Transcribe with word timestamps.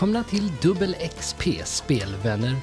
Välkomna 0.00 0.24
till 0.24 0.52
Dubbel 0.62 0.96
XP 1.18 1.42
spelvänner. 1.64 2.56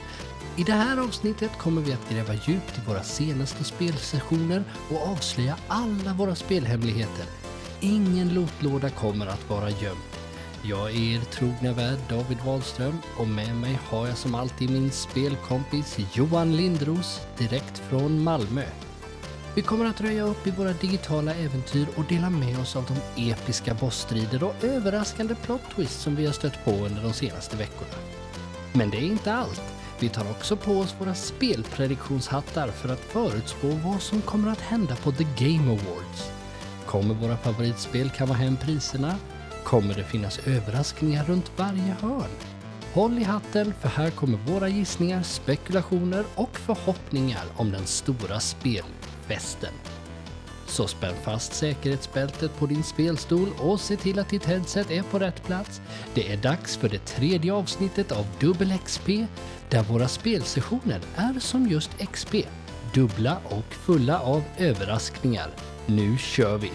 I 0.55 0.63
det 0.63 0.71
här 0.71 0.97
avsnittet 0.97 1.57
kommer 1.57 1.81
vi 1.81 1.93
att 1.93 2.09
gräva 2.09 2.33
djupt 2.33 2.77
i 2.77 2.81
våra 2.87 3.04
senaste 3.04 3.63
spelsessioner 3.63 4.63
och 4.91 5.07
avslöja 5.07 5.57
alla 5.68 6.13
våra 6.13 6.36
spelhemligheter. 6.36 7.25
Ingen 7.79 8.33
lootlåda 8.33 8.89
kommer 8.89 9.27
att 9.27 9.50
vara 9.50 9.69
gömd. 9.69 10.00
Jag 10.63 10.89
är 10.89 11.15
er 11.15 11.19
trogna 11.19 11.73
värd 11.73 12.00
David 12.09 12.37
Wahlström 12.45 12.97
och 13.18 13.28
med 13.28 13.56
mig 13.56 13.79
har 13.89 14.07
jag 14.07 14.17
som 14.17 14.36
alltid 14.36 14.69
min 14.69 14.92
spelkompis 14.92 15.97
Johan 16.14 16.56
Lindros 16.56 17.21
direkt 17.37 17.78
från 17.89 18.23
Malmö. 18.23 18.65
Vi 19.57 19.64
kommer 19.64 19.86
att 19.86 20.02
röja 20.02 20.24
upp 20.24 20.47
i 20.47 20.52
våra 20.52 20.74
digitala 20.74 21.34
äventyr 21.34 21.88
och 21.96 22.04
dela 22.04 22.29
med 22.29 22.60
oss 22.60 22.75
av 22.75 22.86
de 23.15 23.32
episka 23.32 23.74
bossstrider 23.74 24.43
och 24.43 24.64
överraskande 24.64 25.36
plot 25.36 25.61
twists 25.75 26.02
som 26.02 26.15
vi 26.15 26.25
har 26.25 26.34
stött 26.34 26.65
på 26.65 26.71
under 26.71 27.04
de 27.04 27.14
senaste 27.14 27.57
veckorna. 27.57 27.96
Men 28.74 28.89
det 28.89 28.98
är 28.98 29.01
inte 29.01 29.34
allt. 29.34 29.62
Vi 30.00 30.10
tar 30.10 30.32
också 30.32 30.57
på 30.57 30.71
oss 30.71 30.96
våra 31.00 31.15
spelprediktionshattar 31.15 32.67
för 32.67 32.89
att 32.89 33.00
förutspå 33.00 33.67
vad 33.67 34.02
som 34.02 34.22
kommer 34.22 34.52
att 34.52 34.62
hända 34.62 34.95
på 34.95 35.12
The 35.12 35.28
Game 35.38 35.72
Awards. 35.72 36.31
Kommer 36.86 37.16
våra 37.16 37.38
favoritspel 37.38 38.09
kamma 38.09 38.34
hem 38.34 38.58
priserna? 38.58 39.16
Kommer 39.64 39.94
det 39.94 40.03
finnas 40.03 40.39
överraskningar 40.39 41.26
runt 41.26 41.52
varje 41.56 41.95
hörn? 42.02 42.31
Håll 42.94 43.20
i 43.20 43.23
hatten 43.23 43.73
för 43.81 43.89
här 43.89 44.09
kommer 44.09 44.38
våra 44.38 44.70
gissningar, 44.70 45.24
spekulationer 45.24 46.26
och 46.36 46.58
förhoppningar 46.58 47.44
om 47.56 47.72
den 47.72 47.86
stora 47.86 48.40
spel 48.40 48.86
västen. 49.28 49.73
Så 50.67 50.88
spänn 50.88 51.16
fast 51.23 51.53
säkerhetsbältet 51.53 52.59
på 52.59 52.66
din 52.66 52.83
spelstol 52.83 53.50
och 53.59 53.80
se 53.80 53.97
till 53.97 54.19
att 54.19 54.30
ditt 54.30 54.45
headset 54.45 54.92
är 54.92 55.03
på 55.03 55.19
rätt 55.19 55.44
plats. 55.44 55.81
Det 56.14 56.31
är 56.34 56.38
dags 56.38 56.78
för 56.78 56.89
det 56.89 57.06
tredje 57.06 57.53
avsnittet 57.53 58.11
av 58.11 58.25
Dubbel 58.39 58.73
XP 58.86 59.08
där 59.69 59.84
våra 59.84 60.08
spelsessioner 60.08 61.02
är 61.16 61.39
som 61.39 61.67
just 61.67 61.92
XP. 62.11 62.36
Dubbla 62.94 63.38
och 63.45 63.73
fulla 63.73 64.19
av 64.19 64.44
överraskningar. 64.58 65.50
Nu 65.86 66.17
kör 66.17 66.58
vi! 66.58 66.72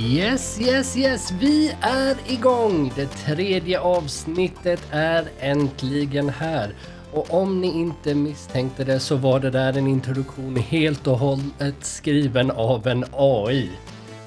Yes, 0.00 0.60
yes, 0.60 0.96
yes, 0.96 1.30
vi 1.30 1.76
är 1.80 2.16
igång! 2.26 2.92
Det 2.96 3.06
tredje 3.06 3.80
avsnittet 3.80 4.82
är 4.90 5.28
äntligen 5.40 6.28
här. 6.28 6.74
Och 7.12 7.34
om 7.34 7.60
ni 7.60 7.68
inte 7.68 8.14
misstänkte 8.14 8.84
det 8.84 9.00
så 9.00 9.16
var 9.16 9.40
det 9.40 9.50
där 9.50 9.78
en 9.78 9.86
introduktion 9.86 10.56
helt 10.56 11.06
och 11.06 11.18
hållet 11.18 11.74
skriven 11.80 12.50
av 12.50 12.86
en 12.86 13.04
AI. 13.12 13.70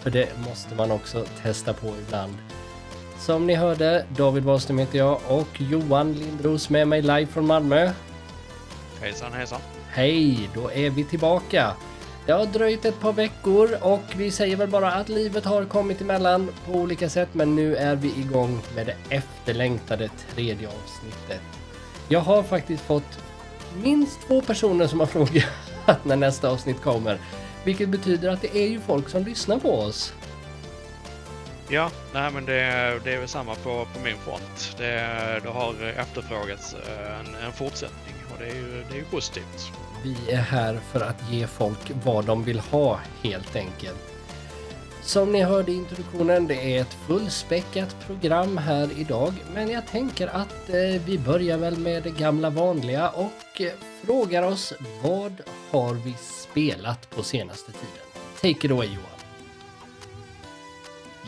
För 0.01 0.09
det 0.09 0.29
måste 0.47 0.75
man 0.75 0.91
också 0.91 1.25
testa 1.43 1.73
på 1.73 1.93
ibland. 2.07 2.33
Som 3.19 3.47
ni 3.47 3.55
hörde, 3.55 4.05
David 4.17 4.43
Wahlström 4.43 4.77
heter 4.77 4.97
jag 4.97 5.19
och 5.27 5.61
Johan 5.61 6.13
Lindros 6.13 6.69
med 6.69 6.87
mig 6.87 7.01
live 7.01 7.25
från 7.25 7.47
Malmö. 7.47 7.91
Hejsan 9.01 9.33
hejsan. 9.33 9.59
Hej, 9.89 10.49
då 10.53 10.71
är 10.71 10.89
vi 10.89 11.03
tillbaka. 11.03 11.73
Det 12.25 12.31
har 12.31 12.45
dröjt 12.45 12.85
ett 12.85 12.99
par 12.99 13.13
veckor 13.13 13.77
och 13.81 14.03
vi 14.15 14.31
säger 14.31 14.55
väl 14.55 14.69
bara 14.69 14.91
att 14.91 15.09
livet 15.09 15.45
har 15.45 15.65
kommit 15.65 16.01
emellan 16.01 16.49
på 16.65 16.71
olika 16.71 17.09
sätt 17.09 17.29
men 17.31 17.55
nu 17.55 17.75
är 17.75 17.95
vi 17.95 18.19
igång 18.19 18.61
med 18.75 18.85
det 18.85 19.15
efterlängtade 19.15 20.09
tredje 20.35 20.67
avsnittet. 20.67 21.41
Jag 22.07 22.19
har 22.19 22.43
faktiskt 22.43 22.83
fått 22.83 23.19
minst 23.83 24.27
två 24.27 24.41
personer 24.41 24.87
som 24.87 24.99
har 24.99 25.07
frågat 25.15 26.05
när 26.05 26.15
nästa 26.15 26.49
avsnitt 26.49 26.81
kommer. 26.81 27.17
Vilket 27.63 27.89
betyder 27.89 28.29
att 28.29 28.41
det 28.41 28.57
är 28.57 28.67
ju 28.67 28.79
folk 28.79 29.09
som 29.09 29.23
lyssnar 29.23 29.59
på 29.59 29.79
oss. 29.79 30.13
Ja, 31.69 31.91
nej 32.13 32.31
men 32.31 32.45
det, 32.45 32.99
det 33.03 33.13
är 33.13 33.19
väl 33.19 33.27
samma 33.27 33.55
på, 33.55 33.87
på 33.93 33.99
min 34.03 34.17
front. 34.17 34.75
Det, 34.77 35.39
det 35.43 35.49
har 35.49 35.93
efterfrågats 35.97 36.73
eh, 36.73 37.19
en, 37.19 37.45
en 37.45 37.51
fortsättning 37.51 38.15
och 38.33 38.39
det 38.39 38.45
är 38.45 38.55
ju, 38.55 38.83
det 38.89 38.95
är 38.95 38.99
ju 38.99 39.05
positivt. 39.05 39.71
Vi 40.03 40.31
är 40.31 40.41
här 40.41 40.79
för 40.91 41.01
att 41.01 41.31
ge 41.31 41.47
folk 41.47 41.91
vad 42.03 42.25
de 42.25 42.43
vill 42.43 42.59
ha 42.59 42.99
helt 43.21 43.55
enkelt. 43.55 44.13
Som 45.01 45.31
ni 45.31 45.43
hörde 45.43 45.71
i 45.71 45.75
introduktionen, 45.75 46.47
det 46.47 46.77
är 46.77 46.81
ett 46.81 46.97
fullspäckat 47.07 47.95
program 48.07 48.57
här 48.57 48.89
idag. 48.97 49.33
Men 49.53 49.69
jag 49.69 49.87
tänker 49.87 50.27
att 50.27 50.69
eh, 50.69 51.01
vi 51.05 51.19
börjar 51.19 51.57
väl 51.57 51.77
med 51.77 52.03
det 52.03 52.09
gamla 52.09 52.49
vanliga 52.49 53.09
och 53.09 53.61
eh, 53.61 53.71
frågar 54.05 54.43
oss 54.43 54.73
vad 55.01 55.41
har 55.71 55.93
vi 55.93 56.13
spelat 56.19 57.09
på 57.09 57.23
senaste 57.23 57.71
tiden? 57.71 58.03
Take 58.35 58.67
it 58.67 58.71
away 58.71 58.87
Johan. 58.87 59.13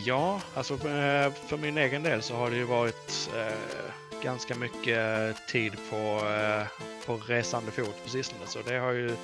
Ja, 0.06 0.42
alltså 0.53 0.74
eh, 0.74 1.31
för 1.47 1.57
min 1.57 1.78
egen 1.78 2.03
del 2.03 2.22
så 2.22 2.36
har 2.36 2.52
det 2.52 2.57
ju 2.57 2.63
varit 2.63 3.30
eh, 3.36 3.84
ganska 4.25 4.56
mycket 4.56 5.36
tid 5.47 5.74
på, 5.90 6.28
eh, 6.28 6.68
på 7.06 7.18
resande 7.18 7.72
fot 7.72 8.03
på 8.03 8.09
sistone. 8.09 8.41
Så 8.47 8.59
det 8.62 8.78
har 8.78 8.91
ju 8.91 9.16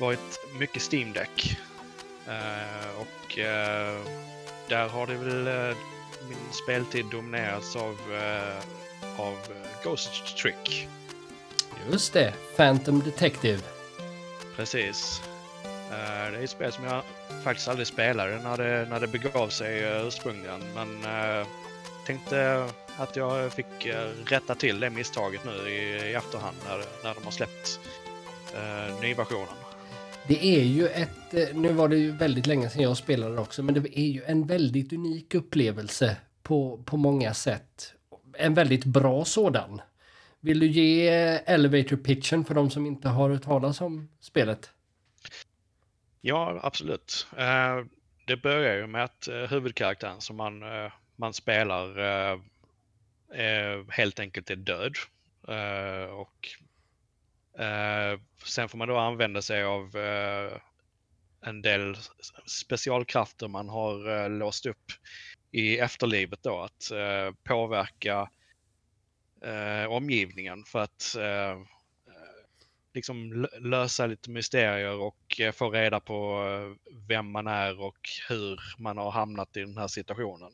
varit 0.00 0.40
mycket 0.58 0.92
Steam 0.92 1.12
Deck. 1.12 1.58
Eh, 2.28 3.00
och 3.00 3.38
eh, 3.38 4.00
där 4.68 4.88
har 4.88 5.06
det 5.06 5.14
väl 5.14 5.74
min 6.28 6.52
speltid 6.64 7.06
dominerats 7.10 7.76
av, 7.76 7.96
av 9.16 9.36
Ghost 9.84 10.36
Trick. 10.36 10.88
Just 11.90 12.12
det, 12.12 12.34
Phantom 12.56 13.02
Detective. 13.02 13.62
Precis. 14.56 15.22
Det 15.90 15.96
är 15.96 16.44
ett 16.44 16.50
spel 16.50 16.72
som 16.72 16.84
jag 16.84 17.02
faktiskt 17.44 17.68
aldrig 17.68 17.86
spelade 17.86 18.38
när 18.42 18.56
det, 18.56 18.86
när 18.90 19.00
det 19.00 19.06
begav 19.06 19.48
sig 19.48 19.82
ursprungligen. 20.06 20.60
Men 20.74 21.04
tänkte 22.06 22.68
att 22.98 23.16
jag 23.16 23.52
fick 23.52 23.86
rätta 24.26 24.54
till 24.54 24.80
det 24.80 24.90
misstaget 24.90 25.40
nu 25.44 25.70
i, 25.70 26.10
i 26.10 26.14
efterhand 26.14 26.56
när, 26.64 26.76
när 27.04 27.14
de 27.14 27.24
har 27.24 27.30
släppt 27.30 27.80
uh, 28.54 29.00
nyversionen. 29.00 29.54
Det 30.28 30.46
är 30.46 30.62
ju 30.62 30.88
ett, 30.88 31.34
eh, 31.34 31.56
nu 31.56 31.72
var 31.72 31.88
det 31.88 31.96
ju 31.96 32.10
väldigt 32.10 32.46
länge 32.46 32.70
sedan 32.70 32.82
jag 32.82 32.96
spelade 32.96 33.40
också, 33.40 33.62
men 33.62 33.74
det 33.74 33.98
är 33.98 34.06
ju 34.06 34.24
en 34.24 34.46
väldigt 34.46 34.92
unik 34.92 35.34
upplevelse 35.34 36.16
på, 36.42 36.82
på 36.84 36.96
många 36.96 37.34
sätt. 37.34 37.92
En 38.38 38.54
väldigt 38.54 38.84
bra 38.84 39.24
sådan. 39.24 39.80
Vill 40.40 40.60
du 40.60 40.66
ge 40.66 41.08
elevator 41.46 41.96
pitchen 41.96 42.44
för 42.44 42.54
de 42.54 42.70
som 42.70 42.86
inte 42.86 43.08
har 43.08 43.30
hört 43.30 43.42
talas 43.42 43.80
om 43.80 44.08
spelet? 44.20 44.70
Ja, 46.20 46.60
absolut. 46.62 47.26
Det 48.26 48.36
börjar 48.36 48.76
ju 48.76 48.86
med 48.86 49.04
att 49.04 49.28
huvudkaraktären 49.50 50.20
som 50.20 50.36
man, 50.36 50.62
man 51.16 51.34
spelar 51.34 51.98
Eh, 53.34 53.84
helt 53.88 54.20
enkelt 54.20 54.50
är 54.50 54.56
död. 54.56 54.96
Eh, 55.48 56.10
och 56.10 56.56
Eh, 57.58 58.20
sen 58.44 58.68
får 58.68 58.78
man 58.78 58.88
då 58.88 58.96
använda 58.96 59.42
sig 59.42 59.64
av 59.64 59.96
eh, 59.96 60.58
en 61.40 61.62
del 61.62 61.96
specialkrafter 62.46 63.48
man 63.48 63.68
har 63.68 64.24
eh, 64.24 64.30
låst 64.30 64.66
upp 64.66 64.92
i 65.50 65.78
efterlivet 65.78 66.42
då 66.42 66.60
att 66.60 66.90
eh, 66.90 67.34
påverka 67.44 68.30
eh, 69.42 69.92
omgivningen 69.92 70.64
för 70.64 70.78
att 70.78 71.16
eh, 71.16 71.60
liksom 72.94 73.46
lösa 73.60 74.06
lite 74.06 74.30
mysterier 74.30 74.98
och 74.98 75.40
eh, 75.40 75.52
få 75.52 75.70
reda 75.70 76.00
på 76.00 76.44
vem 77.08 77.30
man 77.30 77.46
är 77.46 77.80
och 77.80 78.08
hur 78.28 78.60
man 78.78 78.98
har 78.98 79.10
hamnat 79.10 79.56
i 79.56 79.60
den 79.60 79.78
här 79.78 79.88
situationen. 79.88 80.52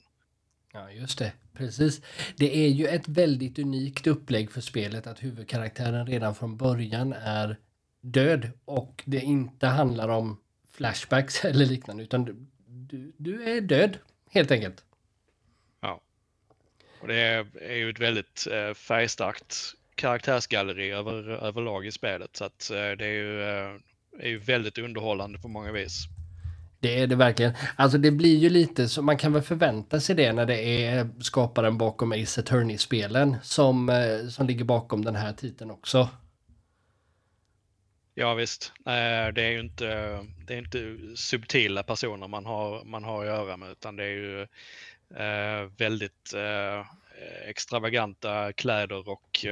Ja, 0.72 0.90
just 0.90 1.19
det. 1.19 1.32
Precis. 1.52 2.02
Det 2.36 2.56
är 2.56 2.69
ju 2.69 2.86
ett 2.86 3.08
väldigt 3.08 3.58
unikt 3.58 4.06
upplägg 4.06 4.50
för 4.50 4.60
spelet 4.60 5.06
att 5.06 5.22
huvudkaraktären 5.22 6.06
redan 6.06 6.34
från 6.34 6.56
början 6.56 7.12
är 7.12 7.56
död 8.00 8.50
och 8.64 9.02
det 9.06 9.20
inte 9.20 9.66
handlar 9.66 10.08
om 10.08 10.40
flashbacks 10.70 11.44
eller 11.44 11.66
liknande 11.66 12.02
utan 12.02 12.24
du, 12.24 12.36
du, 12.66 13.12
du 13.16 13.44
är 13.44 13.60
död 13.60 13.98
helt 14.30 14.50
enkelt. 14.50 14.84
Ja. 15.80 16.00
Och 17.00 17.08
det 17.08 17.14
är, 17.60 17.74
ju 17.74 17.90
ett 17.90 18.00
väldigt 18.00 18.46
eh, 18.52 18.74
färgstarkt 18.74 19.56
karaktärsgalleri 19.94 20.90
över, 20.90 21.28
överlag 21.28 21.86
i 21.86 21.92
spelet 21.92 22.36
så 22.36 22.44
att 22.44 22.70
eh, 22.70 22.76
det 22.76 23.06
är 23.06 23.12
ju, 23.12 23.42
eh, 23.42 23.76
är 24.19 24.28
ju 24.28 24.38
väldigt 24.38 24.78
underhållande 24.78 25.38
på 25.38 25.48
många 25.48 25.72
vis. 25.72 26.06
Det 26.82 27.00
är 27.00 27.06
det 27.06 27.17
verkligen. 27.17 27.52
Alltså 27.76 27.99
det 27.99 28.11
blir 28.11 28.38
ju 28.38 28.50
lite 28.50 28.88
så 28.88 29.02
man 29.02 29.19
kan 29.19 29.32
väl 29.32 29.43
förvänta 29.43 30.00
sig 30.00 30.17
det 30.17 30.32
när 30.32 30.46
det 30.46 30.87
är 30.87 31.11
skaparen 31.20 31.79
bakom 31.79 32.12
Ace 32.12 32.40
Attorney-spelen 32.40 33.37
som, 33.43 33.88
eh, 33.88 34.29
som 34.29 34.46
ligger 34.46 34.64
bakom 34.64 35.05
den 35.05 35.17
här 35.17 35.32
titeln 35.32 35.70
också. 35.70 36.08
Ja 38.14 38.34
visst, 38.34 38.73
det 39.34 39.43
är 39.43 39.50
ju 39.50 39.61
inte, 39.61 39.87
det 40.46 40.55
är 40.55 40.58
inte 40.58 40.99
subtila 41.17 41.82
personer 41.82 42.29
man 42.29 42.46
har, 42.46 42.84
man 42.84 43.05
har 43.05 43.20
att 43.20 43.26
göra 43.26 43.56
med 43.56 43.70
utan 43.70 43.96
det 43.96 44.05
är 44.05 44.08
ju 44.08 44.43
eh, 45.17 45.70
väldigt 45.76 46.34
eh, 46.34 46.87
extravaganta 47.49 48.52
kläder 48.52 49.08
och 49.08 49.46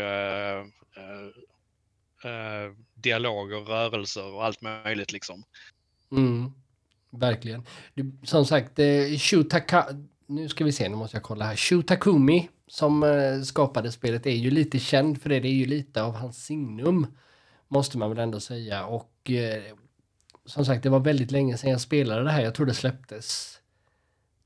dialoger, 2.94 3.60
rörelser 3.60 4.34
och 4.34 4.44
allt 4.44 4.60
möjligt 4.60 5.12
liksom. 5.12 5.44
Mm, 6.12 6.52
verkligen. 7.10 7.64
Du, 7.94 8.12
som 8.22 8.46
sagt, 8.46 8.78
eh, 8.78 9.18
Shutaka... 9.18 9.86
Nu 10.26 10.48
ska 10.48 10.64
vi 10.64 10.72
se, 10.72 10.88
nu 10.88 10.96
måste 10.96 11.16
jag 11.16 11.24
kolla 11.24 11.44
här. 11.44 11.56
Shutakumi 11.56 12.48
som 12.66 13.02
eh, 13.02 13.42
skapade 13.42 13.92
spelet 13.92 14.26
är 14.26 14.30
ju 14.30 14.50
lite 14.50 14.78
känd 14.78 15.22
för 15.22 15.28
det. 15.28 15.40
Det 15.40 15.48
är 15.48 15.52
ju 15.52 15.66
lite 15.66 16.02
av 16.02 16.14
hans 16.14 16.44
signum. 16.44 17.06
Måste 17.68 17.98
man 17.98 18.10
väl 18.10 18.18
ändå 18.18 18.40
säga. 18.40 18.84
Och 18.84 19.30
eh, 19.30 19.62
som 20.44 20.64
sagt, 20.64 20.82
det 20.82 20.88
var 20.88 21.00
väldigt 21.00 21.30
länge 21.30 21.56
sedan 21.56 21.70
jag 21.70 21.80
spelade 21.80 22.24
det 22.24 22.30
här. 22.30 22.42
Jag 22.42 22.54
tror 22.54 22.66
det 22.66 22.74
släpptes. 22.74 23.58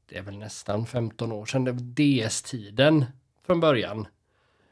Det 0.09 0.19
är 0.19 0.23
väl 0.23 0.39
nästan 0.39 0.87
15 0.87 1.33
år 1.33 1.47
sedan. 1.47 1.65
Det 1.65 1.73
var 1.73 1.81
DS-tiden 1.81 3.05
från 3.47 3.61
början. 3.61 4.07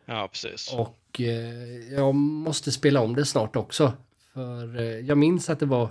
Ja, 0.04 0.28
precis. 0.32 0.72
Och 0.72 1.20
eh, 1.20 1.94
jag 1.94 2.14
måste 2.14 2.72
spela 2.72 3.00
om 3.00 3.14
det 3.14 3.24
snart 3.24 3.56
också. 3.56 3.92
För 4.32 4.80
eh, 4.80 4.84
jag 4.84 5.18
minns 5.18 5.50
att 5.50 5.60
det 5.60 5.66
var 5.66 5.88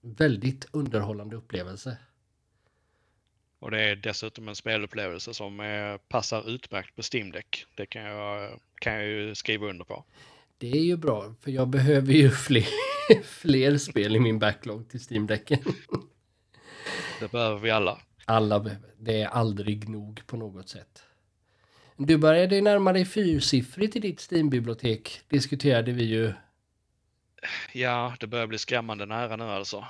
väldigt 0.00 0.66
underhållande 0.72 1.36
upplevelse. 1.36 1.96
Och 3.58 3.70
det 3.70 3.82
är 3.82 3.96
dessutom 3.96 4.48
en 4.48 4.56
spelupplevelse 4.56 5.34
som 5.34 5.60
är, 5.60 5.98
passar 5.98 6.50
utmärkt 6.50 6.96
på 6.96 7.02
Steam 7.12 7.30
Deck. 7.30 7.66
Det 7.74 7.86
kan 7.86 8.02
jag, 8.02 8.60
kan 8.80 8.92
jag 8.92 9.06
ju 9.06 9.34
skriva 9.34 9.66
under 9.66 9.84
på. 9.84 10.04
Det 10.58 10.70
är 10.70 10.82
ju 10.82 10.96
bra, 10.96 11.34
för 11.40 11.50
jag 11.50 11.68
behöver 11.68 12.12
ju 12.12 12.30
fler, 12.46 12.66
fler 13.22 13.78
spel 13.78 14.16
i 14.16 14.20
min 14.20 14.38
backlog 14.38 14.88
till 14.88 15.00
Steam-däcken. 15.00 15.58
Det 17.20 17.32
behöver 17.32 17.58
vi 17.58 17.70
alla. 17.70 18.00
Alla 18.24 18.60
behöver. 18.60 18.90
Det 18.98 19.22
är 19.22 19.28
aldrig 19.28 19.88
nog 19.88 20.26
på 20.26 20.36
något 20.36 20.68
sätt. 20.68 21.02
Du 21.96 22.18
började 22.18 22.60
närma 22.60 22.92
dig 22.92 23.04
fyrsiffrigt 23.04 23.96
i 23.96 24.00
ditt 24.00 24.20
Steam-bibliotek, 24.30 25.20
diskuterade 25.28 25.92
vi 25.92 26.04
ju. 26.04 26.32
Ja, 27.72 28.14
det 28.20 28.26
börjar 28.26 28.46
bli 28.46 28.58
skrämmande 28.58 29.06
nära 29.06 29.36
nu 29.36 29.44
alltså. 29.44 29.84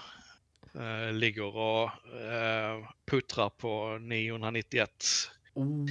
Uh, 0.76 1.12
ligger 1.12 1.56
och 1.56 1.84
uh, 1.84 2.88
puttrar 3.06 3.48
på 3.48 3.98
991 4.00 4.90
Oh. 5.54 5.86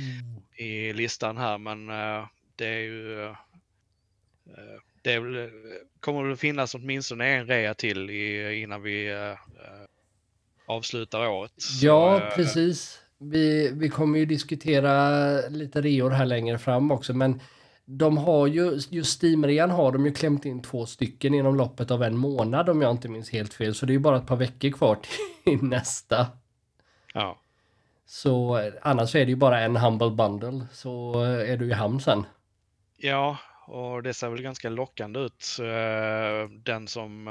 i 0.55 0.93
listan 0.93 1.37
här, 1.37 1.57
men 1.57 1.89
uh, 1.89 2.27
det 2.55 2.65
är 2.67 2.79
ju... 2.79 3.35
det 5.01 5.13
är, 5.13 5.19
väl- 5.19 5.49
kommer 5.99 6.23
det 6.29 6.37
finnas 6.37 6.75
åtminstone 6.75 7.27
en 7.27 7.47
rea 7.47 7.73
till 7.73 8.09
i, 8.09 8.53
innan 8.61 8.81
vi 8.81 9.09
avslutar 10.69 11.27
året. 11.27 11.51
Så, 11.57 11.85
Ja, 11.85 12.21
eh, 12.21 12.35
precis. 12.35 12.99
Vi, 13.17 13.71
vi 13.73 13.89
kommer 13.89 14.19
ju 14.19 14.25
diskutera 14.25 15.19
lite 15.49 15.81
reor 15.81 16.09
här 16.09 16.25
längre 16.25 16.57
fram 16.57 16.91
också, 16.91 17.13
men 17.13 17.41
de 17.91 18.17
har 18.17 18.47
ju, 18.47 18.79
just 18.89 19.23
Steam-rean 19.23 19.71
har 19.71 19.91
de 19.91 20.05
ju 20.05 20.13
klämt 20.13 20.45
in 20.45 20.61
två 20.61 20.85
stycken 20.85 21.33
inom 21.33 21.55
loppet 21.55 21.91
av 21.91 22.03
en 22.03 22.17
månad 22.17 22.69
om 22.69 22.81
jag 22.81 22.91
inte 22.91 23.09
minns 23.09 23.29
helt 23.29 23.53
fel, 23.53 23.75
så 23.75 23.85
det 23.85 23.91
är 23.91 23.95
ju 23.95 23.99
bara 23.99 24.17
ett 24.17 24.27
par 24.27 24.35
veckor 24.35 24.69
kvar 24.71 24.95
till 25.43 25.63
nästa. 25.63 26.27
Ja, 27.13 27.41
Så 28.05 28.57
eh, 28.57 28.73
annars 28.81 29.15
är 29.15 29.25
det 29.25 29.29
ju 29.31 29.35
bara 29.35 29.59
en 29.61 29.75
Humble 29.75 30.09
Bundle, 30.11 30.67
så 30.71 31.23
eh, 31.25 31.51
är 31.51 31.57
du 31.57 31.69
i 31.69 31.73
hamn 31.73 32.01
sen. 32.01 32.25
ja, 32.97 33.37
och 33.67 34.03
det 34.03 34.13
ser 34.13 34.29
väl 34.29 34.41
ganska 34.41 34.69
lockande 34.69 35.19
ut. 35.19 35.57
eh, 35.59 36.49
Den 36.63 36.87
som 36.87 37.25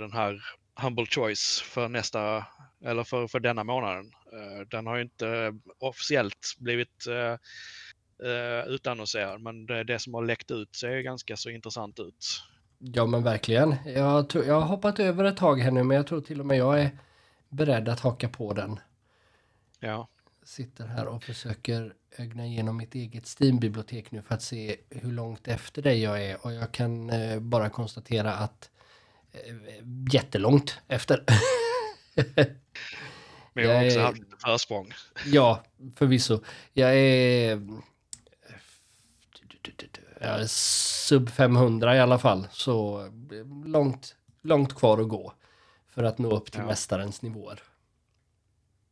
den 0.00 0.12
här 0.12 0.40
Humble 0.80 1.06
Choice 1.06 1.60
för 1.60 1.88
nästa, 1.88 2.46
eller 2.84 3.04
för, 3.04 3.26
för 3.28 3.40
denna 3.40 3.64
månaden. 3.64 4.12
Den 4.70 4.86
har 4.86 4.96
ju 4.96 5.02
inte 5.02 5.54
officiellt 5.78 6.54
blivit 6.58 7.04
eh, 8.24 8.68
utannonserad, 8.68 9.40
men 9.40 9.66
det, 9.66 9.84
det 9.84 9.98
som 9.98 10.14
har 10.14 10.24
läckt 10.24 10.50
ut 10.50 10.76
ser 10.76 10.90
ju 10.90 11.02
ganska 11.02 11.36
så 11.36 11.50
intressant 11.50 11.98
ut. 12.00 12.42
Ja 12.78 13.06
men 13.06 13.22
verkligen. 13.22 13.74
Jag, 13.86 14.28
tror- 14.28 14.44
jag 14.44 14.60
har 14.60 14.66
hoppat 14.66 14.98
över 15.00 15.24
ett 15.24 15.36
tag 15.36 15.60
här 15.60 15.70
nu, 15.70 15.82
men 15.82 15.96
jag 15.96 16.06
tror 16.06 16.20
till 16.20 16.40
och 16.40 16.46
med 16.46 16.58
jag 16.58 16.80
är 16.80 16.90
beredd 17.48 17.88
att 17.88 18.00
haka 18.00 18.28
på 18.28 18.52
den. 18.52 18.80
Ja, 19.80 20.08
sitter 20.44 20.86
här 20.86 21.06
och 21.06 21.22
försöker 21.22 21.94
ögna 22.18 22.46
igenom 22.46 22.76
mitt 22.76 22.94
eget 22.94 23.26
Steam-bibliotek 23.40 24.10
nu 24.10 24.22
för 24.22 24.34
att 24.34 24.42
se 24.42 24.76
hur 24.90 25.12
långt 25.12 25.48
efter 25.48 25.82
dig 25.82 26.02
jag 26.02 26.22
är 26.24 26.46
och 26.46 26.52
jag 26.52 26.72
kan 26.72 27.10
eh, 27.10 27.40
bara 27.40 27.70
konstatera 27.70 28.32
att 28.34 28.70
eh, 29.32 29.54
jättelångt 30.12 30.78
efter. 30.88 31.24
men 33.52 33.64
jag 33.64 33.78
har 33.78 33.86
också 33.86 34.00
haft 34.00 34.18
lite 34.18 34.36
försprång. 34.44 34.92
ja, 35.26 35.64
förvisso. 35.96 36.40
Jag 36.72 36.96
är 36.96 37.60
sub 40.48 41.30
500 41.30 41.96
i 41.96 42.00
alla 42.00 42.18
fall, 42.18 42.46
så 42.50 43.00
eh, 43.04 43.66
långt, 43.66 44.16
långt 44.42 44.74
kvar 44.74 44.98
att 44.98 45.08
gå 45.08 45.32
för 45.88 46.02
att 46.04 46.18
nå 46.18 46.36
upp 46.36 46.52
till 46.52 46.60
Ja. 46.60 46.66
mästarens 46.66 47.22
nivåer. 47.22 47.62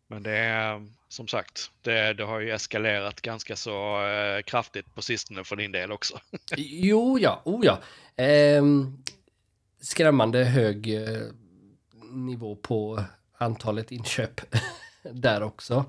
Men 0.06 0.23
det 0.23 0.37
är 0.37 0.87
som 1.09 1.29
sagt, 1.29 1.71
det, 1.82 2.12
det 2.12 2.25
har 2.25 2.41
ju 2.41 2.50
eskalerat 2.53 3.21
ganska 3.21 3.56
så 3.56 4.06
eh, 4.06 4.43
kraftigt 4.43 4.94
på 4.94 5.03
sistone 5.03 5.44
för 5.44 5.56
din 5.56 5.73
del 5.73 5.93
också. 5.93 6.21
Jo, 6.56 7.19
ja, 7.19 7.43
oh 7.44 7.65
ja. 7.67 7.79
Ehm, 8.17 9.03
skrämmande 9.81 10.44
hög 10.44 10.94
eh, 10.94 11.23
nivå 12.12 12.56
på 12.56 13.05
antalet 13.38 13.93
inköp 13.93 14.41
där 15.12 15.43
också. 15.43 15.85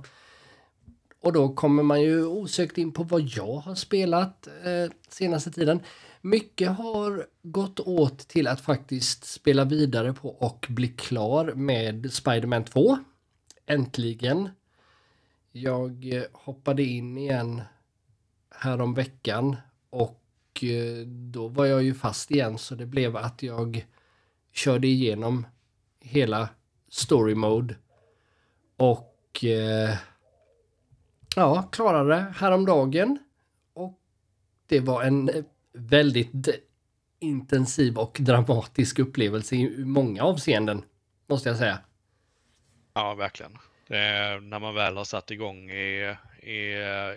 Och 1.25 1.33
då 1.33 1.50
kommer 1.50 1.83
man 1.83 2.01
ju 2.01 2.25
osökt 2.25 2.77
in 2.77 2.92
på 2.92 3.04
vad 3.04 3.22
jag 3.22 3.56
har 3.56 3.75
spelat 3.75 4.48
eh, 4.48 4.92
senaste 5.10 5.51
tiden. 5.51 5.80
Mycket 6.22 6.69
har 6.69 7.27
gått 7.42 7.80
åt 7.80 8.19
till 8.19 8.48
att 8.48 8.62
faktiskt 8.62 9.24
spela 9.25 9.66
vidare 9.66 10.13
på 10.13 10.30
och 10.30 10.66
bli 10.69 10.88
klar 10.88 11.54
med 11.56 12.13
Spider-Man 12.13 12.63
2. 12.63 12.98
Äntligen. 13.66 14.50
Jag 15.51 16.13
eh, 16.13 16.24
hoppade 16.31 16.83
in 16.83 17.18
igen 17.18 17.62
härom 18.50 18.94
veckan 18.94 19.56
och 19.89 20.64
eh, 20.64 21.07
då 21.07 21.47
var 21.47 21.66
jag 21.66 21.83
ju 21.83 21.94
fast 21.94 22.31
igen 22.31 22.57
så 22.57 22.76
det 22.76 22.85
blev 22.85 23.18
att 23.18 23.44
jag 23.44 23.85
körde 24.54 24.88
igenom 24.88 25.47
hela 26.00 26.50
story 26.90 27.35
mode 27.35 27.76
och 28.78 29.45
eh, 29.45 29.97
ja, 31.35 31.69
klarade 31.71 32.09
det 32.09 32.33
häromdagen. 32.37 33.19
Och 33.73 33.99
det 34.68 34.80
var 34.80 35.04
en 35.04 35.30
eh, 35.30 35.44
väldigt 35.73 36.47
intensiv 37.19 37.97
och 37.97 38.18
dramatisk 38.19 38.99
upplevelse 38.99 39.56
i 39.56 39.85
många 39.85 40.23
avseenden, 40.23 40.83
måste 41.27 41.49
jag 41.49 41.57
säga. 41.57 41.80
Ja, 42.94 43.13
verkligen. 43.13 43.57
Är, 43.87 44.39
när 44.39 44.59
man 44.59 44.75
väl 44.75 44.97
har 44.97 45.04
satt 45.04 45.31
igång 45.31 45.69
i, 45.69 46.15
i, 46.42 46.59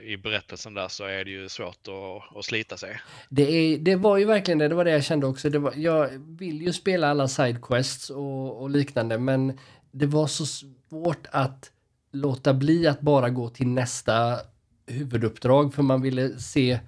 i 0.03 0.17
berättelsen 0.23 0.75
där 0.75 0.89
så 0.89 1.05
är 1.05 1.25
det 1.25 1.31
ju 1.31 1.49
svårt 1.49 1.89
att, 1.89 2.37
att 2.37 2.45
slita 2.45 2.77
sig. 2.77 3.01
Det, 3.29 3.43
är, 3.43 3.79
det 3.79 3.97
var 3.97 4.17
ju 4.17 4.25
verkligen 4.25 4.59
det, 4.59 4.69
det 4.69 4.75
var 4.75 4.85
det 4.85 4.91
jag 4.91 5.05
kände 5.05 5.27
också. 5.27 5.51
Det 5.51 5.59
var, 5.59 5.73
jag 5.77 6.09
vill 6.19 6.63
ju 6.63 6.73
spela 6.73 7.09
alla 7.09 7.29
sidequests 7.29 8.11
och, 8.11 8.63
och 8.63 8.71
liknande, 8.71 9.19
men 9.19 9.59
det 9.91 10.07
var 10.07 10.27
så 10.27 10.47
svårt 10.47 11.27
att 11.31 11.73
låta 12.21 12.55
bli 12.55 12.87
att 12.87 13.01
bara 13.01 13.31
gå 13.31 13.49
till 13.49 13.69
nästa 13.69 14.39
huvuduppdrag, 14.87 15.75
för 15.75 15.83
man 15.83 16.03
ville 16.03 16.39
se 16.39 16.81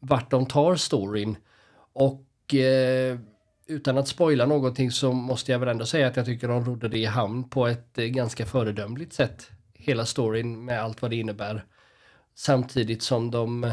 vart 0.00 0.30
de 0.30 0.46
tar 0.46 0.76
storyn. 0.76 1.36
Och 1.92 2.54
eh, 2.54 3.18
utan 3.68 3.98
att 3.98 4.08
spoila 4.08 4.46
någonting 4.46 4.90
så 4.90 5.12
måste 5.12 5.52
jag 5.52 5.58
väl 5.58 5.68
ändå 5.68 5.86
säga 5.86 6.08
att 6.08 6.16
jag 6.16 6.26
tycker 6.26 6.48
de 6.48 6.64
rodde 6.64 6.88
det 6.88 6.98
i 6.98 7.04
hamn 7.04 7.48
på 7.48 7.66
ett 7.66 7.98
eh, 7.98 8.04
ganska 8.04 8.46
föredömligt 8.46 9.12
sätt. 9.12 9.50
Hela 9.74 10.06
storyn 10.06 10.64
med 10.64 10.82
allt 10.82 11.02
vad 11.02 11.10
det 11.10 11.16
innebär. 11.16 11.64
Samtidigt 12.34 13.02
som 13.02 13.30
de 13.30 13.64
eh, 13.64 13.72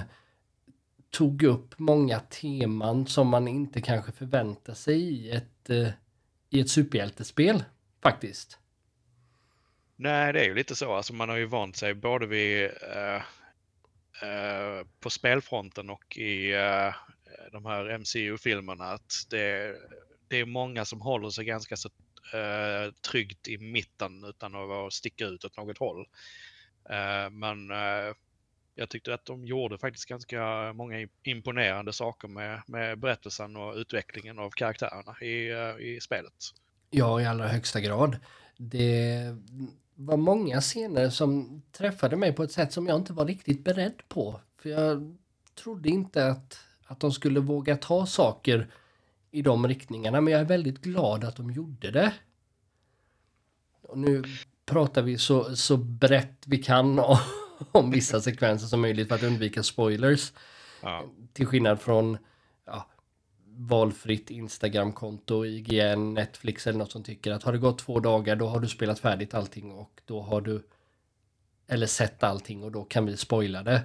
tog 1.10 1.44
upp 1.44 1.80
många 1.80 2.20
teman 2.20 3.08
som 3.08 3.28
man 3.28 3.48
inte 3.48 3.82
kanske 3.82 4.12
förväntar 4.12 4.74
sig 4.74 5.02
i 5.02 5.32
ett, 5.32 5.70
eh, 5.70 5.88
i 6.50 6.60
ett 6.60 6.70
superhjältespel 6.70 7.64
faktiskt. 8.04 8.60
Nej, 9.96 10.34
det 10.34 10.40
är 10.40 10.46
ju 10.46 10.56
lite 10.56 10.76
så. 10.76 10.94
Alltså, 10.94 11.14
man 11.14 11.30
har 11.30 11.38
ju 11.38 11.46
vant 11.46 11.76
sig 11.76 11.94
både 11.94 12.28
vid 12.28 12.64
eh, 12.66 13.16
eh, 14.30 14.86
på 15.00 15.10
spelfronten 15.10 15.90
och 15.90 16.18
i 16.18 16.54
eh, 16.54 16.94
de 17.52 17.66
här 17.66 17.98
MCU-filmerna 17.98 18.86
att 18.86 19.14
det, 19.30 19.76
det 20.28 20.40
är 20.40 20.46
många 20.46 20.86
som 20.86 21.02
håller 21.02 21.30
sig 21.30 21.46
ganska 21.46 21.76
så 21.76 21.90
eh, 22.34 22.94
tryggt 23.12 23.48
i 23.48 23.58
mitten 23.58 24.24
utan 24.24 24.56
att 24.56 24.94
sticka 24.94 25.26
ut 25.26 25.46
åt 25.46 25.58
något 25.58 25.78
håll. 25.78 26.06
Eh, 26.90 27.30
men 27.30 27.72
eh, 27.72 28.16
jag 28.76 28.90
tyckte 28.90 29.14
att 29.14 29.26
de 29.26 29.46
gjorde 29.46 29.78
faktiskt 29.78 30.06
ganska 30.06 30.74
många 30.74 31.08
imponerande 31.24 31.94
saker 31.94 32.28
med, 32.28 32.62
med 32.68 33.00
berättelsen 33.00 33.56
och 33.56 33.76
utvecklingen 33.76 34.40
av 34.40 34.50
karaktärerna 34.50 35.22
i, 35.22 35.52
eh, 35.52 35.88
i 35.88 36.00
spelet. 36.02 36.34
Ja, 36.90 37.22
i 37.22 37.26
allra 37.26 37.48
högsta 37.48 37.82
grad. 37.82 38.18
Det, 38.58 39.36
var 40.06 40.18
många 40.18 40.62
scener 40.62 41.10
som 41.10 41.62
träffade 41.72 42.16
mig 42.16 42.34
på 42.34 42.44
ett 42.44 42.52
sätt 42.52 42.74
som 42.74 42.88
jag 42.88 42.96
inte 42.96 43.14
var 43.14 43.26
riktigt 43.26 43.64
beredd 43.64 44.02
på. 44.08 44.42
För 44.62 44.70
jag 44.70 45.18
trodde 45.56 45.90
inte 45.90 46.28
att, 46.28 46.60
att 46.86 47.00
de 47.00 47.12
skulle 47.12 47.40
våga 47.40 47.78
ta 47.78 48.06
saker 48.06 48.68
i 49.32 49.42
de 49.42 49.68
riktningarna, 49.68 50.22
men 50.22 50.34
jag 50.34 50.42
är 50.42 50.46
väldigt 50.46 50.82
glad 50.82 51.24
att 51.24 51.36
de 51.36 51.52
gjorde 51.52 51.92
det. 51.92 52.14
Och 53.82 53.98
nu 53.98 54.24
pratar 54.66 55.02
vi 55.02 55.18
så, 55.18 55.56
så 55.56 55.78
brett 55.78 56.44
vi 56.46 56.58
kan 56.58 57.00
om, 57.00 57.18
om 57.72 57.92
vissa 57.92 58.22
sekvenser 58.22 58.68
som 58.68 58.82
möjligt 58.82 59.08
för 59.08 59.16
att 59.16 59.24
undvika 59.24 59.64
spoilers. 59.64 60.34
Ja. 60.82 61.04
Till 61.34 61.46
skillnad 61.46 61.82
från 61.82 62.18
valfritt 63.58 64.30
Instagramkonto, 64.30 65.46
IGN, 65.46 66.14
Netflix 66.14 66.68
eller 66.68 66.80
något 66.80 66.92
som 66.92 67.04
tycker 67.04 67.32
att 67.32 67.44
har 67.44 67.52
det 67.52 67.58
gått 67.58 67.80
två 67.80 68.00
dagar 68.00 68.36
då 68.36 68.48
har 68.48 68.60
du 68.60 68.68
spelat 68.68 69.00
färdigt 69.00 69.34
allting 69.34 69.72
och 69.72 70.02
då 70.06 70.22
har 70.22 70.42
du 70.42 70.64
eller 71.68 71.88
sett 71.88 72.24
allting 72.24 72.64
och 72.64 72.72
då 72.72 72.84
kan 72.84 73.06
vi 73.06 73.18
spoila 73.18 73.64
det. 73.64 73.82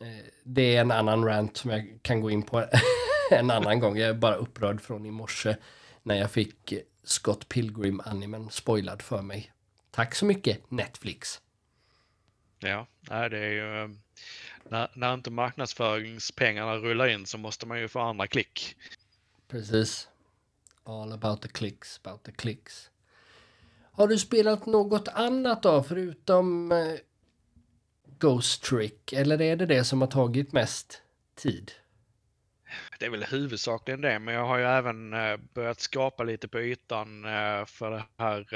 Eh, 0.00 0.24
det 0.44 0.76
är 0.76 0.80
en 0.80 0.90
annan 0.90 1.24
rant 1.24 1.56
som 1.56 1.70
jag 1.70 1.98
kan 2.02 2.20
gå 2.20 2.30
in 2.30 2.42
på 2.42 2.64
en 3.30 3.50
annan 3.50 3.80
gång. 3.80 3.98
Jag 3.98 4.08
är 4.08 4.14
bara 4.14 4.34
upprörd 4.34 4.80
från 4.80 5.06
i 5.06 5.10
morse 5.10 5.56
när 6.02 6.14
jag 6.14 6.30
fick 6.30 6.74
Scott 7.04 7.48
Pilgrim-animen 7.48 8.50
spoilad 8.50 9.02
för 9.02 9.22
mig. 9.22 9.52
Tack 9.90 10.14
så 10.14 10.26
mycket 10.26 10.70
Netflix. 10.70 11.40
Ja, 12.58 12.86
det 13.08 13.38
är 13.38 13.50
ju... 13.50 13.82
Eh, 13.82 13.88
när, 14.68 14.90
när 14.94 15.14
inte 15.14 15.30
marknadsföringspengarna 15.30 16.76
rullar 16.76 17.08
in 17.08 17.26
så 17.26 17.38
måste 17.38 17.66
man 17.66 17.80
ju 17.80 17.88
få 17.88 18.00
andra 18.00 18.26
klick. 18.26 18.76
Precis. 19.48 20.08
All 20.84 21.12
about 21.12 21.42
the 21.42 21.48
clicks, 21.48 22.00
about 22.04 22.24
the 22.24 22.32
clicks. 22.32 22.90
Har 23.92 24.08
du 24.08 24.18
spelat 24.18 24.66
något 24.66 25.08
annat 25.08 25.62
då 25.62 25.82
förutom 25.82 26.72
eh, 26.72 26.94
Ghost 28.18 28.62
Trick? 28.62 29.12
Eller 29.12 29.42
är 29.42 29.56
det 29.56 29.66
det 29.66 29.84
som 29.84 30.00
har 30.00 30.08
tagit 30.08 30.52
mest 30.52 31.02
tid? 31.34 31.72
Det 32.98 33.06
är 33.06 33.10
väl 33.10 33.24
huvudsakligen 33.24 34.00
det, 34.00 34.18
men 34.18 34.34
jag 34.34 34.46
har 34.46 34.58
ju 34.58 34.64
även 34.64 35.12
eh, 35.12 35.36
börjat 35.54 35.80
skapa 35.80 36.22
lite 36.22 36.48
på 36.48 36.60
ytan 36.60 37.24
eh, 37.24 37.64
för 37.64 37.90
det 37.90 38.04
här 38.18 38.46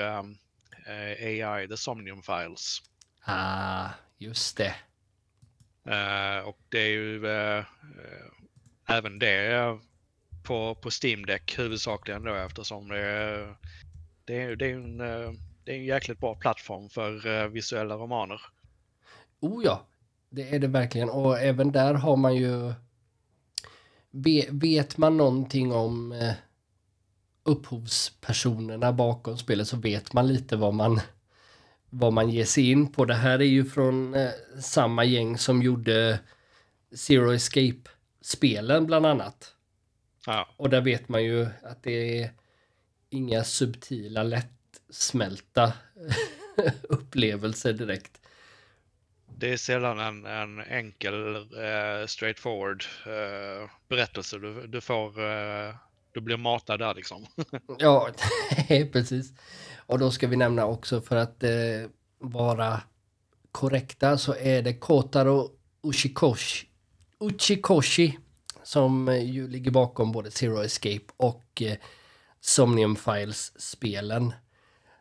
AI, 1.20 1.68
The 1.68 1.76
Somnium 1.76 2.22
Files. 2.22 2.82
Ah, 3.24 3.88
just 4.18 4.56
det. 4.56 4.74
Eh, 5.84 6.48
och 6.48 6.58
det 6.68 6.78
är 6.78 6.88
ju 6.88 7.26
eh, 7.26 7.58
eh, 7.58 8.96
även 8.96 9.18
det 9.18 9.78
på, 10.42 10.74
på 10.74 10.90
Steam 11.02 11.26
Deck 11.26 11.58
huvudsakligen 11.58 12.24
då 12.24 12.34
eftersom 12.34 12.88
det 12.88 12.98
är, 12.98 13.56
det 14.24 14.42
är, 14.42 14.56
det 14.56 14.66
är 14.70 14.74
en, 14.74 15.00
eh, 15.00 15.32
det 15.64 15.72
är 15.72 15.76
en 15.76 15.84
jäkligt 15.84 16.18
bra 16.18 16.34
plattform 16.34 16.88
för 16.88 17.26
eh, 17.26 17.48
visuella 17.48 17.94
romaner. 17.94 18.40
Oh 19.40 19.64
ja, 19.64 19.86
det 20.30 20.54
är 20.54 20.58
det 20.58 20.66
verkligen. 20.66 21.10
Och 21.10 21.38
även 21.38 21.72
där 21.72 21.94
har 21.94 22.16
man 22.16 22.36
ju... 22.36 22.72
Vet 24.50 24.96
man 24.96 25.16
någonting 25.16 25.72
om 25.72 26.14
upphovspersonerna 27.42 28.92
bakom 28.92 29.38
spelet 29.38 29.68
så 29.68 29.76
vet 29.76 30.12
man 30.12 30.28
lite 30.28 30.56
vad 30.56 30.74
man, 30.74 31.00
vad 31.90 32.12
man 32.12 32.30
ger 32.30 32.44
sig 32.44 32.70
in 32.70 32.92
på. 32.92 33.04
Det 33.04 33.14
här 33.14 33.38
är 33.38 33.44
ju 33.44 33.64
från 33.64 34.14
eh, 34.14 34.30
samma 34.60 35.04
gäng 35.04 35.38
som 35.38 35.62
gjorde 35.62 36.18
Zero 36.94 37.32
Escape-spelen 37.34 38.86
bland 38.86 39.06
annat. 39.06 39.54
Ja, 40.26 40.48
Och 40.56 40.70
där 40.70 40.80
vet 40.80 41.08
man 41.08 41.24
ju 41.24 41.46
att 41.62 41.82
det 41.82 42.22
är 42.22 42.30
inga 43.10 43.44
subtila, 43.44 44.22
lättsmälta 44.22 45.72
upplevelser 46.82 47.72
direkt. 47.72 48.20
det 49.36 49.52
är 49.52 49.56
sällan 49.56 49.98
en, 50.00 50.26
en 50.26 50.58
enkel, 50.60 51.36
eh, 51.36 52.06
straightforward 52.06 52.84
eh, 53.06 53.70
berättelse. 53.88 54.38
Du, 54.38 54.66
du 54.66 54.80
får, 54.80 55.20
eh, 55.24 55.74
du 56.12 56.20
blir 56.20 56.36
matad 56.36 56.78
där 56.78 56.94
liksom. 56.94 57.26
Ja, 57.78 58.08
precis. 58.92 59.32
Och 59.90 59.98
då 59.98 60.10
ska 60.10 60.26
vi 60.26 60.36
nämna 60.36 60.66
också 60.66 61.00
för 61.00 61.16
att 61.16 61.42
eh, 61.42 61.50
vara 62.18 62.80
korrekta 63.52 64.18
så 64.18 64.34
är 64.34 64.62
det 64.62 64.74
Kotaro 64.74 65.50
Uchikoshi, 65.82 66.66
Uchikoshi 67.20 68.18
som 68.62 69.08
eh, 69.08 69.30
ju 69.30 69.48
ligger 69.48 69.70
bakom 69.70 70.12
både 70.12 70.30
Zero 70.30 70.62
Escape 70.62 71.04
och 71.16 71.62
eh, 71.62 71.76
Somnium 72.40 72.96
Files-spelen. 72.96 74.32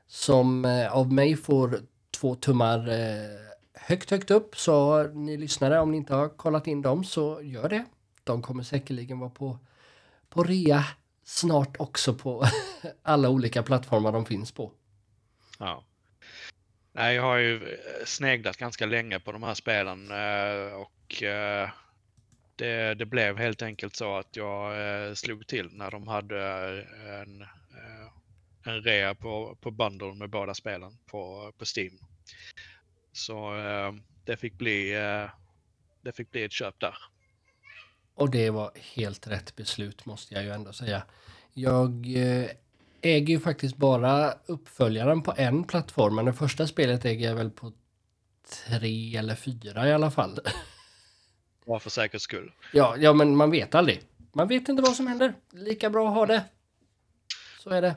Som 0.08 0.65
eh, 0.65 0.93
av 0.93 1.13
mig 1.13 1.36
får 1.36 1.79
två 2.12 2.36
tummar 2.36 2.89
eh, 2.89 3.39
högt, 3.74 4.12
högt 4.12 4.31
upp. 4.31 4.58
Så 4.58 5.03
ni 5.03 5.38
lyssnare, 5.38 5.79
om 5.79 5.91
ni 5.91 5.98
inte 5.98 6.15
har 6.15 6.29
kollat 6.29 6.67
in 6.67 6.81
dem 6.81 7.03
så 7.03 7.41
gör 7.41 7.69
det. 7.69 7.86
De 8.24 8.41
kommer 8.41 8.63
säkerligen 8.63 9.19
vara 9.19 9.29
på, 9.29 9.58
på 10.29 10.43
rea 10.43 10.86
snart 11.24 11.75
också 11.79 12.13
på 12.13 12.46
alla 13.03 13.29
olika 13.29 13.63
plattformar 13.63 14.12
de 14.12 14.25
finns 14.25 14.51
på. 14.51 14.72
Ja. 15.59 15.85
Nej, 16.91 17.15
jag 17.15 17.23
har 17.23 17.37
ju 17.37 17.55
eh, 17.55 18.05
sneglat 18.05 18.57
ganska 18.57 18.85
länge 18.85 19.19
på 19.19 19.31
de 19.31 19.43
här 19.43 19.53
spelen 19.53 20.11
eh, 20.11 20.73
och 20.73 21.23
eh, 21.23 21.69
det, 22.55 22.93
det 22.93 23.05
blev 23.05 23.37
helt 23.37 23.61
enkelt 23.61 23.95
så 23.95 24.17
att 24.17 24.35
jag 24.35 25.17
slog 25.17 25.47
till 25.47 25.69
när 25.71 25.91
de 25.91 26.07
hade 26.07 26.41
en, 27.21 27.45
en 28.65 28.81
rea 28.81 29.15
på, 29.15 29.57
på 29.61 29.71
bundle 29.71 30.13
med 30.13 30.29
båda 30.29 30.53
spelen 30.53 30.97
på, 31.05 31.51
på 31.57 31.65
Steam. 31.77 31.99
Så 33.11 33.53
det 34.25 34.37
fick 34.37 34.53
bli 34.53 34.91
det 36.01 36.11
fick 36.15 36.31
bli 36.31 36.43
ett 36.43 36.51
köp 36.51 36.79
där. 36.79 36.95
Och 38.13 38.31
det 38.31 38.49
var 38.49 38.71
helt 38.95 39.27
rätt 39.27 39.55
beslut 39.55 40.05
måste 40.05 40.33
jag 40.33 40.43
ju 40.43 40.49
ändå 40.49 40.73
säga. 40.73 41.03
Jag 41.53 42.05
äger 43.01 43.27
ju 43.34 43.39
faktiskt 43.39 43.77
bara 43.77 44.34
uppföljaren 44.46 45.22
på 45.22 45.34
en 45.38 45.63
plattform, 45.63 46.15
men 46.15 46.25
det 46.25 46.34
första 46.34 46.68
spelet 46.68 47.06
äger 47.06 47.27
jag 47.29 47.36
väl 47.36 47.50
på 47.50 47.72
tre 48.68 49.15
eller 49.15 49.36
fyra 49.36 49.88
i 49.89 49.94
alla 49.94 50.12
fall. 50.12 50.39
Bara 51.65 51.79
för 51.79 51.89
säkerhets 51.89 52.24
skull. 52.24 52.51
Ja, 52.74 52.96
ja, 52.98 53.13
men 53.13 53.36
man 53.36 53.51
vet 53.51 53.75
aldrig. 53.75 54.01
Man 54.34 54.48
vet 54.48 54.70
inte 54.70 54.82
vad 54.84 54.96
som 54.96 55.08
händer. 55.08 55.34
Lika 55.51 55.89
bra 55.89 56.08
att 56.08 56.13
ha 56.15 56.25
det. 56.25 56.44
Så 57.63 57.70
är 57.70 57.82
det. 57.82 57.96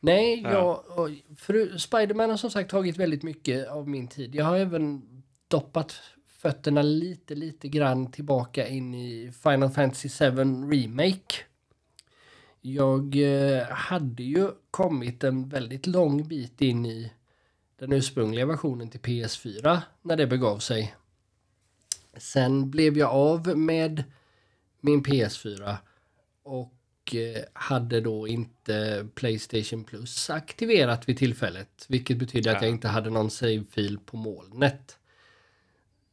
Nej, 0.00 0.40
Ja. 0.42 0.84
jag, 0.96 1.22
för 1.36 1.78
Spiderman 1.78 2.30
har 2.30 2.36
som 2.36 2.50
sagt 2.50 2.70
tagit 2.70 2.96
väldigt 2.96 3.22
mycket 3.22 3.68
av 3.68 3.88
min 3.88 4.08
tid. 4.08 4.34
Jag 4.34 4.44
har 4.44 4.56
även 4.56 5.02
doppat 5.48 6.00
fötterna 6.38 6.82
lite, 6.82 7.34
lite 7.34 7.68
grann 7.68 8.10
tillbaka 8.12 8.68
in 8.68 8.94
i 8.94 9.32
Final 9.42 9.70
Fantasy 9.70 10.08
7 10.08 10.24
Remake. 10.72 11.34
Jag 12.60 13.16
eh, 13.16 13.62
hade 13.68 14.22
ju 14.22 14.50
kommit 14.70 15.24
en 15.24 15.48
väldigt 15.48 15.86
lång 15.86 16.28
bit 16.28 16.60
in 16.60 16.86
i 16.86 17.12
den 17.78 17.92
ursprungliga 17.92 18.46
versionen 18.46 18.90
till 18.90 19.00
PS4 19.00 19.80
när 20.02 20.16
det 20.16 20.26
begav 20.26 20.58
sig. 20.58 20.94
Sen 22.16 22.70
blev 22.70 22.98
jag 22.98 23.10
av 23.10 23.58
med 23.58 24.04
min 24.80 25.04
PS4 25.04 25.76
och 26.42 27.14
eh, 27.14 27.42
hade 27.52 28.00
då 28.00 28.28
inte 28.28 29.06
Playstation 29.14 29.84
Plus 29.84 30.30
aktiverat 30.30 31.08
vid 31.08 31.18
tillfället. 31.18 31.86
Vilket 31.88 32.16
betyder 32.18 32.50
att 32.50 32.62
Ja. 32.62 32.66
jag 32.66 32.74
inte 32.74 32.88
hade 32.88 33.10
någon 33.10 33.30
save-fil 33.30 33.98
på 33.98 34.16
molnet. 34.16 34.98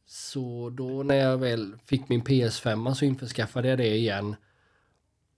Så 0.06 0.70
då 0.70 1.02
när 1.02 1.14
jag 1.16 1.38
väl 1.38 1.76
fick 1.84 2.08
min 2.08 2.22
PS5 2.22 2.94
så 2.94 3.04
införskaffade 3.04 3.68
jag 3.68 3.78
det 3.78 3.96
igen. 3.96 4.36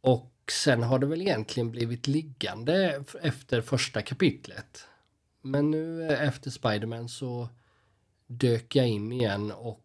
Och 0.01 0.33
sen 0.53 0.83
har 0.83 0.99
det 0.99 1.07
väl 1.07 1.21
egentligen 1.21 1.71
blivit 1.71 2.07
liggande 2.07 3.05
efter 3.23 3.61
första 3.61 4.03
kapitlet. 4.03 4.85
Men 5.43 5.71
nu 5.71 6.11
eh, 6.11 6.29
efter 6.29 6.51
Spiderman 6.51 7.09
så 7.09 7.49
dök 8.27 8.77
jag 8.77 8.89
in 8.89 9.13
igen 9.13 9.53
och 9.53 9.85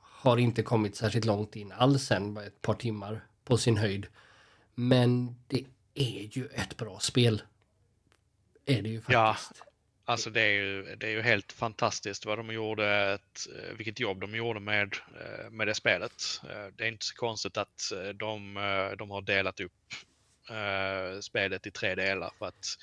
har 0.00 0.36
inte 0.36 0.62
kommit 0.62 0.96
särskilt 0.96 1.24
långt 1.24 1.56
in 1.56 1.72
alls 1.72 2.10
än, 2.10 2.36
ett 2.36 2.62
par 2.62 2.74
timmar 2.74 3.26
på 3.44 3.56
sin 3.56 3.76
höjd. 3.76 4.06
Men 4.74 5.36
det 5.46 5.64
är 5.94 6.38
ju 6.38 6.46
ett 6.46 6.76
bra 6.76 6.98
spel. 7.00 7.42
Är 8.66 8.82
det 8.82 8.88
ju 8.88 9.02
Ja. 9.08 9.36
Alltså 10.06 10.30
det 10.30 10.40
är 10.40 10.50
ju, 10.50 10.96
det 10.96 11.06
är 11.06 11.10
ju 11.10 11.22
helt 11.22 11.52
fantastiskt 11.52 12.26
vad 12.26 12.38
de 12.38 12.52
gjorde, 12.52 13.12
ett, 13.12 13.48
eh, 13.56 13.76
vilket 13.76 14.00
jobb 14.00 14.20
de 14.20 14.34
gjorde 14.34 14.60
med, 14.60 14.96
eh, 15.20 15.50
med 15.50 15.66
det 15.66 15.74
spelet. 15.74 16.40
Eh, 16.50 16.66
det 16.76 16.84
är 16.84 16.88
inte 16.88 17.06
så 17.06 17.14
konstigt 17.14 17.56
att 17.56 17.92
de, 18.14 18.54
de 18.98 19.10
har 19.10 19.22
delat 19.22 19.60
upp 19.60 19.72
spelet 21.20 21.66
i 21.66 21.70
tre 21.70 21.94
delar 21.94 22.32
för 22.38 22.46
att 22.46 22.78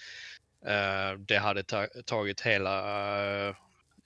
det 1.18 1.38
hade 1.38 1.64
ta, 1.64 1.88
tagit 2.06 2.42
hela, 2.42 3.50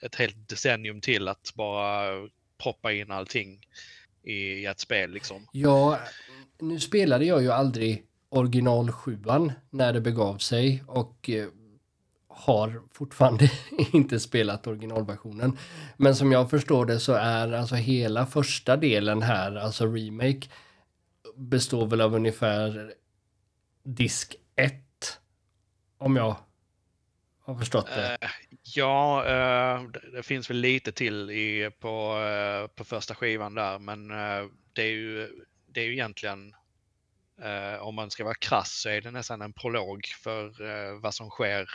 ett 0.02 0.16
helt 0.16 0.50
decennium 0.50 1.02
till 1.02 1.28
att 1.28 1.52
bara 1.56 2.12
proppa 2.58 2.92
in 2.92 3.12
allting 3.12 3.68
i, 4.24 4.34
i 4.34 4.66
ett 4.66 4.80
spel 4.80 5.12
liksom. 5.12 5.48
Ja, 5.52 6.00
nu 6.60 6.80
spelade 6.80 7.26
jag 7.26 7.42
ju 7.42 7.52
aldrig 7.52 8.06
original 8.30 8.92
sjuan 8.92 9.52
när 9.70 9.94
det 9.94 10.02
begav 10.02 10.38
sig 10.38 10.84
och 10.88 11.30
har 12.36 12.82
fortfarande 12.92 13.52
inte 13.94 14.20
spelat 14.20 14.68
originalversionen. 14.68 15.58
Men 15.98 16.16
som 16.16 16.32
jag 16.32 16.50
förstår 16.50 16.86
det 16.86 17.00
så 17.00 17.14
är 17.14 17.52
alltså 17.52 17.76
hela 17.76 18.26
första 18.26 18.78
delen 18.78 19.22
här, 19.22 19.56
alltså 19.56 19.86
remake, 19.86 20.48
består 21.36 21.88
väl 21.88 22.02
av 22.02 22.16
ungefär 22.16 22.94
disk 23.84 24.36
1. 24.56 24.74
Om 25.98 26.16
jag 26.16 26.36
har 27.46 27.56
förstått 27.56 27.88
det. 27.96 28.18
Uh, 28.24 28.30
ja, 28.76 29.24
uh, 29.24 29.90
det, 29.92 30.12
det, 30.12 30.24
finns 30.24 30.50
väl 30.50 30.58
lite 30.58 30.92
till 30.92 31.32
i, 31.32 31.72
på, 31.80 32.18
uh, 32.18 32.68
på 32.68 32.84
första 32.84 33.16
skivan 33.16 33.56
där, 33.56 33.80
men 33.80 34.08
det 34.74 34.82
är 34.82 34.92
ju 34.92 35.30
det 35.68 35.82
är 35.82 35.86
ju 35.86 35.94
egentligen 35.94 36.56
om 37.80 37.96
man 37.96 38.12
ska 38.12 38.24
vara 38.24 38.36
krass 38.36 38.82
så 38.82 38.90
är 38.90 39.02
det 39.02 39.12
nästan 39.12 39.42
en 39.42 39.54
prolog 39.54 40.06
för 40.24 41.00
vad 41.00 41.14
som 41.14 41.30
sker 41.30 41.68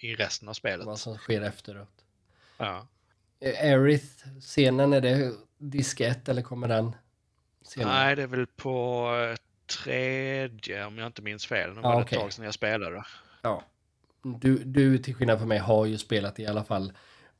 i 0.00 0.14
resten 0.14 0.48
av 0.48 0.52
spelet. 0.52 0.86
Vad 0.86 0.98
som 0.98 1.16
sker 1.16 1.42
efteråt. 1.42 2.04
Ja. 2.56 2.86
Aerith-scenen, 3.40 4.92
är 4.92 5.00
det 5.00 5.32
disk 5.58 6.00
1 6.00 6.28
eller 6.28 6.42
kommer 6.42 6.68
den 6.68 6.96
senare? 7.62 7.94
Nej, 7.94 8.16
det 8.16 8.22
är 8.22 8.26
väl 8.26 8.46
på 8.46 9.36
tredje 9.84 10.84
om 10.84 10.98
jag 10.98 11.06
inte 11.06 11.22
minns 11.22 11.46
fel. 11.46 11.74
Nu 11.74 11.80
var 11.80 11.96
det 11.96 12.02
okay. 12.02 12.16
ett 12.16 12.22
tag 12.22 12.32
sedan 12.32 12.44
jag 12.44 12.54
spelade. 12.54 13.04
Ja. 13.42 13.62
Du, 14.22 14.58
du 14.58 14.98
till 14.98 15.14
skillnad 15.14 15.38
från 15.38 15.48
mig 15.48 15.58
har 15.58 15.86
ju 15.86 15.98
spelat 15.98 16.38
i 16.38 16.46
alla 16.46 16.64
fall 16.64 16.92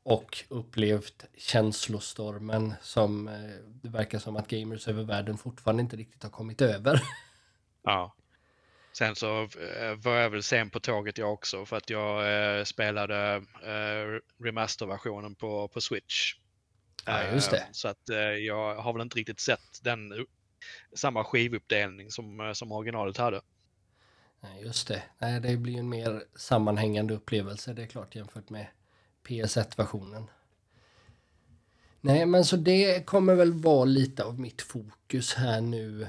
och 0.03 0.45
upplevt 0.49 1.25
känslostormen 1.37 2.75
som 2.83 3.29
eh, 3.29 3.35
det 3.67 3.89
verkar 3.89 4.19
som 4.19 4.37
att 4.37 4.49
gamers 4.49 4.89
över 4.89 5.03
världen 5.03 5.39
fortfarande 5.39 5.83
inte 5.83 5.97
riktigt 5.97 6.23
har 6.23 6.31
kommit 6.31 6.61
över. 6.61 7.03
Ja. 7.83 8.15
Sen 8.93 9.17
så 9.17 9.43
eh, 9.43 9.95
var 9.97 10.17
jag 10.17 10.31
väl 10.31 10.43
sen 10.43 10.71
på 10.71 10.81
tåget 10.81 11.19
jag 11.19 11.33
också 11.33 11.67
för 11.67 11.77
att 11.77 11.91
jag 11.91 12.59
eh, 12.59 12.65
spelade 12.65 13.43
eh, 13.63 14.43
remasterversionen 14.45 15.35
på, 15.35 15.69
på 15.69 15.81
Switch. 15.81 16.35
Ja, 17.05 17.33
just 17.33 17.51
det. 17.51 17.67
Så 17.73 17.89
att 17.89 18.03
jag 18.41 18.75
har 18.75 18.93
väl 18.93 19.03
inte 19.03 19.19
riktigt 19.19 19.41
sett 19.41 19.81
den 19.83 20.27
samma 20.95 21.25
skivuppdelning 21.25 22.11
som, 22.11 22.53
som 22.55 22.73
originalet 22.73 23.17
hade. 23.17 23.41
Just 24.61 24.89
det. 24.89 25.03
Nej, 25.19 25.41
det 25.41 25.57
blir 25.57 25.79
en 25.79 25.89
mer 25.89 26.25
sammanhängande 26.35 27.15
upplevelse, 27.15 27.73
det 27.73 27.83
är 27.83 27.87
klart, 27.87 28.15
jämfört 28.15 28.51
med 28.51 28.67
PS1-versionen. 29.27 30.31
Nej, 32.01 32.27
men 32.27 32.45
så 32.45 32.57
det 32.57 33.07
kommer 33.07 33.35
väl 33.35 33.53
vara 33.53 33.85
lite 33.85 34.25
av 34.25 34.41
mitt 34.41 34.63
fokus 34.63 35.35
här 35.35 35.61
nu 35.61 36.09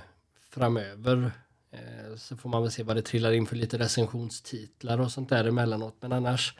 framöver. 0.50 1.31
Eh, 1.71 2.15
så 2.15 2.38
får 2.38 2.49
man 2.49 2.61
väl 2.61 2.71
se 2.71 2.83
vad 2.83 2.95
det 2.95 3.01
trillar 3.01 3.31
in 3.31 3.45
för 3.45 3.55
lite 3.55 3.77
recensionstitlar 3.77 4.99
och 4.99 5.11
sånt 5.11 5.29
där 5.29 5.45
emellanåt. 5.45 5.95
Men 5.99 6.11
annars 6.11 6.55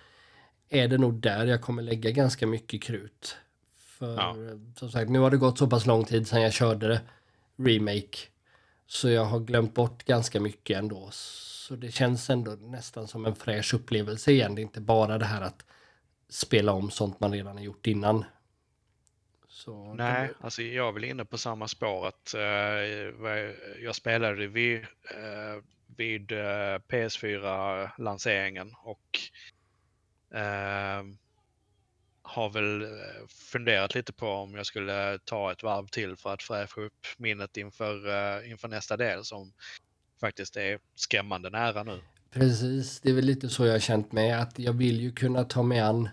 är 0.70 0.88
det 0.88 0.98
nog 0.98 1.14
där 1.14 1.46
jag 1.46 1.62
kommer 1.62 1.82
lägga 1.82 2.12
ganska 2.12 2.48
mycket 2.48 2.84
krut. 2.84 3.36
För 3.78 4.16
ja. 4.16 4.36
som 4.76 4.92
sagt, 4.92 5.10
nu 5.10 5.20
har 5.20 5.32
det 5.32 5.38
gått 5.38 5.58
så 5.58 5.68
pass 5.68 5.86
lång 5.86 6.06
tid 6.06 6.28
sedan 6.28 6.42
jag 6.42 6.54
körde 6.54 6.88
det, 6.88 7.02
remake. 7.58 8.18
Så 8.88 9.10
jag 9.10 9.26
har 9.26 9.40
glömt 9.40 9.74
bort 9.74 10.04
ganska 10.04 10.40
mycket 10.40 10.78
ändå. 10.78 11.10
Så 11.12 11.76
det 11.76 11.92
känns 11.92 12.30
ändå 12.30 12.52
nästan 12.52 13.08
som 13.08 13.26
en 13.26 13.36
fräsch 13.36 13.74
upplevelse 13.74 14.32
igen. 14.32 14.56
Det 14.56 14.62
är 14.62 14.64
inte 14.64 14.82
bara 14.82 15.18
det 15.18 15.26
här 15.26 15.42
att 15.42 15.66
spela 16.30 16.74
om 16.74 16.92
sånt 16.92 17.20
man 17.20 17.34
redan 17.34 17.58
har 17.58 17.64
gjort 17.64 17.88
innan. 17.88 18.26
Så 19.60 19.94
Nej, 19.94 20.28
det... 20.28 20.34
alltså 20.46 20.62
jag 20.62 20.88
är 20.88 20.92
väl 20.92 21.04
inne 21.04 21.26
på 21.26 21.38
samma 21.38 21.68
spår 21.68 22.08
att 22.08 22.34
uh, 22.36 22.42
jag 23.84 23.96
spelade 23.96 24.48
vid, 24.48 24.78
uh, 24.78 25.64
vid 25.98 26.32
uh, 26.32 26.38
PS4-lanseringen 26.88 28.74
och 28.84 29.20
har 32.22 32.50
väl 32.50 32.88
funderat 33.28 33.96
lite 33.96 34.14
på 34.14 34.28
om 34.28 34.56
jag 34.56 34.66
skulle 34.66 35.20
ta 35.26 35.52
ett 35.52 35.64
varv 35.64 35.88
till 35.88 36.16
för 36.16 36.34
att 36.34 36.44
fräscha 36.44 36.82
upp 36.82 37.08
minnet 37.18 37.58
inför, 37.58 38.44
inför 38.46 38.68
nästa 38.68 38.98
del 38.98 39.24
som 39.24 39.54
faktiskt 40.20 40.58
är 40.58 40.80
skrämmande 40.96 41.50
nära 41.50 41.84
nu. 41.84 42.02
Precis, 42.32 43.00
det 43.02 43.10
är 43.10 43.14
väl 43.14 43.26
lite 43.26 43.50
så 43.50 43.66
jag 43.66 43.72
har 43.72 43.80
känt 43.80 44.12
mig 44.12 44.32
att 44.32 44.60
jag 44.60 44.74
vill 44.74 45.02
ju 45.02 45.12
kunna 45.12 45.44
ta 45.44 45.64
mig 45.64 45.80
an 45.80 46.10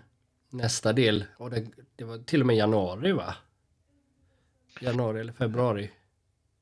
nästa 0.49 0.93
del 0.93 1.25
och 1.37 1.49
det, 1.49 1.65
det 1.95 2.03
var 2.03 2.17
till 2.17 2.41
och 2.41 2.47
med 2.47 2.55
januari 2.55 3.11
va? 3.11 3.35
Januari 4.81 5.19
eller 5.19 5.33
februari? 5.33 5.91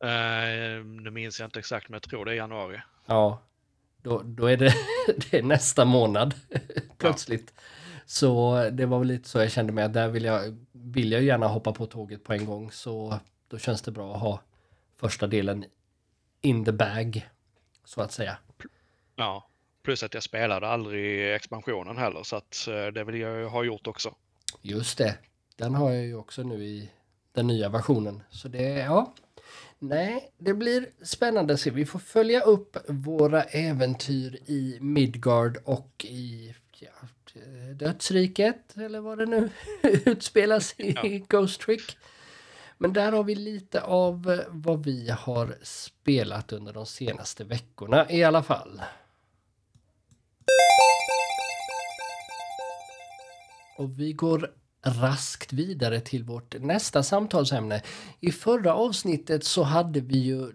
Uh, 0.04 0.86
nu 0.86 1.12
minns 1.12 1.39
jag 1.39 1.48
inte 1.48 1.60
exakt 1.60 1.89
men 1.89 1.93
jag 1.93 2.02
tror 2.02 2.26
det 2.26 2.32
är 2.32 2.36
januari. 2.36 2.82
Ja, 3.06 3.41
då, 3.98 4.21
då 4.26 4.45
är 4.45 4.58
det, 4.58 4.74
det 5.32 5.38
är 5.38 5.43
nästa 5.43 5.86
månad 5.86 6.34
plötsligt. 6.98 7.54
Ja. 7.56 7.62
Så 8.06 8.69
det 8.69 8.86
var 8.86 9.00
väl 9.00 9.08
lite 9.08 9.30
så 9.30 9.39
jag 9.39 9.52
kände 9.52 9.74
mig 9.74 9.84
att 9.84 9.93
där 9.93 10.08
vill 10.08 10.24
jag, 10.24 10.58
vill 10.71 11.12
jag 11.12 11.24
gärna 11.24 11.48
hoppa 11.48 11.74
på 11.74 11.86
tåget 11.86 12.24
på 12.24 12.34
en 12.34 12.45
gång 12.45 12.71
så 12.71 13.19
då 13.48 13.58
känns 13.58 13.82
det 13.82 13.91
bra 13.91 14.15
att 14.15 14.21
ha 14.21 14.41
första 14.98 15.28
delen 15.28 15.65
in 16.41 16.65
the 16.65 16.71
bag 16.71 17.30
så 17.86 18.02
att 18.02 18.12
säga. 18.12 18.38
Ja, 19.15 19.50
plus 19.86 20.04
att 20.04 20.13
jag 20.13 20.24
spelade 20.24 20.67
aldrig 20.67 21.36
expansionen 21.36 21.98
heller 21.98 22.24
så 22.24 22.36
att 22.36 22.67
eh, 22.67 22.88
det 22.88 23.04
vill 23.04 23.19
jag 23.19 23.50
ha 23.50 23.63
gjort 23.63 23.88
också. 23.88 24.15
Just 24.62 24.98
det, 24.98 25.17
den 25.56 25.76
har 25.76 25.91
jag 25.91 26.06
ju 26.06 26.15
också 26.15 26.43
nu 26.43 26.63
i 26.63 26.89
den 27.34 27.48
nya 27.48 27.69
versionen. 27.69 28.24
Så 28.30 28.48
det, 28.48 28.63
ja. 28.63 29.13
Nej, 29.80 30.32
det 30.38 30.54
blir 30.54 30.89
spännande 31.04 31.54
att 31.54 31.60
se. 31.60 31.69
Vi 31.69 31.86
får 31.86 32.00
följa 32.00 32.41
upp 32.41 32.78
våra 32.88 33.43
äventyr 33.43 34.39
i 34.45 34.78
Midgard 34.82 35.58
och 35.63 36.06
i 36.10 36.56
ja, 36.80 36.89
Dödsriket 37.74 38.78
eller 38.78 39.00
vad 39.00 39.17
det 39.17 39.26
nu 39.26 39.50
utspelas 40.06 40.76
i 40.78 40.91
ja. 40.91 41.26
Ghost 41.30 41.62
Trick. 41.62 41.98
Men 42.78 42.93
där 42.93 43.12
har 43.12 43.24
vi 43.24 43.36
lite 43.36 43.82
av 43.82 44.41
vad 44.50 44.84
vi 44.84 45.10
har 45.10 45.56
spelat 45.62 46.54
under 46.54 46.74
de 46.74 46.86
senaste 46.86 47.43
veckorna 47.43 48.12
i 48.12 48.24
alla 48.24 48.43
fall. 48.43 48.82
Och 53.75 53.99
vi 53.99 54.13
går 54.13 54.51
raskt 54.85 55.53
vidare 55.53 55.99
till 55.99 56.23
vårt 56.23 56.55
nästa 56.59 57.03
samtalsämne. 57.03 57.81
I 58.19 58.31
förra 58.31 58.73
avsnittet 58.75 59.43
så 59.43 59.63
hade 59.63 59.99
vi 59.99 60.17
ju 60.17 60.51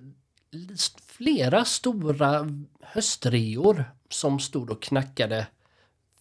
flera 1.07 1.65
stora 1.65 2.47
höstreor 2.81 3.85
som 4.09 4.41
stod 4.41 4.71
och 4.71 4.83
knackade 4.83 5.47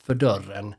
för 0.03 0.15
dörren. 0.15 0.75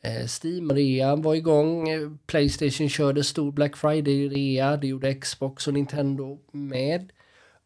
Eh, 0.00 0.26
Steam-rean 0.26 1.22
var 1.22 1.34
igång, 1.34 1.88
Playstation 2.26 2.88
körde 2.88 3.24
stor 3.24 3.52
Black 3.52 3.76
Friday-rea, 3.76 4.76
det 4.76 4.86
gjorde 4.86 5.14
Xbox 5.14 5.68
och 5.68 5.74
Nintendo 5.74 6.38
med. 6.50 7.12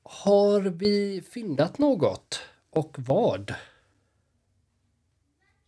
Har 0.03 0.61
vi 0.61 1.23
fyndat 1.31 1.79
något? 1.79 2.41
Och 2.71 2.97
vad? 2.99 3.55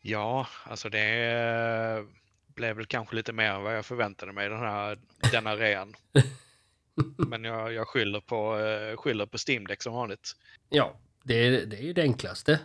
Ja, 0.03 0.47
alltså 0.65 0.89
det 0.89 2.07
blev 2.55 2.77
väl 2.77 2.87
kanske 2.87 3.17
lite 3.17 3.33
mer 3.33 3.51
än 3.51 3.63
vad 3.63 3.77
jag 3.77 3.87
förväntade 3.87 4.33
mig 4.33 4.49
den 4.49 4.59
här, 4.59 4.99
denna 5.33 5.57
rean. 5.57 5.95
Men 7.17 7.45
jag, 7.45 7.73
jag 7.73 7.89
skyller, 7.89 8.21
på, 8.21 8.57
uh, 8.57 8.97
skyller 8.97 9.27
på 9.27 9.39
Steam 9.49 9.67
Deck 9.67 9.83
som 9.83 9.95
vanligt. 9.95 10.33
Ja, 10.69 10.97
det 11.23 11.35
är, 11.35 11.67
det 11.67 11.83
är 11.83 11.95
det 11.95 12.03
enklaste. 12.03 12.61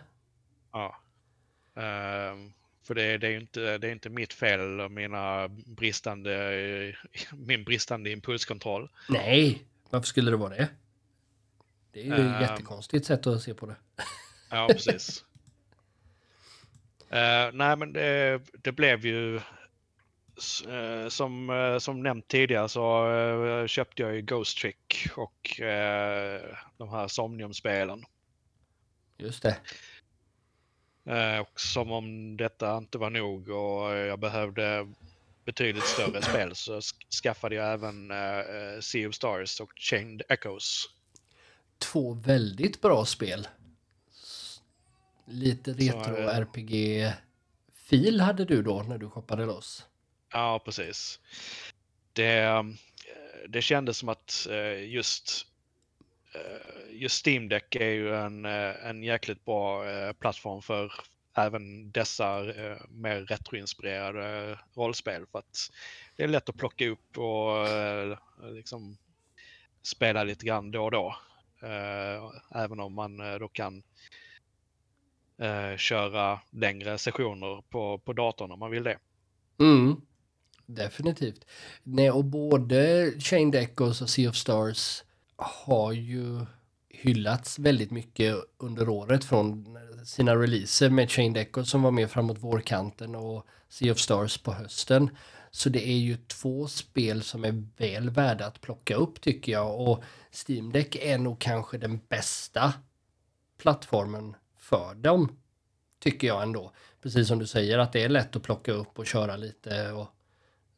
Ja. 0.72 0.96
Uh, 1.76 2.50
för 2.82 2.94
det, 2.94 3.18
det, 3.18 3.28
är 3.28 3.40
inte, 3.40 3.78
det 3.78 3.88
är 3.88 3.92
inte 3.92 4.10
mitt 4.10 4.32
fel 4.32 4.60
eller 4.60 4.88
mina 4.88 5.48
bristande, 5.48 6.96
min 7.32 7.64
bristande 7.64 8.10
impulskontroll. 8.10 8.90
Nej, 9.08 9.64
varför 9.90 10.06
skulle 10.06 10.30
det 10.30 10.36
vara 10.36 10.54
det? 10.54 10.68
Det 11.92 12.00
är 12.00 12.04
ju 12.04 12.34
ett 12.34 12.40
jättekonstigt 12.40 13.06
sätt 13.06 13.26
att 13.26 13.42
se 13.42 13.54
på 13.54 13.66
det. 13.66 13.76
Ja, 14.50 14.68
precis. 14.72 15.24
Uh, 17.12 17.50
nej, 17.52 17.76
men 17.76 17.92
det, 17.92 18.40
det, 18.62 18.72
blev 18.72 19.06
ju 19.06 19.34
uh, 20.66 21.08
som, 21.08 21.50
uh, 21.50 21.78
som 21.78 22.02
nämnt 22.02 22.28
tidigare 22.28 22.68
så 22.68 23.66
köpte 23.68 24.02
jag 24.02 24.14
ju 24.14 24.22
Ghost 24.22 24.58
Trick 24.58 25.08
och 25.16 25.60
de 26.76 26.88
här 26.90 27.08
Somnium-spelen. 27.08 28.04
Just 29.18 29.42
det. 29.42 29.56
Och 31.40 31.60
som 31.60 31.92
om 31.92 32.36
detta 32.36 32.76
inte 32.76 32.98
var 32.98 33.10
nog 33.10 33.48
och 33.48 33.96
jag 33.96 34.18
behövde 34.18 34.88
betydligt 35.44 35.84
större 35.84 36.22
spel 36.30 36.54
så 36.54 36.80
skaffade 37.22 37.54
jag 37.54 37.72
även 37.72 38.12
Sea 38.82 39.08
of 39.08 39.14
Stars 39.14 39.60
och 39.60 39.72
Chained 39.76 40.22
Echoes. 40.28 40.84
Två 41.78 42.12
väldigt 42.12 42.80
bra 42.80 43.04
spel. 43.04 43.48
Lite 45.30 45.72
retro-RPG-fil 45.72 48.20
hade 48.20 48.44
du 48.44 48.62
då 48.62 48.82
när 48.82 48.98
du 48.98 49.10
shoppade 49.10 49.46
loss. 49.46 49.86
Ja, 50.32 50.62
precis. 50.64 51.20
Det, 52.12 52.38
eh, 52.38 52.62
det 53.48 53.62
kändes 53.62 53.98
som 53.98 54.08
att 54.08 54.46
eh, 54.50 54.84
just, 54.84 55.46
eh, 56.34 56.60
just 56.90 57.26
Steam 57.26 57.48
Deck 57.48 57.76
är 57.76 57.90
ju 57.90 58.14
en, 58.14 58.44
en 58.44 59.02
jäkligt 59.02 59.44
bra 59.44 59.82
plattform 60.12 60.62
för 60.62 60.92
även 61.36 61.90
dessa 61.90 62.40
mer 62.88 63.20
retroinspirerade 63.20 64.58
rollspel 64.74 65.26
för 65.26 65.38
att 65.38 65.70
det 66.16 66.24
är 66.24 66.28
lätt 66.28 66.48
att 66.48 66.56
plocka 66.56 66.88
upp 66.88 67.18
och 67.18 67.66
liksom 68.54 68.98
spela 69.82 70.24
lite 70.24 70.46
grann 70.46 70.70
då 70.70 70.84
och 70.84 70.90
då. 70.90 71.16
även 72.54 72.80
om 72.80 72.94
man 72.94 73.38
då 73.38 73.48
kan 73.48 73.82
köra 75.76 76.40
längre 76.50 76.98
sessioner 76.98 77.62
på, 77.68 77.98
på 77.98 78.12
datorn 78.12 78.52
om 78.52 78.58
man 78.58 78.70
vill 78.70 78.82
det. 78.82 78.98
Mm. 79.58 80.00
Definitivt. 80.66 81.44
Nej, 81.82 82.10
och 82.10 82.24
både 82.24 83.12
Chain 83.20 83.54
Echoes 83.54 84.02
och 84.02 84.10
Sea 84.10 84.30
of 84.30 84.36
Stars 84.36 85.02
har 85.36 85.92
ju 85.92 86.46
hyllats 86.88 87.58
väldigt 87.58 87.90
mycket 87.90 88.36
under 88.58 88.88
året 88.88 89.24
från 89.24 89.78
sina 90.04 90.36
releaser 90.36 90.90
med 90.90 91.10
Chain 91.10 91.36
Echoes 91.36 91.70
som 91.70 91.82
var 91.82 91.90
med 91.90 92.10
framåt 92.10 92.38
vårkanten 92.38 93.14
och 93.14 93.46
Sea 93.68 93.92
of 93.92 93.98
Stars 93.98 94.38
på 94.38 94.52
hösten. 94.52 95.10
Så 95.50 95.68
det 95.68 95.88
är 95.88 95.98
ju 95.98 96.16
två 96.16 96.66
spel 96.66 97.22
som 97.22 97.44
är 97.44 97.64
väl 97.76 98.10
värda 98.10 98.46
att 98.46 98.60
plocka 98.60 98.94
upp 98.94 99.20
tycker 99.20 99.52
jag 99.52 99.80
och 99.80 100.04
Steam 100.48 100.72
Deck 100.72 100.96
är 100.96 101.18
nog 101.18 101.38
kanske 101.38 101.78
den 101.78 102.00
bästa 102.08 102.74
plattformen 103.58 104.36
för 104.68 104.94
dem. 104.94 105.38
Tycker 105.98 106.26
jag 106.26 106.42
ändå. 106.42 106.72
Precis 107.02 107.28
som 107.28 107.38
du 107.38 107.46
säger 107.46 107.78
att 107.78 107.92
det 107.92 108.04
är 108.04 108.08
lätt 108.08 108.36
att 108.36 108.42
plocka 108.42 108.72
upp 108.72 108.98
och 108.98 109.06
köra 109.06 109.36
lite 109.36 109.92
och 109.92 110.06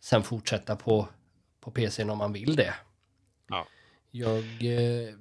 sen 0.01 0.23
fortsätta 0.23 0.77
på, 0.77 1.09
på 1.61 1.71
PCn 1.71 2.11
om 2.11 2.19
man 2.19 2.33
vill 2.33 2.57
det. 2.57 2.75
Ja. 3.49 3.67
Jag 4.11 4.45
eh, 4.61 5.15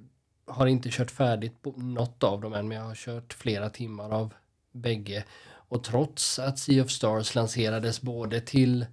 har 0.46 0.66
inte 0.66 0.88
kört 0.92 1.10
färdigt 1.10 1.62
på 1.62 1.70
något 1.70 2.22
av 2.22 2.40
dem 2.40 2.54
än 2.54 2.68
men 2.68 2.76
jag 2.76 2.84
har 2.84 2.94
kört 2.94 3.32
flera 3.32 3.70
timmar 3.70 4.10
av 4.10 4.34
bägge. 4.72 5.24
Och 5.50 5.84
trots 5.84 6.38
att 6.38 6.58
Sea 6.58 6.84
of 6.84 6.90
Stars 6.90 7.34
lanserades 7.34 8.02
både 8.02 8.40
till 8.40 8.86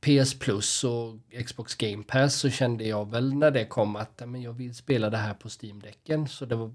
PS 0.00 0.38
Plus 0.38 0.84
och 0.84 1.14
Xbox 1.46 1.74
Game 1.74 2.02
Pass 2.02 2.34
så 2.34 2.50
kände 2.50 2.84
jag 2.84 3.10
väl 3.10 3.34
när 3.34 3.50
det 3.50 3.64
kom 3.64 3.96
att 3.96 4.22
men 4.26 4.42
jag 4.42 4.52
vill 4.52 4.74
spela 4.74 5.10
det 5.10 5.16
här 5.16 5.34
på 5.34 5.48
Steam-däcken. 5.48 6.28
Så 6.28 6.44
det 6.44 6.56
var, 6.56 6.74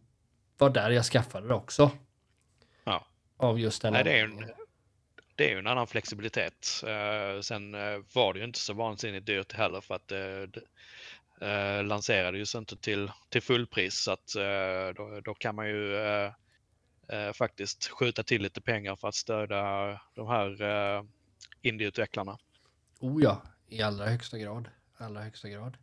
var 0.57 0.69
där 0.69 0.89
jag 0.89 1.05
skaffade 1.05 1.47
det 1.47 1.53
också. 1.53 1.91
Ja. 2.83 3.07
Av 3.37 3.59
just 3.59 3.81
den 3.81 3.93
Nej, 3.93 4.03
det 4.03 4.19
är 4.19 4.23
en, 4.23 4.51
det 5.35 5.45
är 5.45 5.49
ju 5.49 5.59
en 5.59 5.67
annan 5.67 5.87
flexibilitet. 5.87 6.83
Uh, 6.83 7.41
sen 7.41 7.75
uh, 7.75 8.03
var 8.13 8.33
det 8.33 8.39
ju 8.39 8.45
inte 8.45 8.59
så 8.59 8.73
vansinnigt 8.73 9.25
dyrt 9.25 9.53
heller 9.53 9.81
för 9.81 9.95
att 9.95 10.11
uh, 10.11 10.61
uh, 11.47 11.83
lanserades 11.83 12.55
ju 12.55 12.59
inte 12.59 12.77
till, 12.77 13.11
till 13.29 13.41
fullpris 13.41 13.99
så 13.99 14.11
att 14.11 14.35
då, 14.95 15.21
då, 15.23 15.33
kan 15.33 15.55
man 15.55 15.67
ju 15.67 15.97
faktiskt 17.33 17.87
skjuta 17.87 18.23
till 18.23 18.41
lite 18.41 18.61
pengar 18.61 18.95
för 18.95 19.07
att 19.07 19.15
stödja 19.15 19.99
de 20.13 20.27
här 20.27 20.61
uh, 20.61 21.03
indieutvecklarna. 21.61 22.37
Oh 22.99 23.23
ja, 23.23 23.41
i 23.67 23.81
allra 23.81 24.05
högsta 24.05 24.37
grad. 24.37 24.69
Allra 24.97 25.21
högsta 25.21 25.49
grad. 25.49 25.77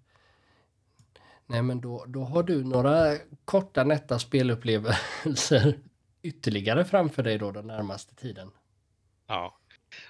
Nej 1.46 1.62
men 1.62 1.80
då, 1.80 2.04
då 2.08 2.24
har 2.24 2.42
du 2.42 2.64
några 2.64 3.16
korta 3.44 3.84
nätta 3.84 4.18
spelupplevelser 4.18 5.78
ytterligare 6.22 6.84
framför 6.84 7.22
dig 7.22 7.38
då 7.38 7.50
den 7.50 7.66
närmaste 7.66 8.14
tiden. 8.14 8.50
Ja. 9.26 9.58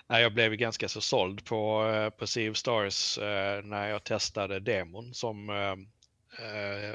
Jag 0.06 0.34
blev 0.34 0.54
ganska 0.54 0.88
så 0.88 1.00
såld 1.00 1.44
på, 1.44 1.86
eh, 1.86 2.10
på 2.10 2.26
Sea 2.26 2.50
of 2.50 2.56
Stars 2.56 3.18
eh, 3.18 3.64
när 3.64 3.88
jag 3.88 4.04
testade 4.04 4.60
demon 4.60 5.14
som 5.14 5.50
uh, 5.50 5.76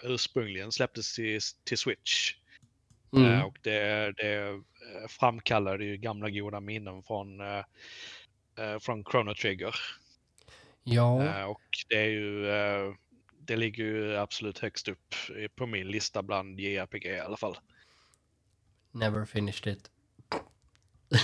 ursprungligen 0.04 0.72
släpptes 0.72 1.16
till, 1.16 1.40
till 1.64 1.78
Switch. 1.78 2.36
Mm. 3.14 3.46
Och 3.46 3.58
det, 3.62 4.12
det 4.18 4.62
framkallade 5.08 5.86
ju 5.86 5.98
gamla 5.98 6.30
goda 6.30 6.60
minnen 6.60 7.04
från, 7.04 7.42
från 8.80 9.04
Chrono 9.04 9.36
Trigger. 9.36 9.76
Ja. 10.84 11.46
och 11.46 11.62
det 11.90 11.96
är 11.96 12.10
ju 12.10 12.46
det 13.50 13.56
ligger 13.56 13.84
ju 13.84 14.18
absolut 14.18 14.60
högst 14.60 14.88
upp 14.88 15.16
på 15.56 15.66
min 15.66 15.88
lista 15.88 16.24
bland 16.24 16.60
JRPG 16.60 17.06
i 17.06 17.20
alla 17.20 17.38
fall. 17.38 17.58
Never 18.92 19.26
finished 19.26 19.74
it. 19.74 19.92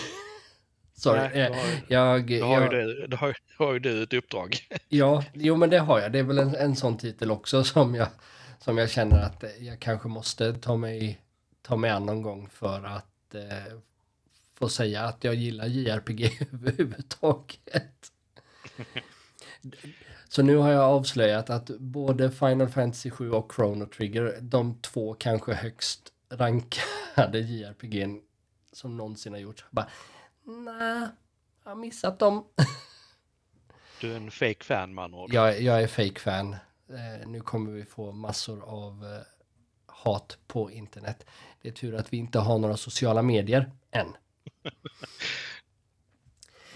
Sorry. 0.93 1.19
Nej, 1.19 1.49
då 1.49 1.55
har, 1.55 2.17
jag, 2.17 2.39
då 2.39 2.45
har, 2.45 2.61
jag, 2.61 2.73
ju 2.73 2.79
du, 2.79 3.07
då 3.07 3.17
har, 3.17 3.35
har 3.57 3.73
ju 3.73 3.79
du 3.79 4.03
ett 4.03 4.13
uppdrag. 4.13 4.57
Ja, 4.89 5.23
jo 5.33 5.55
men 5.55 5.69
det 5.69 5.79
har 5.79 5.99
jag. 5.99 6.11
Det 6.11 6.19
är 6.19 6.23
väl 6.23 6.37
en, 6.37 6.55
en 6.55 6.75
sån 6.75 6.97
titel 6.97 7.31
också 7.31 7.63
som 7.63 7.95
jag, 7.95 8.07
som 8.59 8.77
jag 8.77 8.89
känner 8.89 9.23
att 9.23 9.43
jag 9.59 9.79
kanske 9.79 10.07
måste 10.07 10.53
ta 10.53 10.77
mig, 10.77 11.21
ta 11.61 11.75
mig 11.75 11.89
an 11.89 12.05
någon 12.05 12.21
gång 12.21 12.49
för 12.49 12.83
att 12.83 13.35
eh, 13.35 13.79
få 14.55 14.69
säga 14.69 15.03
att 15.03 15.23
jag 15.23 15.35
gillar 15.35 15.65
JRPG 15.65 16.47
överhuvudtaget. 16.53 18.11
Så 20.35 20.43
nu 20.43 20.55
har 20.55 20.71
jag 20.71 20.83
avslöjat 20.83 21.49
att 21.49 21.67
både 21.67 22.31
Final 22.31 22.69
Fantasy 22.69 23.11
7 23.11 23.31
och 23.31 23.53
Chrono 23.55 23.85
Trigger, 23.85 24.37
de 24.41 24.81
två 24.81 25.13
kanske 25.13 25.53
högst 25.53 26.11
rankade 26.29 27.39
JRPG 27.39 28.21
som 28.71 28.97
någonsin 28.97 29.33
har 29.33 29.39
gjorts. 29.39 29.65
Bara, 29.71 29.87
Nej, 30.43 31.07
jag 31.63 31.71
har 31.71 31.75
missat 31.75 32.19
dem. 32.19 32.45
Du 34.01 34.11
är 34.11 34.15
en 34.15 34.31
fake 34.31 34.63
fan 34.63 34.93
man 34.93 35.13
ord. 35.13 35.33
Jag, 35.33 35.61
jag 35.61 35.83
är 35.83 35.87
fake 35.87 36.19
fan. 36.19 36.53
Eh, 36.89 37.27
nu 37.27 37.39
kommer 37.39 37.71
vi 37.71 37.85
få 37.85 38.11
massor 38.11 38.63
av 38.63 39.05
eh, 39.05 39.21
hat 39.85 40.37
på 40.47 40.71
internet. 40.71 41.25
Det 41.61 41.67
är 41.67 41.73
tur 41.73 41.95
att 41.95 42.13
vi 42.13 42.17
inte 42.17 42.39
har 42.39 42.59
några 42.59 42.77
sociala 42.77 43.21
medier 43.21 43.71
än. 43.91 44.07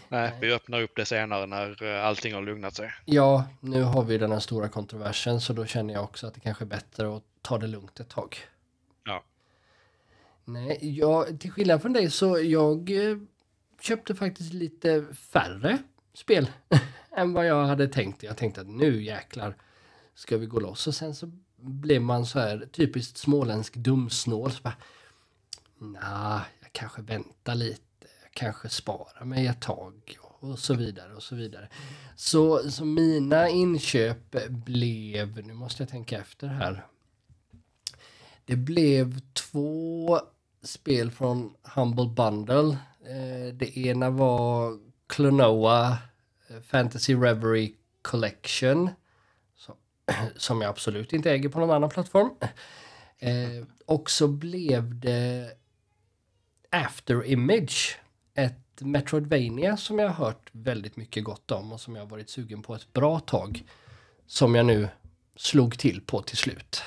Nej, 0.09 0.33
vi 0.41 0.53
öppnar 0.53 0.81
upp 0.81 0.95
det 0.95 1.05
senare 1.05 1.45
när 1.45 1.83
eh, 1.83 2.05
allting 2.05 2.33
har 2.33 2.41
lugnat 2.41 2.75
sig. 2.75 2.91
Ja, 3.05 3.45
nu 3.59 3.83
har 3.83 4.03
vi 4.03 4.17
den 4.17 4.31
här 4.31 4.39
stora 4.39 4.69
kontroversen 4.69 5.41
så 5.41 5.53
då 5.53 5.65
känner 5.65 5.93
jag 5.93 6.03
också 6.03 6.27
att 6.27 6.33
det 6.33 6.39
kanske 6.39 6.63
är 6.63 6.67
bättre 6.67 7.15
att 7.15 7.23
ta 7.41 7.57
det 7.57 7.67
lugnt 7.67 7.99
ett 7.99 8.09
tag. 8.09 8.37
Ja. 9.05 9.23
Nej, 10.45 10.77
jag, 10.81 11.39
till 11.39 11.51
skillnad 11.51 11.81
från 11.81 11.93
dig 11.93 12.11
så 12.11 12.39
jag 12.39 12.91
eh, 12.91 13.17
köpte 13.81 14.15
faktiskt 14.15 14.53
lite 14.53 15.05
färre 15.13 15.77
spel 16.13 16.51
än 17.11 17.33
vad 17.33 17.45
jag 17.45 17.65
hade 17.65 17.87
tänkt. 17.87 18.23
Jag 18.23 18.37
tänkte 18.37 18.61
att 18.61 18.67
nu 18.67 19.03
jäklar 19.03 19.55
ska 20.13 20.37
vi 20.37 20.45
gå 20.45 20.59
loss 20.59 20.87
och 20.87 20.95
sen 20.95 21.15
så 21.15 21.31
blev 21.61 22.01
man 22.01 22.25
så 22.25 22.39
här 22.39 22.67
typiskt 22.71 23.17
småländsk 23.17 23.75
dumsnål. 23.75 24.51
Så 24.51 24.61
bara, 24.61 24.77
nah, 25.77 26.41
jag 26.61 26.71
kanske 26.71 27.01
väntar 27.01 27.55
lite, 27.55 27.81
kanske 28.33 28.69
spara 28.69 29.25
mig 29.25 29.47
ett 29.47 29.61
tag 29.61 30.17
och 30.39 30.59
så 30.59 30.73
vidare 30.73 31.15
och 31.15 31.23
så 31.23 31.35
vidare. 31.35 31.69
Så, 32.15 32.71
så 32.71 32.85
mina 32.85 33.49
inköp 33.49 34.35
blev, 34.49 35.47
nu 35.47 35.53
måste 35.53 35.83
jag 35.83 35.89
tänka 35.89 36.19
efter 36.19 36.47
här. 36.47 36.85
Det 38.45 38.55
blev 38.55 39.19
två 39.33 40.19
spel 40.63 41.11
från 41.11 41.53
Humble 41.63 42.07
Bundle 42.07 42.77
eh, 43.05 43.53
det 43.53 43.77
ena 43.77 44.09
var 44.09 44.79
Klonoa 45.07 45.97
eh, 46.47 46.61
Fantasy 46.61 47.15
Reverie 47.15 47.71
Collection. 48.01 48.89
Som, 50.35 50.61
jag 50.61 50.69
absolut 50.69 51.13
inte 51.13 51.31
äger 51.31 51.49
på 51.49 51.59
någon 51.59 51.71
annan 51.71 51.89
plattform. 51.89 52.29
Eh, 53.19 53.65
och 53.85 54.09
så 54.09 54.27
blev 54.27 54.99
det 54.99 55.51
After 56.69 57.25
Image. 57.25 57.99
Ett 58.39 58.81
Metroidvania 58.81 59.77
som 59.77 59.99
jag 59.99 60.09
har 60.09 60.25
hört 60.25 60.49
väldigt 60.51 60.95
mycket 60.97 61.23
gott 61.23 61.51
om 61.51 61.71
och 61.71 61.81
som 61.81 61.95
jag 61.95 62.03
har 62.03 62.09
varit 62.09 62.29
sugen 62.29 62.61
på 62.61 62.75
ett 62.75 62.93
bra 62.93 63.19
tag. 63.19 63.63
Som 64.27 64.55
jag 64.55 64.65
nu 64.65 64.87
slog 65.35 65.79
till 65.79 66.01
på 66.01 66.21
till 66.21 66.37
slut. 66.37 66.83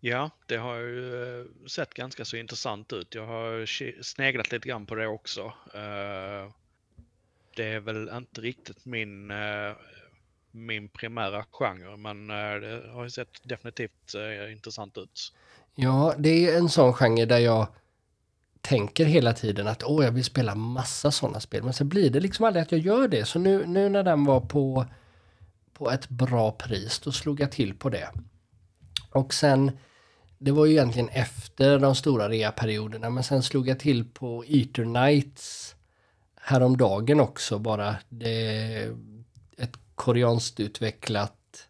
Ja, 0.00 0.30
det 0.46 0.56
har 0.56 0.76
ju 0.76 1.40
eh, 1.40 1.46
sett 1.66 1.94
ganska 1.94 2.24
så 2.24 2.36
intressant 2.36 2.92
ut. 2.92 3.14
Jag 3.14 3.26
har 3.26 3.66
sneglat 4.02 4.52
lite 4.52 4.68
grann 4.68 4.86
på 4.86 4.94
det 4.94 5.06
också. 5.06 5.52
Eh, 5.74 6.52
det 7.56 7.64
är 7.64 7.80
väl 7.80 8.08
inte 8.08 8.40
riktigt 8.40 8.84
min, 8.84 9.30
eh, 9.30 9.72
min 10.50 10.88
primära 10.88 11.44
genre, 11.50 11.96
men 11.96 12.26
det 12.26 12.90
har 12.92 13.04
ju 13.04 13.10
sett 13.10 13.42
definitivt 13.42 14.14
intressant 14.52 14.98
ut. 14.98 15.32
Ja, 15.74 16.14
det 16.18 16.48
är 16.48 16.58
en 16.58 16.68
sån 16.68 16.92
genre 16.92 17.24
där 17.24 17.38
jag 17.38 17.68
tänker 18.60 19.04
hela 19.04 19.32
tiden 19.32 19.66
att 19.66 19.82
åh, 19.84 20.04
jag 20.04 20.12
vill 20.12 20.24
spela 20.24 20.54
massa 20.54 21.10
sådana 21.10 21.40
spel, 21.40 21.62
men 21.62 21.72
sen 21.72 21.88
blir 21.88 22.10
det 22.10 22.20
liksom 22.20 22.44
aldrig 22.44 22.62
att 22.62 22.72
jag 22.72 22.80
gör 22.80 23.08
det. 23.08 23.24
Så 23.24 23.38
nu, 23.38 23.66
nu 23.66 23.88
när 23.88 24.02
den 24.02 24.24
var 24.24 24.40
på, 24.40 24.86
på 25.72 25.90
ett 25.90 26.08
bra 26.08 26.52
pris, 26.52 26.98
då 26.98 27.12
slog 27.12 27.40
jag 27.40 27.52
till 27.52 27.74
på 27.74 27.88
det. 27.88 28.10
Och 29.10 29.34
sen 29.34 29.78
det 30.38 30.50
var 30.50 30.66
ju 30.66 30.72
egentligen 30.72 31.08
efter 31.08 31.78
de 31.78 31.94
stora 31.94 32.28
reaperioderna 32.28 33.10
men 33.10 33.24
sen 33.24 33.42
slog 33.42 33.68
jag 33.68 33.78
till 33.78 34.04
på 34.04 34.44
Eater 34.48 34.84
Nights 34.84 35.74
häromdagen 36.36 37.20
också 37.20 37.58
bara. 37.58 37.96
Det 38.08 38.94
ett 39.56 39.76
koreanskt 39.94 40.60
utvecklat 40.60 41.68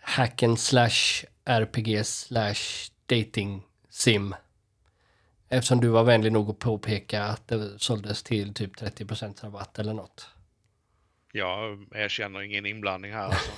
hack 0.00 0.42
and 0.42 0.58
slash 0.58 1.24
RPG 1.44 2.06
slash 2.06 2.90
dating 3.06 3.62
sim. 3.90 4.34
Eftersom 5.52 5.80
du 5.80 5.88
var 5.88 6.04
vänlig 6.04 6.32
nog 6.32 6.50
att 6.50 6.58
påpeka 6.58 7.22
att 7.22 7.48
det 7.48 7.78
såldes 7.78 8.22
till 8.22 8.54
typ 8.54 8.76
30% 8.76 9.44
rabatt 9.44 9.78
eller 9.78 9.92
något. 9.92 10.26
Jag 11.32 11.86
erkänner 11.94 12.40
ingen 12.42 12.66
inblandning 12.66 13.12
här 13.12 13.24
alltså. 13.24 13.50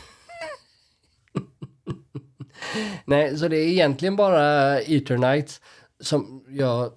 Nej, 3.04 3.38
så 3.38 3.48
det 3.48 3.56
är 3.56 3.68
egentligen 3.68 4.16
bara 4.16 4.80
Eternights 4.80 5.60
som 6.00 6.44
jag 6.48 6.92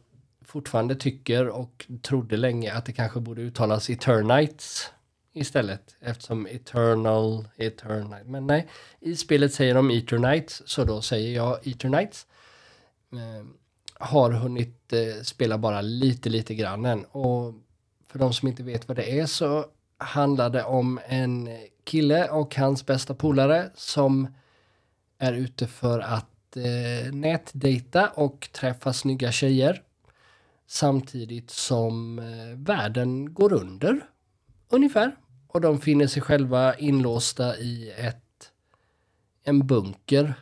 fortfarande 0.45 0.95
tycker 0.95 1.47
och 1.47 1.85
trodde 2.01 2.37
länge 2.37 2.73
att 2.73 2.85
det 2.85 2.93
kanske 2.93 3.19
borde 3.19 3.41
uttalas 3.41 3.89
Eternights 3.89 4.91
istället 5.33 5.95
eftersom 5.99 6.47
Eternal, 6.47 7.47
Eternal, 7.57 8.23
men 8.25 8.47
nej, 8.47 8.67
i 8.99 9.15
spelet 9.15 9.53
säger 9.53 9.75
de 9.75 9.91
Eternights 9.91 10.63
så 10.65 10.83
då 10.83 11.01
säger 11.01 11.35
jag 11.35 11.67
Eternights. 11.67 12.27
Har 13.99 14.31
hunnit 14.31 14.93
eh, 14.93 15.23
spela 15.23 15.57
bara 15.57 15.81
lite, 15.81 16.29
lite 16.29 16.55
grann 16.55 16.85
än 16.85 17.05
och 17.05 17.53
för 18.07 18.19
de 18.19 18.33
som 18.33 18.47
inte 18.47 18.63
vet 18.63 18.87
vad 18.87 18.97
det 18.97 19.19
är 19.19 19.25
så 19.25 19.65
handlar 19.97 20.49
det 20.49 20.63
om 20.63 20.99
en 21.07 21.49
kille 21.83 22.29
och 22.29 22.55
hans 22.55 22.85
bästa 22.85 23.13
polare 23.13 23.69
som 23.75 24.27
är 25.17 25.33
ute 25.33 25.67
för 25.67 25.99
att 25.99 26.57
eh, 26.57 27.13
nätdejta 27.13 28.09
och 28.09 28.49
träffa 28.51 28.93
snygga 28.93 29.31
tjejer. 29.31 29.81
Samtidigt 30.67 31.51
som 31.51 32.19
eh, 32.19 32.57
världen 32.57 33.33
går 33.33 33.53
under. 33.53 34.01
Ungefär. 34.69 35.15
Och 35.47 35.61
de 35.61 35.81
finner 35.81 36.07
sig 36.07 36.21
själva 36.21 36.75
inlåsta 36.75 37.57
i 37.57 37.91
ett, 37.97 38.51
en 39.43 39.67
bunker 39.67 40.33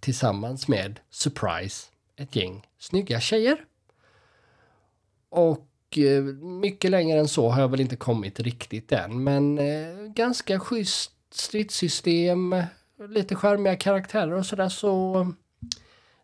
tillsammans 0.00 0.68
med, 0.68 1.00
surprise, 1.10 1.89
ett 2.20 2.36
gäng 2.36 2.66
snygga 2.78 3.20
tjejer. 3.20 3.64
Och 5.28 5.98
eh, 5.98 6.22
mycket 6.62 6.90
längre 6.90 7.18
än 7.18 7.28
så 7.28 7.48
har 7.48 7.60
jag 7.60 7.68
väl 7.68 7.80
inte 7.80 7.96
kommit 7.96 8.40
riktigt 8.40 8.92
än, 8.92 9.24
men 9.24 9.58
eh, 9.58 10.06
ganska 10.06 10.60
schysst 10.60 11.12
stridssystem, 11.30 12.62
lite 13.08 13.34
charmiga 13.34 13.76
karaktärer 13.76 14.32
och 14.32 14.46
sådär 14.46 14.68
så 14.68 15.32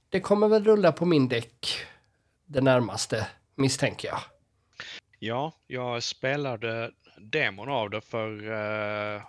det 0.08 0.20
kommer 0.20 0.48
väl 0.48 0.64
rulla 0.64 0.92
på 0.92 1.04
min 1.04 1.28
däck 1.28 1.66
det 2.46 2.60
närmaste 2.60 3.26
misstänker 3.54 4.08
jag. 4.08 4.20
Ja, 5.18 5.52
jag 5.66 6.02
spelade 6.02 6.90
demon 7.18 7.68
av 7.68 7.90
det 7.90 8.00
för 8.00 8.50
uh, 8.50 9.22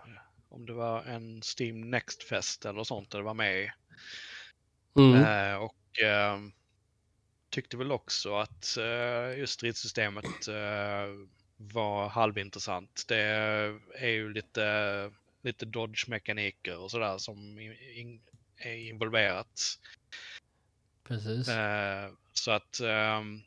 om 0.50 0.66
det 0.66 0.74
var 0.74 1.04
en 1.04 1.42
Steam 1.58 1.90
Next 1.92 2.24
Fest 2.24 2.66
eller 2.66 2.84
sånt 2.84 3.12
där 3.12 3.20
det 3.20 3.26
var 3.26 3.34
med 3.34 3.60
i. 3.62 3.70
Mm. 4.96 5.14
Uh, 5.14 5.64
och 5.64 5.76
uh, 6.04 6.50
tyckte 7.50 7.78
väl 7.78 7.92
också 7.92 8.36
att 8.36 8.78
just 9.38 9.54
stridssystemet 9.54 10.48
var 11.58 12.10
halvintressant. 12.10 13.06
Det 13.08 13.22
är 13.96 14.10
ju 14.10 14.34
lite, 14.34 15.12
lite 15.42 15.66
dodge-mekaniker 15.66 16.78
och 16.78 16.92
sådär 16.92 17.18
som 17.18 17.60
in, 17.96 18.22
är 18.58 18.76
involverat. 18.76 19.80
Precis. 21.04 21.50
så 22.34 22.52
att 22.52 22.80
um, 22.82 23.44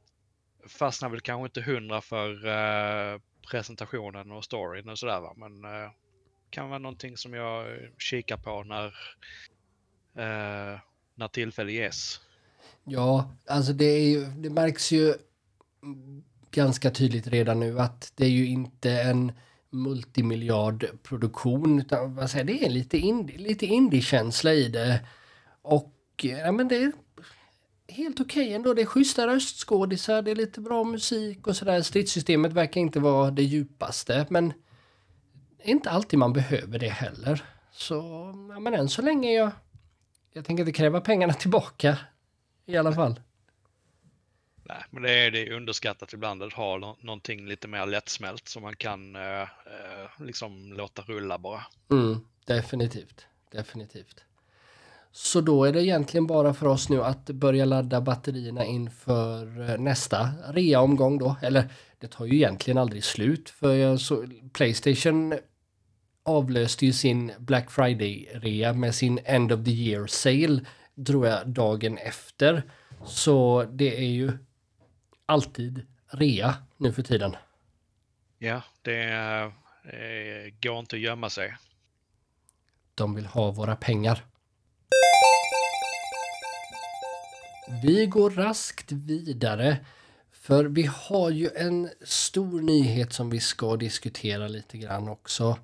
fastnar 0.69 1.09
väl 1.09 1.21
kanske 1.21 1.45
inte 1.45 1.71
hundra 1.71 2.01
för 2.01 3.21
presentationen 3.51 4.31
och 4.33 4.45
storyn 4.45 4.89
och 4.89 4.99
sådär 4.99 5.21
va. 5.21 5.35
Men 5.37 5.63
kan 6.51 6.69
vara 6.69 6.79
någonting 6.79 7.17
som 7.17 7.35
jag 7.35 7.79
kikar 7.99 8.37
på 8.37 8.65
när, 8.65 8.95
när 11.15 11.29
tillfälle 11.29 11.73
ges. 11.73 12.21
Ja, 12.85 13.33
alltså 13.47 13.73
det, 13.73 13.85
är 13.85 14.11
ju, 14.11 14.27
det 14.27 14.51
märks 14.51 14.93
ju 14.93 15.15
ganska 16.51 16.91
tydligt 16.91 17.27
redan 17.27 17.61
nu 17.61 17.81
att 17.81 18.13
det 18.15 18.25
är 18.25 18.31
ju 18.31 18.47
inte 18.47 18.91
en 18.91 19.33
multimiljardproduktion 19.71 21.81
utan 21.81 22.15
vad 22.15 22.31
säger, 22.31 22.45
det 22.45 22.65
är 22.65 22.71
lite 22.71 22.99
indie, 22.99 23.39
lite 23.39 23.67
indie-känsla 23.67 24.53
i 24.53 24.69
det. 24.69 25.07
Och 25.63 25.95
ja, 26.23 26.53
men 26.53 26.69
det 26.69 26.93
helt 27.91 28.21
okej 28.21 28.43
okay 28.43 28.55
ändå. 28.55 28.75
Det 28.75 28.83
är 28.83 28.87
schyssta 28.87 29.27
röstskådisar, 29.27 30.23
det 30.23 30.31
är 30.31 30.35
lite 30.35 30.61
bra 30.61 30.85
musik 30.85 31.47
och 31.47 31.57
sådär. 31.57 31.83
Stridssystemet 31.83 32.53
verkar 32.53 32.81
inte 32.81 33.01
vara 33.01 33.31
det 33.31 33.43
djupaste, 33.43 34.27
men 34.31 34.49
det 35.57 35.65
är 35.65 35.71
inte 35.71 35.91
alltid 35.91 36.19
man 36.19 36.33
behöver 36.33 36.79
det 36.79 36.89
heller. 36.89 37.45
Så, 37.73 37.95
ja, 38.49 38.61
men 38.61 38.75
än 38.75 38.89
så 38.89 39.03
länge 39.03 39.33
jag... 39.33 39.51
Jag 40.33 40.45
tänker 40.45 40.63
inte 40.63 40.73
kräva 40.73 41.01
pengarna 41.01 41.33
tillbaka 41.33 41.99
i 42.73 42.77
alla 42.77 42.93
fall. 42.93 43.21
Nej, 44.71 44.85
men 44.91 45.03
det 45.03 45.11
är, 45.11 45.31
det 45.31 45.49
är 45.49 45.53
underskattat 45.53 46.13
ibland 46.13 46.43
att 46.43 46.53
ha 46.53 46.79
no 46.79 46.97
någonting 47.01 47.47
lite 47.47 47.69
mer 47.69 47.87
lättsmält 47.87 48.49
som 48.49 48.63
man 48.63 48.77
kan 48.77 49.17
eh, 49.17 49.41
eh, 49.41 49.47
liksom 50.19 50.73
låta 50.73 51.03
rulla 51.03 51.39
bara. 51.39 51.63
Mm, 51.91 52.21
definitivt, 52.45 53.27
definitivt. 53.51 54.25
Så 55.13 55.41
då 55.41 55.65
är 55.65 55.73
det 55.73 55.85
egentligen 55.85 56.27
bara 56.27 56.55
för 56.55 56.67
oss 56.67 56.89
nu 56.89 57.03
att 57.03 57.27
börja 57.27 57.65
ladda 57.65 58.01
batterierna 58.01 58.65
inför 58.65 59.71
eh, 59.71 59.79
nästa 59.79 60.31
rea-omgång 60.49 61.19
då. 61.19 61.37
Eller 61.43 61.69
det 61.99 62.07
tar 62.07 62.25
ju 62.25 62.35
egentligen 62.35 62.79
aldrig 62.79 63.05
slut 63.05 63.51
för 63.51 63.97
så, 63.97 64.25
Playstation 64.53 65.35
avlöste 66.23 66.87
ju 66.87 66.93
sin 66.93 67.33
Black 67.39 67.71
Friday-rea 67.71 68.73
med 68.73 68.95
sin 68.95 69.21
End 69.25 69.53
of 69.53 69.65
the 69.65 69.71
Year 69.71 70.07
Sale 70.07 70.61
tror 71.07 71.27
jag 71.27 71.49
dagen 71.49 71.99
efter. 71.99 72.63
Så 73.05 73.67
det 73.73 73.97
är 73.97 74.11
ju 74.11 74.33
alltid 75.27 75.87
rea 76.07 76.55
nu 76.77 76.93
för 76.93 77.03
tiden. 77.03 77.37
Ja, 78.39 78.63
det 78.83 79.03
eh, 79.85 80.55
går 80.63 80.79
inte 80.79 80.97
att 80.97 81.03
gömma 81.03 81.31
sig. 81.31 81.57
De 82.95 83.15
vill 83.15 83.27
ha 83.27 83.51
våra 83.51 83.77
pengar. 83.77 84.25
Vi 87.83 88.07
går 88.07 88.31
raskt 88.31 88.93
vidare. 88.93 89.79
För 90.33 90.65
vi 90.65 90.91
har 90.95 91.31
ju 91.31 91.51
en 91.57 91.91
stor 92.03 92.61
nyhet 92.61 93.13
som 93.13 93.31
vi 93.31 93.41
ska 93.41 93.77
diskutera 93.77 94.49
lite 94.49 94.79
grann 94.79 95.09
också. 95.09 95.59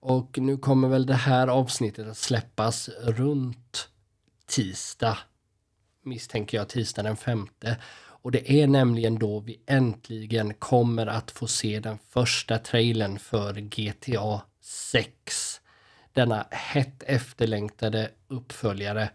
Och 0.00 0.38
nu 0.38 0.58
kommer 0.58 0.88
väl 0.88 1.06
det 1.06 1.14
här 1.14 1.48
avsnittet 1.48 2.08
att 2.08 2.16
släppas 2.16 2.88
runt 2.88 3.88
tisdag. 4.46 5.18
Misstänker 6.02 6.58
jag 6.58 6.68
tisdag 6.68 7.02
den 7.02 7.16
femte. 7.16 7.76
Och 8.26 8.32
det 8.32 8.62
är 8.62 8.66
nämligen 8.66 9.18
då 9.18 9.40
vi 9.40 9.60
äntligen 9.66 10.54
kommer 10.54 11.06
att 11.06 11.30
få 11.30 11.46
se 11.46 11.80
den 11.80 11.98
första 12.08 12.58
trailern 12.58 13.18
för 13.18 13.52
GTA 13.54 14.40
6. 14.60 15.60
Denna 16.12 16.46
hett 16.50 17.02
efterlängtade 17.02 18.10
uppföljare 18.28 19.10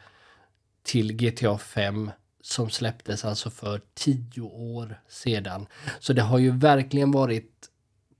till 0.83 1.13
GTA 1.13 1.57
5 1.57 2.11
som 2.41 2.69
släpptes 2.69 3.25
alltså 3.25 3.49
för 3.49 3.81
tio 3.93 4.41
år 4.41 5.01
sedan. 5.07 5.67
Så 5.99 6.13
det 6.13 6.21
har 6.21 6.39
ju 6.39 6.51
verkligen 6.51 7.11
varit 7.11 7.69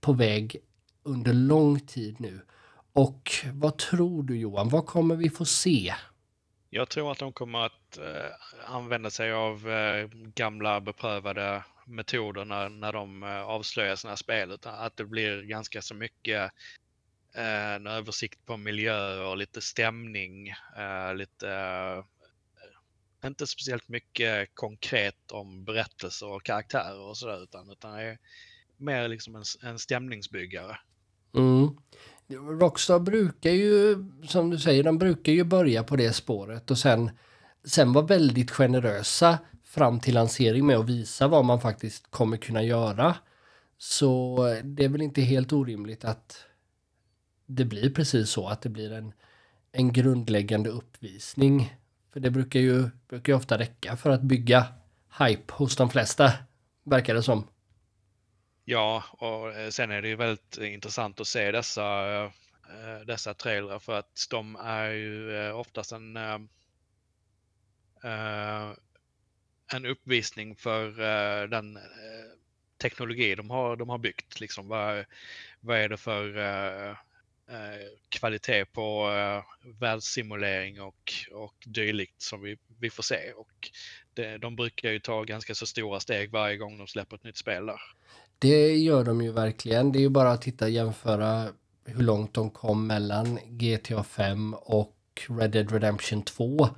på 0.00 0.12
väg 0.12 0.56
under 1.02 1.32
lång 1.32 1.80
tid 1.80 2.20
nu. 2.20 2.40
Och 2.92 3.30
vad 3.52 3.78
tror 3.78 4.22
du 4.22 4.36
Johan, 4.36 4.68
vad 4.68 4.86
kommer 4.86 5.16
vi 5.16 5.30
få 5.30 5.44
se? 5.44 5.94
Jag 6.74 6.88
tror 6.88 7.12
att 7.12 7.18
de 7.18 7.32
kommer 7.32 7.58
att 7.58 7.98
eh, 7.98 8.74
använda 8.74 9.10
sig 9.10 9.32
av 9.32 9.70
eh, 9.70 10.08
gamla 10.12 10.80
beprövade 10.80 11.64
metoder 11.86 12.44
när, 12.44 12.68
när 12.68 12.92
de 12.92 13.22
eh, 13.22 13.42
avslöjar 13.42 13.96
sina 13.96 14.16
spel. 14.16 14.50
Utan 14.50 14.74
att 14.74 14.96
det 14.96 15.04
blir 15.04 15.42
ganska 15.42 15.82
så 15.82 15.94
mycket 15.94 16.52
eh, 17.34 17.72
en 17.72 17.86
översikt 17.86 18.46
på 18.46 18.56
miljö 18.56 19.24
och 19.24 19.36
lite 19.36 19.60
stämning, 19.60 20.48
eh, 20.76 21.14
lite 21.14 21.50
eh, 21.50 23.28
inte 23.28 23.46
speciellt 23.46 23.88
mycket 23.88 24.54
konkret 24.54 25.32
om 25.32 25.64
berättelser 25.64 26.26
och 26.26 26.44
karaktärer 26.44 27.00
och 27.00 27.16
sådär 27.16 27.42
utan, 27.42 27.70
utan 27.70 27.94
är 27.94 28.18
mer 28.76 29.08
liksom 29.08 29.36
en, 29.36 29.44
en 29.62 29.78
stämningsbyggare. 29.78 30.78
Mm. 31.34 31.76
Rockstar 32.36 32.98
brukar 32.98 33.50
ju, 33.50 34.04
som 34.26 34.50
du 34.50 34.58
säger, 34.58 34.82
de 34.82 34.98
brukar 34.98 35.32
ju 35.32 35.44
börja 35.44 35.84
på 35.84 35.96
det 35.96 36.12
spåret 36.12 36.70
och 36.70 36.78
sen, 36.78 37.10
sen 37.64 37.92
vara 37.92 38.06
väldigt 38.06 38.50
generösa 38.50 39.38
fram 39.64 40.00
till 40.00 40.14
lansering 40.14 40.66
med 40.66 40.76
att 40.76 40.88
visa 40.88 41.28
vad 41.28 41.44
man 41.44 41.60
faktiskt 41.60 42.10
kommer 42.10 42.36
kunna 42.36 42.62
göra. 42.62 43.14
Så 43.78 44.38
det 44.64 44.84
är 44.84 44.88
väl 44.88 45.02
inte 45.02 45.22
helt 45.22 45.52
orimligt 45.52 46.04
att 46.04 46.44
det 47.46 47.64
blir 47.64 47.90
precis 47.90 48.30
så, 48.30 48.48
att 48.48 48.62
det 48.62 48.68
blir 48.68 48.92
en, 48.92 49.12
en 49.72 49.92
grundläggande 49.92 50.70
uppvisning 50.70 51.72
för 52.12 52.20
det 52.20 52.30
brukar 52.30 52.60
ju, 52.60 52.90
brukar 53.08 53.32
ju 53.32 53.36
ofta 53.36 53.58
räcka 53.58 53.96
för 53.96 54.10
att 54.10 54.22
bygga 54.22 54.66
hype 55.18 55.52
hos 55.52 55.76
de 55.76 55.90
flesta, 55.90 56.32
verkar 56.84 57.14
det 57.14 57.22
som. 57.22 57.46
Ja, 58.64 59.04
och 59.10 59.52
eh, 59.52 59.70
sen 59.70 59.90
är 59.90 60.02
det 60.02 60.08
ju 60.08 60.16
väldigt 60.16 60.58
eh, 60.58 60.74
intressant 60.74 61.20
att 61.20 61.26
se 61.26 61.50
dessa, 61.52 62.24
eh, 62.24 63.00
dessa 63.06 63.34
trailrar 63.34 63.78
för 63.78 63.98
att 63.98 64.26
de 64.30 64.56
är 64.56 64.90
ju 64.90 65.50
oftast 65.52 65.92
en, 65.92 66.16
en 69.72 69.86
uppvisning 69.86 70.56
för 70.56 70.90
den 71.46 71.78
teknologi 72.78 73.34
de 73.34 73.50
har, 73.50 73.76
de 73.76 73.88
har 73.88 73.98
byggt. 73.98 74.40
Liksom, 74.40 74.68
vad, 74.68 75.04
vad 75.60 75.78
är 75.78 75.88
det 75.88 75.96
för 75.96 76.96
kvalitet 78.08 78.64
på 78.64 79.10
världssimulering 79.80 80.80
och, 80.80 81.12
och 81.32 81.54
dylikt 81.66 82.22
som 82.22 82.42
vi, 82.42 82.58
vi 82.78 82.90
får 82.90 83.02
se. 83.02 83.32
Och 83.32 83.70
det, 84.14 84.38
de 84.38 84.56
brukar 84.56 84.90
ju 84.90 84.98
ta 84.98 85.22
ganska 85.22 85.54
så 85.54 85.66
stora 85.66 86.00
steg 86.00 86.30
varje 86.30 86.56
gång 86.56 86.78
de 86.78 86.86
släpper 86.86 87.16
ett 87.16 87.24
nytt 87.24 87.36
spel 87.36 87.66
där. 87.66 87.80
Det 88.42 88.76
gör 88.76 89.04
de 89.04 89.22
ju 89.22 89.32
verkligen. 89.32 89.92
Det 89.92 89.98
är 89.98 90.00
ju 90.00 90.08
bara 90.08 90.30
att 90.30 90.42
titta 90.42 90.68
jämföra 90.68 91.48
hur 91.84 92.02
långt 92.02 92.34
de 92.34 92.50
kom 92.50 92.86
mellan 92.86 93.38
GTA 93.46 94.04
5 94.04 94.54
och 94.54 94.96
Red 95.28 95.50
Dead 95.50 95.72
Redemption 95.72 96.22
2. 96.22 96.68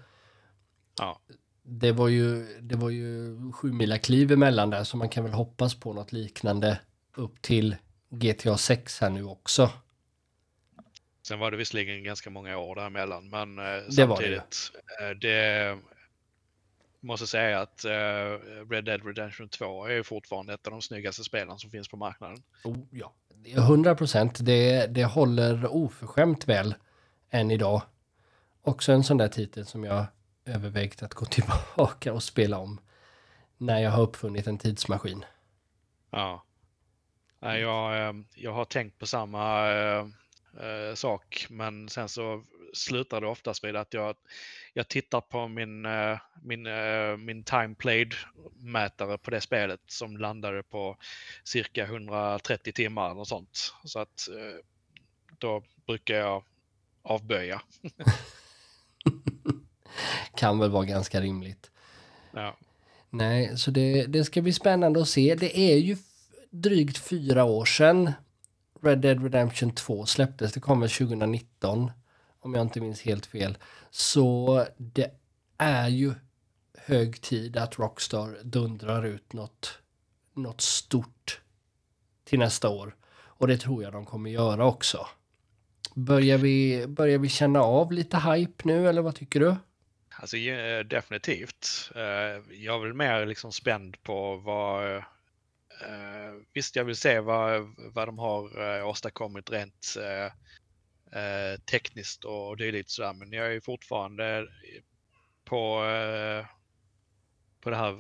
Ja. 0.98 1.20
Det 1.62 1.92
var 1.92 2.08
ju, 2.08 2.46
det 2.60 2.76
var 2.76 2.90
ju 2.90 3.36
sju 3.52 3.72
mila 3.72 3.98
kliv 3.98 4.32
emellan 4.32 4.70
där 4.70 4.84
så 4.84 4.96
man 4.96 5.08
kan 5.08 5.24
väl 5.24 5.32
hoppas 5.32 5.74
på 5.74 5.92
något 5.92 6.12
liknande 6.12 6.80
upp 7.16 7.42
till 7.42 7.76
GTA 8.10 8.56
6 8.56 9.00
här 9.00 9.10
nu 9.10 9.24
också. 9.24 9.70
Sen 11.28 11.38
var 11.38 11.50
det 11.50 11.56
visserligen 11.56 12.04
ganska 12.04 12.30
många 12.30 12.58
år 12.58 12.74
däremellan 12.74 13.28
men 13.28 13.58
eh, 13.58 13.64
Det 13.64 13.92
samtidigt 13.92 14.72
det. 14.98 15.08
Eh, 15.08 15.16
det 15.16 15.78
måste 17.04 17.26
säga 17.26 17.60
att 17.60 17.84
uh, 17.84 17.90
Red 18.70 18.84
Dead 18.84 19.06
Redemption 19.06 19.48
2 19.48 19.86
är 19.86 20.02
fortfarande 20.02 20.54
ett 20.54 20.66
av 20.66 20.70
de 20.70 20.82
snyggaste 20.82 21.24
spelen 21.24 21.58
som 21.58 21.70
finns 21.70 21.88
på 21.88 21.96
marknaden. 21.96 22.42
Oh, 22.64 22.76
ja, 22.90 23.12
100 23.46 23.94
procent. 23.94 24.38
Det, 24.40 24.86
det 24.86 25.04
håller 25.04 25.66
oförskämt 25.74 26.48
väl 26.48 26.74
än 27.30 27.50
idag. 27.50 27.82
Också 28.62 28.92
en 28.92 29.04
sån 29.04 29.16
där 29.16 29.28
titel 29.28 29.66
som 29.66 29.84
jag 29.84 30.06
övervägt 30.44 31.02
att 31.02 31.14
gå 31.14 31.24
tillbaka 31.30 32.12
och 32.12 32.22
spela 32.22 32.58
om 32.58 32.80
när 33.58 33.78
jag 33.78 33.90
har 33.90 34.02
uppfunnit 34.02 34.46
en 34.46 34.58
tidsmaskin. 34.58 35.24
Ja. 36.10 36.44
Jag, 37.40 38.08
eh, 38.08 38.14
jag 38.34 38.52
har 38.52 38.64
tänkt 38.64 38.98
på 38.98 39.06
samma 39.06 39.72
äh, 39.72 40.94
sak 40.94 41.46
men 41.50 41.88
sen 41.88 42.08
så 42.08 42.42
slutar 42.74 43.20
det 43.20 43.26
oftast 43.26 43.64
vid 43.64 43.76
att 43.76 43.94
jag, 43.94 44.16
jag 44.72 44.88
tittar 44.88 45.20
på 45.20 45.48
min, 45.48 45.86
uh, 45.86 46.18
min, 46.42 46.66
uh, 46.66 47.16
min 47.16 47.44
time 47.44 47.74
played 47.74 48.14
mätare 48.56 49.18
på 49.18 49.30
det 49.30 49.40
spelet 49.40 49.80
som 49.86 50.16
landade 50.16 50.62
på 50.62 50.96
cirka 51.44 51.84
130 51.84 52.72
timmar 52.72 53.18
och 53.18 53.28
sånt. 53.28 53.74
Så 53.84 53.98
att 53.98 54.28
uh, 54.30 54.60
då 55.38 55.62
brukar 55.86 56.14
jag 56.14 56.44
avböja. 57.02 57.62
kan 60.36 60.58
väl 60.58 60.70
vara 60.70 60.84
ganska 60.84 61.20
rimligt. 61.20 61.70
Ja. 62.32 62.56
Nej, 63.10 63.58
så 63.58 63.70
det, 63.70 64.06
det 64.06 64.24
ska 64.24 64.42
bli 64.42 64.52
spännande 64.52 65.00
att 65.00 65.08
se. 65.08 65.34
Det 65.34 65.58
är 65.58 65.76
ju 65.76 65.96
drygt 66.50 66.98
fyra 66.98 67.44
år 67.44 67.64
sedan 67.64 68.12
Red 68.82 68.98
Dead 68.98 69.22
Redemption 69.22 69.74
2 69.74 70.06
släpptes. 70.06 70.52
Det 70.52 70.60
kom 70.60 70.80
väl 70.80 70.90
2019 70.90 71.90
om 72.44 72.54
jag 72.54 72.62
inte 72.62 72.80
minns 72.80 73.02
helt 73.02 73.26
fel. 73.26 73.58
Så 73.90 74.66
det 74.76 75.10
är 75.58 75.88
ju 75.88 76.14
hög 76.78 77.20
tid 77.20 77.56
att 77.56 77.78
Rockstar 77.78 78.38
dundrar 78.42 79.06
ut 79.06 79.32
något, 79.32 79.78
något 80.34 80.60
stort 80.60 81.40
till 82.24 82.38
nästa 82.38 82.68
år. 82.68 82.96
Och 83.14 83.48
det 83.48 83.58
tror 83.58 83.82
jag 83.82 83.92
de 83.92 84.06
kommer 84.06 84.30
göra 84.30 84.66
också. 84.66 85.06
Börjar 85.94 86.38
vi, 86.38 86.86
börjar 86.86 87.18
vi 87.18 87.28
känna 87.28 87.60
av 87.60 87.92
lite 87.92 88.18
hype 88.18 88.68
nu 88.68 88.88
eller 88.88 89.02
vad 89.02 89.14
tycker 89.14 89.40
du? 89.40 89.56
Alltså 90.16 90.36
definitivt. 90.84 91.90
Eh, 91.94 92.54
jag 92.64 92.76
är 92.76 92.82
väl 92.82 92.94
mer 92.94 93.26
liksom 93.26 93.52
spänd 93.52 94.02
på 94.02 94.36
vad... 94.36 94.96
Eh, 94.96 95.02
visst, 96.52 96.76
jag 96.76 96.84
vill 96.84 96.96
se 96.96 97.20
vad, 97.20 97.74
vad 97.92 98.08
de 98.08 98.18
har 98.18 98.78
eh, 98.78 98.88
åstadkommit 98.88 99.50
rent 99.50 99.94
eh, 101.14 101.60
tekniskt 101.60 102.24
och 102.24 102.56
dylikt 102.56 102.90
sådär. 102.90 103.12
Men 103.12 103.32
jag 103.32 103.54
är 103.54 103.60
fortfarande 103.60 104.46
på, 105.44 105.84
eh, 105.84 106.46
på 107.60 107.70
det 107.70 107.76
här 107.76 107.92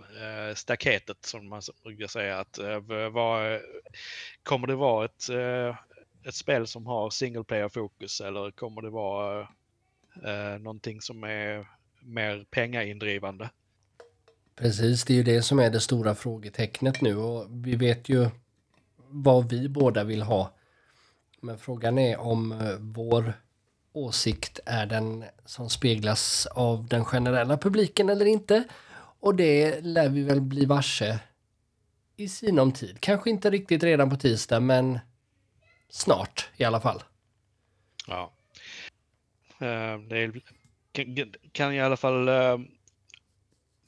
eh, 0.48 0.54
staketet 0.54 1.24
som 1.24 1.48
man 1.48 1.62
brukar 1.82 2.06
säga. 2.06 2.38
Att, 2.38 2.58
eh, 2.58 2.80
kommer 4.42 4.66
det 4.66 4.74
vara 4.74 5.04
ett, 5.04 5.28
eh, 5.28 5.76
ett 6.28 6.34
spel 6.34 6.66
som 6.66 6.86
har 6.86 7.10
single 7.10 7.44
player 7.44 7.68
fokus 7.68 8.20
eller 8.20 8.50
kommer 8.50 8.82
det 8.82 8.90
vara 8.90 9.40
eh, 10.24 10.58
någonting 10.60 11.00
som 11.00 11.24
är 11.24 11.68
mer 12.00 12.46
pengaindrivande? 12.50 13.50
Precis, 14.56 15.04
det 15.04 15.12
är 15.12 15.16
ju 15.16 15.22
det 15.22 15.42
som 15.42 15.58
är 15.58 15.70
det 15.70 15.80
stora 15.80 16.14
frågetecknet 16.14 17.00
nu 17.00 17.16
och 17.16 17.46
vi 17.50 17.76
vet 17.76 18.08
ju 18.08 18.28
vad 18.96 19.50
vi 19.50 19.68
båda 19.68 20.04
vill 20.04 20.22
ha 20.22 20.54
men 21.44 21.58
frågan 21.58 21.98
är 21.98 22.20
om 22.20 22.52
eh, 22.52 22.76
vår 22.80 23.32
åsikt 23.92 24.60
är 24.66 24.86
den 24.86 25.24
som 25.44 25.70
speglas 25.70 26.46
av 26.46 26.86
den 26.86 27.04
generella 27.04 27.56
publiken 27.58 28.08
eller 28.08 28.26
inte. 28.26 28.64
Och 29.20 29.34
det 29.34 29.80
lär 29.80 30.08
vi 30.08 30.22
väl 30.22 30.40
bli 30.40 30.64
varse 30.64 31.18
i 32.16 32.28
sinom 32.28 32.72
tid. 32.72 33.00
Kanske 33.00 33.30
inte 33.30 33.50
riktigt 33.50 33.82
redan 33.82 34.10
på 34.10 34.16
tisdag, 34.16 34.60
men 34.60 34.98
snart 35.88 36.48
i 36.56 36.64
alla 36.64 36.80
fall. 36.80 37.02
Ja. 38.06 38.32
Eh, 39.58 39.98
det 39.98 40.18
är, 40.18 40.40
kan 41.52 41.72
i 41.72 41.80
alla 41.80 41.96
fall 41.96 42.28
eh, 42.28 42.58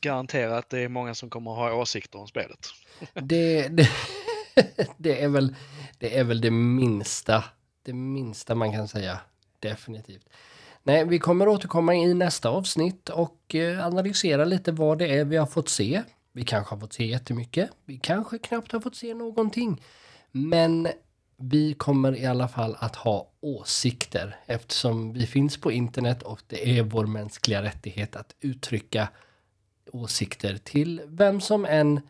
garantera 0.00 0.58
att 0.58 0.70
det 0.70 0.80
är 0.80 0.88
många 0.88 1.14
som 1.14 1.30
kommer 1.30 1.50
att 1.50 1.56
ha 1.56 1.72
åsikter 1.72 2.18
om 2.18 2.26
spelet. 2.26 2.66
Det, 3.14 3.68
det, 3.68 3.90
det, 4.96 5.22
är 5.22 5.28
väl, 5.28 5.54
det 5.98 6.18
är 6.18 6.24
väl 6.24 6.40
det 6.40 6.50
minsta, 6.50 7.44
det 7.82 7.92
minsta 7.92 8.54
man 8.54 8.72
kan 8.72 8.88
säga. 8.88 9.20
Definitivt. 9.58 10.28
Nej, 10.82 11.04
vi 11.04 11.18
kommer 11.18 11.48
återkomma 11.48 11.94
i 11.94 12.14
nästa 12.14 12.48
avsnitt 12.48 13.08
och 13.08 13.54
eh, 13.54 13.86
analysera 13.86 14.44
lite 14.44 14.72
vad 14.72 14.98
det 14.98 15.18
är 15.18 15.24
vi 15.24 15.36
har 15.36 15.46
fått 15.46 15.68
se. 15.68 16.02
Vi 16.32 16.44
kanske 16.44 16.74
har 16.74 16.80
fått 16.80 16.92
se 16.92 17.06
jättemycket. 17.06 17.70
Vi 17.84 17.98
kanske 17.98 18.38
knappt 18.38 18.72
har 18.72 18.80
fått 18.80 18.96
se 18.96 19.14
någonting. 19.14 19.82
Men 20.32 20.88
vi 21.36 21.74
kommer 21.74 22.16
i 22.16 22.26
alla 22.26 22.48
fall 22.48 22.76
att 22.78 22.96
ha 22.96 23.30
åsikter 23.40 24.36
eftersom 24.46 25.12
vi 25.12 25.26
finns 25.26 25.56
på 25.56 25.72
internet 25.72 26.22
och 26.22 26.42
det 26.46 26.78
är 26.78 26.82
vår 26.82 27.06
mänskliga 27.06 27.62
rättighet 27.62 28.16
att 28.16 28.34
uttrycka 28.40 29.08
åsikter 29.92 30.56
till 30.56 31.02
vem 31.06 31.40
som 31.40 31.64
än 31.64 32.00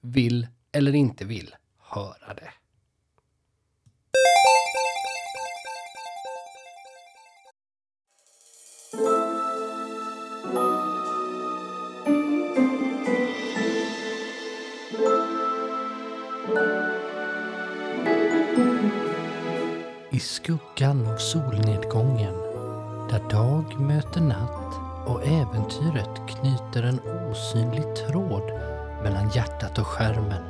vill 0.00 0.46
eller 0.72 0.94
inte 0.94 1.24
vill 1.24 1.54
höra 1.78 2.34
det. 2.34 2.50
I 20.10 20.18
skuggan 20.18 21.06
av 21.06 21.16
solnedgången, 21.16 22.34
där 23.10 23.30
dag 23.30 23.80
möter 23.80 24.20
natt 24.20 24.74
och 25.06 25.26
äventyret 25.26 26.28
knyter 26.28 26.82
en 26.82 27.00
osynlig 27.00 27.96
tråd 27.96 28.52
mellan 29.02 29.30
hjärtat 29.30 29.78
och 29.78 29.86
skärmen 29.86 30.42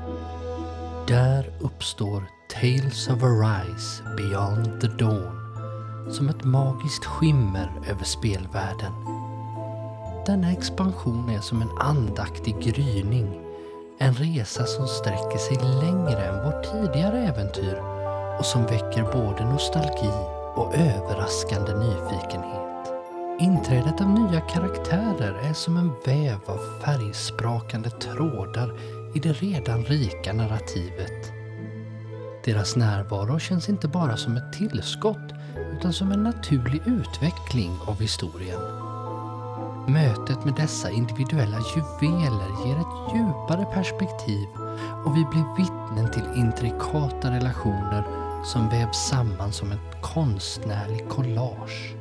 där 1.08 1.50
uppstår 1.60 2.24
Tales 2.48 3.08
of 3.08 3.22
Arise 3.22 4.02
Beyond 4.16 4.80
the 4.80 4.86
Dawn 4.86 5.43
som 6.10 6.28
ett 6.28 6.44
magiskt 6.44 7.04
skimmer 7.04 7.72
över 7.90 8.04
spelvärlden. 8.04 8.92
Denna 10.26 10.52
expansion 10.52 11.28
är 11.28 11.40
som 11.40 11.62
en 11.62 11.78
andaktig 11.80 12.56
gryning. 12.60 13.40
En 13.98 14.14
resa 14.14 14.66
som 14.66 14.86
sträcker 14.86 15.38
sig 15.38 15.56
längre 15.56 16.24
än 16.24 16.44
vårt 16.44 16.64
tidigare 16.72 17.18
äventyr 17.18 17.82
och 18.38 18.44
som 18.44 18.62
väcker 18.62 19.12
både 19.12 19.44
nostalgi 19.44 20.12
och 20.54 20.74
överraskande 20.74 21.72
nyfikenhet. 21.74 22.64
Inträdet 23.40 24.00
av 24.00 24.08
nya 24.08 24.40
karaktärer 24.40 25.34
är 25.48 25.52
som 25.52 25.76
en 25.76 25.92
väv 26.06 26.38
av 26.46 26.80
färgsprakande 26.84 27.90
trådar 27.90 28.72
i 29.14 29.18
det 29.18 29.32
redan 29.32 29.84
rika 29.84 30.32
narrativet. 30.32 31.32
Deras 32.44 32.76
närvaro 32.76 33.38
känns 33.38 33.68
inte 33.68 33.88
bara 33.88 34.16
som 34.16 34.36
ett 34.36 34.52
tillskott 34.52 35.23
utan 35.84 35.92
som 35.92 36.12
en 36.12 36.22
naturlig 36.22 36.82
utveckling 36.86 37.78
av 37.86 38.00
historien. 38.00 38.60
Mötet 39.88 40.44
med 40.44 40.54
dessa 40.54 40.90
individuella 40.90 41.58
juveler 41.76 42.66
ger 42.66 42.76
ett 42.76 43.14
djupare 43.14 43.64
perspektiv 43.74 44.48
och 45.04 45.16
vi 45.16 45.24
blir 45.24 45.56
vittnen 45.56 46.10
till 46.12 46.40
intrikata 46.40 47.30
relationer 47.30 48.04
som 48.44 48.68
vävs 48.68 49.08
samman 49.08 49.52
som 49.52 49.72
ett 49.72 50.02
konstnärligt 50.02 51.08
collage. 51.08 51.94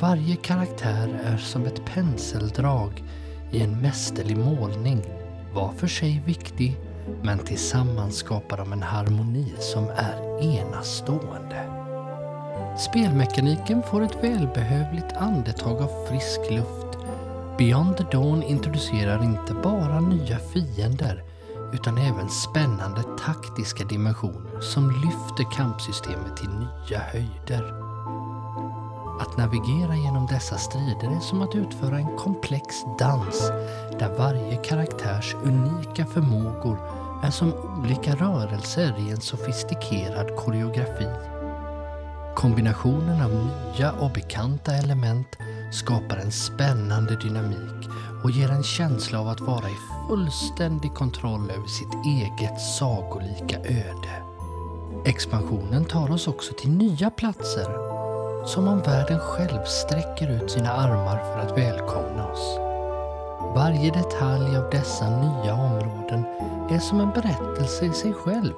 Varje 0.00 0.36
karaktär 0.36 1.20
är 1.24 1.36
som 1.36 1.66
ett 1.66 1.84
penseldrag 1.84 3.04
i 3.50 3.62
en 3.62 3.80
mästerlig 3.80 4.36
målning, 4.36 5.02
var 5.54 5.72
för 5.72 5.86
sig 5.86 6.22
viktig 6.26 6.80
men 7.22 7.38
tillsammans 7.38 8.16
skapar 8.16 8.56
de 8.56 8.72
en 8.72 8.82
harmoni 8.82 9.54
som 9.58 9.88
är 9.88 10.42
enastående. 10.42 11.73
Spelmekaniken 12.76 13.82
får 13.82 14.02
ett 14.02 14.24
välbehövligt 14.24 15.12
andetag 15.16 15.82
av 15.82 16.06
frisk 16.08 16.40
luft. 16.50 16.98
Beyond 17.58 17.96
the 17.96 18.04
Dawn 18.12 18.42
introducerar 18.42 19.24
inte 19.24 19.54
bara 19.54 20.00
nya 20.00 20.38
fiender 20.38 21.22
utan 21.72 21.98
även 21.98 22.28
spännande 22.28 23.02
taktiska 23.02 23.84
dimensioner 23.84 24.60
som 24.60 24.90
lyfter 24.90 25.56
kampsystemet 25.56 26.36
till 26.36 26.48
nya 26.48 26.98
höjder. 26.98 27.74
Att 29.20 29.36
navigera 29.36 29.96
genom 29.96 30.26
dessa 30.26 30.56
strider 30.56 31.16
är 31.16 31.20
som 31.20 31.42
att 31.42 31.54
utföra 31.54 31.98
en 31.98 32.16
komplex 32.16 32.84
dans 32.98 33.50
där 33.98 34.18
varje 34.18 34.56
karaktärs 34.56 35.36
unika 35.44 36.06
förmågor 36.06 36.78
är 37.22 37.30
som 37.30 37.52
olika 37.54 38.14
rörelser 38.14 38.94
i 38.98 39.10
en 39.10 39.20
sofistikerad 39.20 40.36
koreografi. 40.36 41.33
Kombinationen 42.36 43.22
av 43.22 43.30
nya 43.30 43.92
och 43.92 44.10
bekanta 44.10 44.72
element 44.72 45.36
skapar 45.72 46.16
en 46.16 46.32
spännande 46.32 47.16
dynamik 47.16 47.88
och 48.24 48.30
ger 48.30 48.50
en 48.50 48.62
känsla 48.62 49.20
av 49.20 49.28
att 49.28 49.40
vara 49.40 49.68
i 49.68 49.76
fullständig 50.08 50.94
kontroll 50.94 51.50
över 51.50 51.66
sitt 51.66 52.06
eget 52.06 52.60
sagolika 52.60 53.58
öde. 53.58 54.22
Expansionen 55.04 55.84
tar 55.84 56.10
oss 56.10 56.28
också 56.28 56.52
till 56.52 56.70
nya 56.70 57.10
platser 57.10 57.94
som 58.46 58.68
om 58.68 58.80
världen 58.82 59.18
själv 59.18 59.64
sträcker 59.64 60.30
ut 60.30 60.50
sina 60.50 60.72
armar 60.72 61.18
för 61.18 61.38
att 61.38 61.58
välkomna 61.58 62.26
oss. 62.32 62.58
Varje 63.54 63.90
detalj 63.92 64.56
av 64.56 64.70
dessa 64.70 65.20
nya 65.20 65.54
områden 65.54 66.24
är 66.70 66.78
som 66.78 67.00
en 67.00 67.10
berättelse 67.10 67.84
i 67.84 67.92
sig 67.92 68.12
själv 68.12 68.54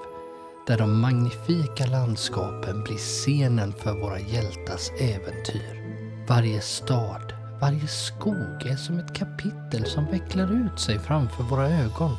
där 0.66 0.78
de 0.78 1.00
magnifika 1.00 1.86
landskapen 1.86 2.82
blir 2.84 2.96
scenen 2.96 3.72
för 3.72 3.92
våra 4.00 4.20
hjältars 4.20 4.90
äventyr. 5.00 5.82
Varje 6.28 6.60
stad, 6.60 7.32
varje 7.60 7.86
skog 7.86 8.66
är 8.66 8.76
som 8.76 8.98
ett 8.98 9.14
kapitel 9.14 9.86
som 9.86 10.06
vecklar 10.06 10.52
ut 10.52 10.80
sig 10.80 10.98
framför 10.98 11.42
våra 11.42 11.68
ögon 11.68 12.16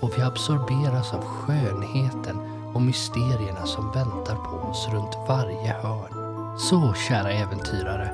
och 0.00 0.18
vi 0.18 0.22
absorberas 0.22 1.14
av 1.14 1.24
skönheten 1.24 2.36
och 2.74 2.82
mysterierna 2.82 3.66
som 3.66 3.92
väntar 3.92 4.34
på 4.34 4.68
oss 4.68 4.88
runt 4.92 5.16
varje 5.28 5.72
hörn. 5.72 6.58
Så 6.58 6.94
kära 7.08 7.30
äventyrare, 7.30 8.10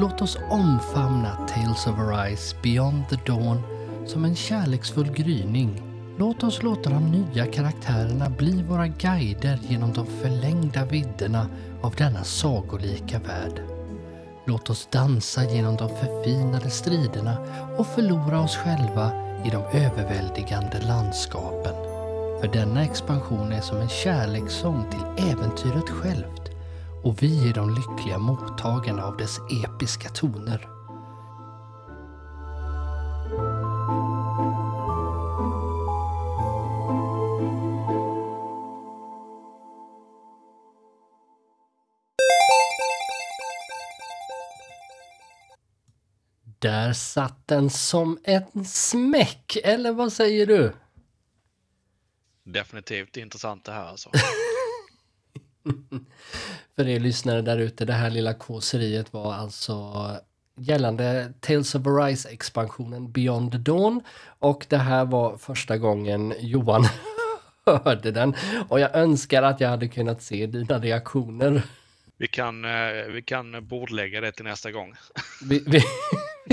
låt 0.00 0.22
oss 0.22 0.38
omfamna 0.50 1.48
Tales 1.48 1.86
of 1.86 1.98
Arise 1.98 2.56
Beyond 2.62 3.08
the 3.08 3.16
Dawn 3.26 3.62
som 4.06 4.24
en 4.24 4.36
kärleksfull 4.36 5.10
gryning. 5.12 5.91
Låt 6.16 6.42
oss 6.42 6.62
låta 6.62 6.90
de 6.90 7.10
nya 7.10 7.46
karaktärerna 7.46 8.30
bli 8.30 8.62
våra 8.62 8.86
guider 8.86 9.58
genom 9.68 9.92
de 9.92 10.06
förlängda 10.06 10.84
vidderna 10.84 11.46
av 11.82 11.94
denna 11.94 12.24
sagolika 12.24 13.18
värld. 13.18 13.62
Låt 14.46 14.70
oss 14.70 14.88
dansa 14.92 15.44
genom 15.44 15.76
de 15.76 15.88
förfinade 15.88 16.70
striderna 16.70 17.38
och 17.78 17.86
förlora 17.86 18.40
oss 18.40 18.56
själva 18.56 19.12
i 19.44 19.50
de 19.50 19.78
överväldigande 19.78 20.80
landskapen. 20.88 21.74
För 22.40 22.50
denna 22.52 22.84
expansion 22.84 23.52
är 23.52 23.60
som 23.60 23.78
en 23.78 23.88
kärlekssång 23.88 24.84
till 24.90 25.30
äventyret 25.30 25.88
självt 25.88 26.50
och 27.02 27.22
vi 27.22 27.48
är 27.48 27.54
de 27.54 27.74
lyckliga 27.74 28.18
mottagarna 28.18 29.04
av 29.04 29.16
dess 29.16 29.38
episka 29.64 30.08
toner. 30.08 30.68
Där 46.62 46.92
satt 46.92 47.48
den 47.48 47.70
som 47.70 48.18
en 48.24 48.64
smäck, 48.64 49.56
eller 49.64 49.92
vad 49.92 50.12
säger 50.12 50.46
du? 50.46 50.72
Definitivt 52.44 53.16
intressant 53.16 53.64
det 53.64 53.72
här 53.72 53.84
alltså. 53.84 54.10
För 56.76 56.88
er 56.88 57.00
lyssnare 57.00 57.42
där 57.42 57.58
ute, 57.58 57.84
det 57.84 57.92
här 57.92 58.10
lilla 58.10 58.34
kåseriet 58.34 59.12
var 59.12 59.34
alltså 59.34 59.92
gällande 60.56 61.32
Tales 61.40 61.74
of 61.74 61.86
Arise-expansionen 61.86 63.12
Beyond 63.12 63.60
Dawn. 63.60 64.00
Och 64.38 64.66
det 64.68 64.78
här 64.78 65.04
var 65.04 65.36
första 65.36 65.78
gången 65.78 66.34
Johan 66.38 66.86
hörde 67.66 68.10
den. 68.10 68.34
Och 68.68 68.80
jag 68.80 68.96
önskar 68.96 69.42
att 69.42 69.60
jag 69.60 69.68
hade 69.68 69.88
kunnat 69.88 70.22
se 70.22 70.46
dina 70.46 70.78
reaktioner. 70.78 71.62
Vi 72.16 72.28
kan, 72.28 72.64
eh, 72.64 72.70
vi 73.12 73.22
kan 73.22 73.66
bordlägga 73.66 74.20
det 74.20 74.32
till 74.32 74.44
nästa 74.44 74.70
gång. 74.70 74.94
Vi, 75.48 75.64
vi, 75.66 75.82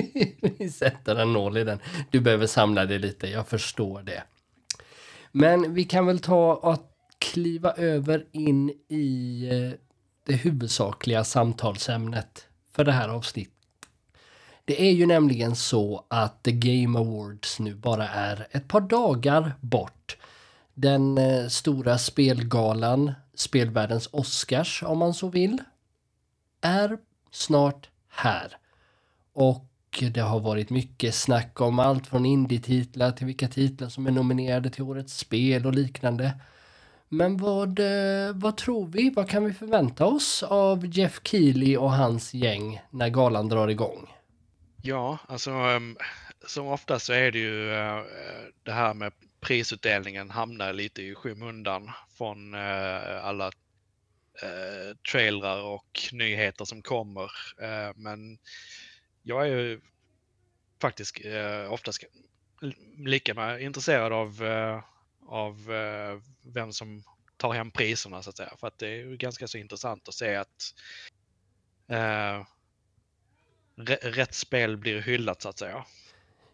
vi 0.57 0.69
sätter 0.69 1.15
en 1.15 1.33
nål 1.33 1.57
i 1.57 1.63
den. 1.63 1.79
Du 2.09 2.19
behöver 2.19 2.47
samla 2.47 2.85
dig 2.85 2.99
lite, 2.99 3.27
jag 3.27 3.47
förstår 3.47 4.01
det. 4.01 4.23
Men 5.31 5.73
vi 5.73 5.83
kan 5.83 6.05
väl 6.05 6.19
ta 6.19 6.53
och 6.53 6.77
kliva 7.19 7.71
över 7.71 8.25
in 8.31 8.69
i 8.87 9.47
eh, 9.51 9.79
det 10.25 10.35
huvudsakliga 10.35 11.23
samtalsämnet 11.23 12.45
för 12.71 12.83
det 12.83 12.91
här 12.91 13.09
avsnittet. 13.09 13.53
Det 14.65 14.81
är 14.81 14.91
ju 14.91 15.05
nämligen 15.05 15.55
så 15.55 16.05
att 16.07 16.43
The 16.43 16.51
Game 16.51 16.99
Awards 16.99 17.59
nu 17.59 17.75
bara 17.75 18.07
är 18.09 18.47
ett 18.51 18.67
par 18.67 18.81
dagar 18.81 19.53
bort. 19.59 20.17
Den 20.73 21.17
eh, 21.17 21.47
stora 21.47 21.97
spelgalan, 21.97 23.11
spelvärldens 23.33 24.09
Oscars 24.11 24.83
om 24.83 24.97
man 24.97 25.13
så 25.13 25.29
vill, 25.29 25.57
är 26.61 26.97
snart 27.31 27.89
här. 28.09 28.57
Och 29.33 29.68
det 29.97 30.21
har 30.21 30.39
varit 30.39 30.69
mycket 30.69 31.15
snack 31.15 31.61
om 31.61 31.79
allt 31.79 32.07
från 32.07 32.25
indie-titlar 32.25 33.11
till 33.11 33.25
vilka 33.25 33.47
titlar 33.47 33.89
som 33.89 34.07
är 34.07 34.11
nominerade 34.11 34.69
till 34.69 34.83
årets 34.83 35.17
spel 35.17 35.65
och 35.65 35.73
liknande. 35.73 36.33
Men 37.09 37.37
vad, 37.37 37.79
eh, 37.79 38.33
vad 38.33 38.57
tror 38.57 38.87
vi? 38.87 39.09
Vad 39.09 39.29
kan 39.29 39.45
vi 39.45 39.53
förvänta 39.53 40.05
oss 40.05 40.43
av 40.43 40.85
Jeff 40.85 41.19
Keely 41.23 41.77
och 41.77 41.91
hans 41.91 42.33
gäng 42.33 42.81
när 42.89 43.09
galan 43.09 43.49
drar 43.49 43.67
igång? 43.67 44.09
Ja, 44.81 45.17
alltså 45.27 45.51
ehm, 45.51 45.97
som 46.47 46.67
ofta 46.67 46.99
så 46.99 47.13
är 47.13 47.31
det 47.31 47.39
ju 47.39 47.73
eh, 47.73 48.01
det 48.63 48.71
här 48.71 48.93
med 48.93 49.13
prisutdelningen 49.41 50.29
hamnar 50.29 50.73
lite 50.73 51.01
i 51.01 51.15
skymundan 51.15 51.91
från 52.17 52.53
eh, 52.53 53.25
alla 53.25 53.51
trailrar 55.11 55.61
och 55.63 55.99
nyheter 56.11 56.65
som 56.65 56.81
kommer. 56.81 57.31
Men 57.95 58.37
jag 59.29 59.47
är 59.47 59.57
ju 59.57 59.81
faktiskt 60.81 61.25
eh, 61.25 61.73
oftast 61.73 62.03
lika 62.97 63.59
intresserad 63.59 64.13
av 64.13 64.43
eh, 64.43 64.83
av 65.29 65.71
eh, 65.71 66.19
vem 66.53 66.73
som 66.73 67.03
tar 67.37 67.53
hem 67.53 67.71
priserna 67.71 68.23
så 68.23 68.29
att 68.29 68.37
säga. 68.37 68.53
För 68.57 68.67
att 68.67 68.77
det 68.77 68.87
är 68.87 68.95
ju 68.95 69.17
ganska 69.17 69.47
så 69.47 69.57
intressant 69.57 70.07
att 70.07 70.13
se 70.13 70.35
att 70.35 70.73
eh, 71.87 72.45
rätt 74.01 74.33
spel 74.33 74.77
blir 74.77 75.01
hyllat 75.01 75.41
så 75.41 75.49
att 75.49 75.59
säga. 75.59 75.85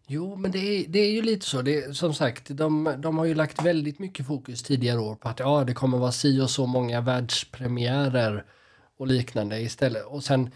Jo, 0.08 0.36
men 0.36 0.52
det 0.52 0.60
är, 0.60 0.88
det 0.88 1.00
är 1.00 1.12
ju 1.12 1.22
lite 1.22 1.46
så. 1.46 1.62
Det, 1.62 1.98
som 1.98 2.14
sagt, 2.14 2.48
de, 2.48 2.96
de 2.98 3.18
har 3.18 3.26
ju 3.26 3.36
lagt 3.36 3.62
väldigt 3.62 4.00
mycket 4.00 4.28
fokus 4.28 4.64
tidigare 4.64 5.00
år 5.00 5.16
på 5.16 5.30
att 5.30 5.40
ja, 5.40 5.64
det 5.64 5.74
kommer 5.74 5.98
vara 5.98 6.12
si 6.12 6.42
och 6.42 6.50
så 6.50 6.66
många 6.66 7.02
världspremiärer 7.02 8.46
och 8.98 9.08
liknande 9.08 9.62
istället. 9.62 10.06
Och 10.06 10.24
sen 10.24 10.52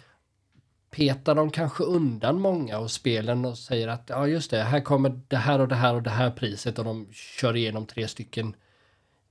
petar 0.90 1.36
de 1.36 1.52
kanske 1.52 1.84
undan 1.84 2.40
många 2.40 2.78
av 2.78 2.88
spelen 2.88 3.46
och 3.46 3.58
säger 3.58 3.88
att 3.88 4.04
ja 4.08 4.28
just 4.28 4.52
det, 4.52 4.64
här 4.64 4.82
kommer 4.82 5.22
det 5.28 5.38
här 5.38 5.60
och 5.60 5.68
det 5.68 5.76
här 5.76 5.96
och 5.96 6.04
det 6.04 6.10
här 6.10 6.32
priset 6.32 6.80
och 6.80 6.86
de 6.86 7.08
kör 7.12 7.56
igenom 7.56 7.86
tre 7.86 8.08
stycken 8.08 8.56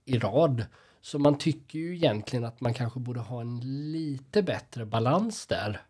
i 0.05 0.19
rad. 0.19 0.67
Så 1.01 1.19
man 1.19 1.39
tycker 1.39 1.79
ju 1.79 1.95
egentligen 1.95 2.45
att 2.45 2.61
man 2.61 2.75
kanske 2.75 3.01
borde 3.01 3.21
ha 3.21 3.41
en 3.41 3.61
lite 3.93 4.43
bättre 4.43 4.87
balans 4.87 5.47
där, 5.47 5.83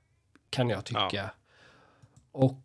kan 0.51 0.69
jag 0.69 0.85
tycka. 0.85 1.09
Ja. 1.12 1.31
Och 2.33 2.62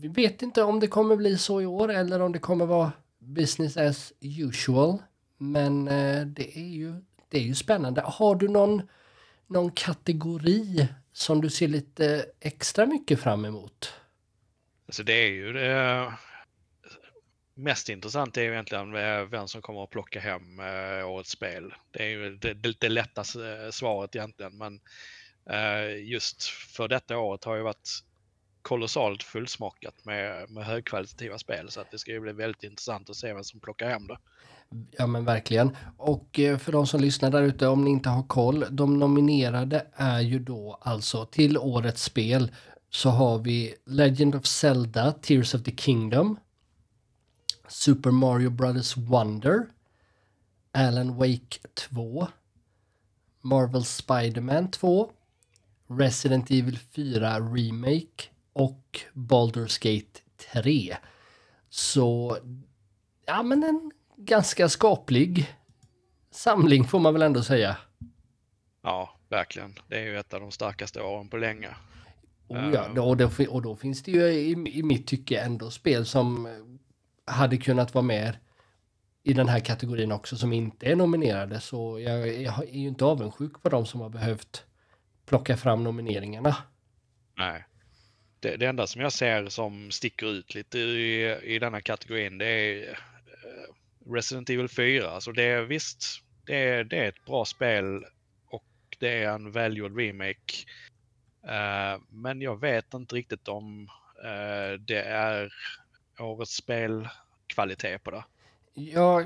vi 0.00 0.08
vet 0.08 0.42
inte 0.42 0.62
om 0.62 0.80
det 0.80 0.86
kommer 0.86 1.16
bli 1.16 1.38
så 1.38 1.60
i 1.60 1.66
år 1.66 1.90
eller 1.90 2.20
om 2.20 2.32
det 2.32 2.38
kommer 2.38 2.66
vara 2.66 2.92
business 3.18 3.76
as 3.76 4.12
usual. 4.20 4.98
Men 5.38 5.88
eh, 5.88 6.26
det 6.26 6.58
är 6.58 6.68
ju, 6.68 6.94
det 7.28 7.38
är 7.38 7.42
ju 7.42 7.54
spännande. 7.54 8.02
Har 8.04 8.34
du 8.34 8.48
någon, 8.48 8.82
någon 9.46 9.70
kategori 9.70 10.88
som 11.20 11.40
du 11.40 11.50
ser 11.50 11.68
lite 11.68 12.26
extra 12.40 12.86
mycket 12.86 13.20
fram 13.20 13.44
emot? 13.44 13.94
Alltså 14.86 15.02
det 15.02 15.12
är 15.12 15.30
ju 15.30 15.52
det 15.52 16.12
mest 17.54 17.88
intressant 17.88 18.36
är 18.36 18.42
ju 18.42 18.52
egentligen 18.52 18.96
eh, 18.96 19.22
vem 19.22 19.48
som 19.48 19.62
kommer 19.62 19.84
att 19.84 19.90
plocka 19.90 20.20
hem 20.20 20.60
eh, 20.60 21.10
årets 21.10 21.30
spel. 21.30 21.74
Det 21.90 22.02
är 22.04 22.08
ju 22.08 22.36
det, 22.36 22.54
det, 22.54 22.80
det 22.80 22.88
lätta 22.88 23.24
svaret 23.70 24.16
egentligen, 24.16 24.56
men 24.58 24.80
just 26.04 26.42
för 26.44 26.88
detta 26.88 27.18
året 27.18 27.44
har 27.44 27.56
ju 27.56 27.62
varit 27.62 27.88
kolossalt 28.62 29.22
fullsmockat 29.22 30.04
med, 30.04 30.50
med 30.50 30.64
högkvalitativa 30.64 31.38
spel. 31.38 31.70
Så 31.70 31.80
att 31.80 31.90
det 31.90 31.98
ska 31.98 32.10
ju 32.10 32.20
bli 32.20 32.32
väldigt 32.32 32.62
intressant 32.62 33.10
att 33.10 33.16
se 33.16 33.32
vem 33.32 33.44
som 33.44 33.60
plockar 33.60 33.88
hem 33.88 34.06
det. 34.06 34.18
Ja 34.90 35.06
men 35.06 35.24
verkligen. 35.24 35.76
Och 35.96 36.38
eh, 36.38 36.58
för 36.58 36.72
de 36.72 36.86
som 36.86 37.00
lyssnar 37.00 37.30
där 37.30 37.42
ute, 37.42 37.66
om 37.66 37.84
ni 37.84 37.90
inte 37.90 38.08
har 38.08 38.22
koll, 38.22 38.64
de 38.70 38.98
nominerade 38.98 39.86
är 39.94 40.20
ju 40.20 40.38
då 40.38 40.78
alltså 40.80 41.24
till 41.24 41.58
årets 41.58 42.02
spel 42.02 42.52
så 42.90 43.10
har 43.10 43.38
vi 43.38 43.74
Legend 43.84 44.34
of 44.34 44.46
Zelda, 44.46 45.12
Tears 45.12 45.54
of 45.54 45.62
the 45.62 45.76
Kingdom, 45.76 46.38
Super 47.68 48.10
Mario 48.10 48.50
Brothers 48.50 48.96
Wonder, 48.96 49.66
Alan 50.72 51.16
Wake 51.16 51.58
2, 51.74 52.26
Marvel 53.40 53.84
Spiderman 53.84 54.70
2, 54.70 55.10
Resident 55.88 56.50
Evil 56.50 56.78
4 56.78 57.40
Remake 57.40 58.24
och 58.52 59.00
Baldur's 59.14 59.78
Gate 59.82 60.20
3. 60.52 60.96
Så, 61.68 62.38
ja 63.26 63.42
men 63.42 63.64
en 63.64 63.90
ganska 64.24 64.68
skaplig 64.68 65.54
samling 66.30 66.84
får 66.84 66.98
man 66.98 67.12
väl 67.12 67.22
ändå 67.22 67.42
säga. 67.42 67.76
Ja, 68.82 69.18
verkligen. 69.28 69.74
Det 69.88 69.98
är 69.98 70.02
ju 70.02 70.18
ett 70.18 70.34
av 70.34 70.40
de 70.40 70.50
starkaste 70.50 71.02
åren 71.02 71.28
på 71.28 71.36
länge. 71.36 71.68
Oh 72.48 72.70
ja, 72.74 73.02
och, 73.02 73.16
då, 73.16 73.30
och 73.48 73.62
då 73.62 73.76
finns 73.76 74.02
det 74.02 74.10
ju 74.10 74.22
i, 74.22 74.50
i 74.78 74.82
mitt 74.82 75.06
tycke 75.06 75.40
ändå 75.40 75.70
spel 75.70 76.06
som 76.06 76.48
hade 77.24 77.56
kunnat 77.56 77.94
vara 77.94 78.02
med 78.02 78.36
i 79.22 79.32
den 79.32 79.48
här 79.48 79.60
kategorin 79.60 80.12
också 80.12 80.36
som 80.36 80.52
inte 80.52 80.86
är 80.86 80.96
nominerade. 80.96 81.60
Så 81.60 82.00
jag, 82.00 82.42
jag 82.42 82.58
är 82.58 82.78
ju 82.78 82.88
inte 82.88 83.04
avundsjuk 83.04 83.62
på 83.62 83.68
de 83.68 83.86
som 83.86 84.00
har 84.00 84.08
behövt 84.08 84.64
plocka 85.26 85.56
fram 85.56 85.84
nomineringarna. 85.84 86.56
Nej. 87.36 87.64
Det, 88.40 88.56
det 88.56 88.66
enda 88.66 88.86
som 88.86 89.00
jag 89.00 89.12
ser 89.12 89.48
som 89.48 89.90
sticker 89.90 90.26
ut 90.26 90.54
lite 90.54 90.78
i, 90.78 91.38
i 91.42 91.58
denna 91.58 91.80
kategorin 91.80 92.38
det 92.38 92.46
är 92.46 92.90
eh, 92.90 92.96
Resident 94.14 94.50
Evil 94.50 94.68
4. 94.68 95.02
så 95.02 95.08
alltså, 95.08 95.32
det 95.32 95.42
är 95.42 95.62
visst, 95.62 96.04
det 96.46 96.56
är, 96.56 96.84
det 96.84 96.98
är 96.98 97.08
ett 97.08 97.24
bra 97.24 97.44
spel 97.44 98.04
och 98.46 98.64
det 98.98 99.24
är 99.24 99.30
en 99.30 99.52
välgjord 99.52 99.98
remake. 99.98 100.66
Uh, 101.44 102.02
men 102.08 102.40
jag 102.40 102.60
vet 102.60 102.94
inte 102.94 103.14
riktigt 103.14 103.48
om 103.48 103.88
uh, 104.24 104.80
det 104.80 105.02
är 105.02 105.52
årets 106.18 106.54
spelkvalitet 106.54 108.02
på 108.02 108.10
det. 108.10 108.24
Ja, 108.74 109.24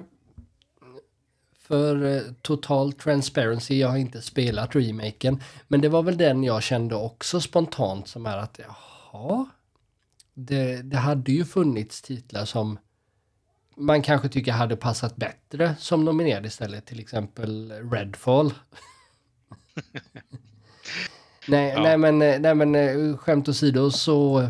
för 1.66 2.04
eh, 2.04 2.22
total 2.42 2.92
transparency, 2.92 3.78
jag 3.78 3.88
har 3.88 3.96
inte 3.96 4.22
spelat 4.22 4.76
remaken. 4.76 5.42
Men 5.68 5.80
det 5.80 5.88
var 5.88 6.02
väl 6.02 6.16
den 6.16 6.44
jag 6.44 6.62
kände 6.62 6.94
också 6.94 7.40
spontant 7.40 8.08
som 8.08 8.26
är 8.26 8.36
att 8.36 8.60
jaha. 8.62 9.46
Det, 10.34 10.82
det 10.82 10.96
hade 10.96 11.32
ju 11.32 11.44
funnits 11.44 12.02
titlar 12.02 12.44
som 12.44 12.78
man 13.76 14.02
kanske 14.02 14.28
tycker 14.28 14.52
hade 14.52 14.76
passat 14.76 15.16
bättre 15.16 15.74
som 15.78 16.04
nominerad 16.04 16.46
istället. 16.46 16.86
Till 16.86 17.00
exempel 17.00 17.72
Redfall. 17.92 18.54
nej, 21.48 21.72
ja. 21.76 21.82
nej, 21.82 21.98
men, 21.98 22.18
nej 22.18 22.54
men 22.54 22.74
eh, 22.74 23.16
skämt 23.16 23.48
åsido 23.48 23.90
så 23.90 24.48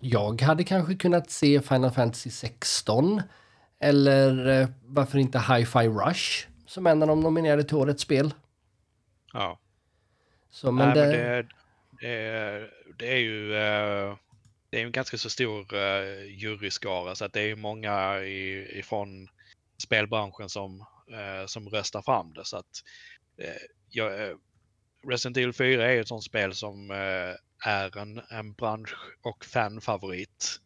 jag 0.00 0.42
hade 0.42 0.64
kanske 0.64 0.94
kunnat 0.94 1.30
se 1.30 1.60
Final 1.60 1.90
Fantasy 1.90 2.30
16 2.30 3.22
eller 3.80 4.60
eh, 4.60 4.68
varför 4.86 5.18
inte 5.18 5.38
Hi-Fi 5.38 5.88
Rush 5.88 6.48
som 6.66 6.86
en 6.86 7.02
av 7.02 7.08
de 7.08 7.20
nominerade 7.20 7.64
till 7.64 7.76
årets 7.76 8.02
spel. 8.02 8.34
Ja. 9.32 9.58
Så, 10.50 10.72
men, 10.72 10.88
Nej, 10.88 10.94
det... 10.94 11.06
men 11.06 11.16
det, 11.16 11.46
det, 12.00 12.68
det, 12.98 13.12
är 13.12 13.18
ju 13.18 13.52
uh, 13.52 14.16
det 14.70 14.80
är 14.80 14.84
en 14.84 14.92
ganska 14.92 15.18
så 15.18 15.30
stor 15.30 15.74
uh, 15.74 16.26
juryskara 16.26 17.14
så 17.14 17.24
att 17.24 17.32
det 17.32 17.40
är 17.40 17.56
många 17.56 18.20
i, 18.20 18.68
ifrån 18.78 19.28
spelbranschen 19.82 20.48
som, 20.48 20.80
uh, 21.10 21.46
som 21.46 21.68
röstar 21.68 22.02
fram 22.02 22.32
det. 22.32 22.44
Så 22.44 22.56
att, 22.56 22.82
uh, 23.94 24.36
Resident 25.08 25.36
Evil 25.36 25.52
4 25.52 25.92
är 25.92 26.00
ett 26.00 26.08
sånt 26.08 26.24
spel 26.24 26.54
som 26.54 26.90
är 27.64 27.98
en, 27.98 28.20
en 28.30 28.52
bransch 28.52 28.94
och 29.22 29.44
fanfavorit. 29.44 30.60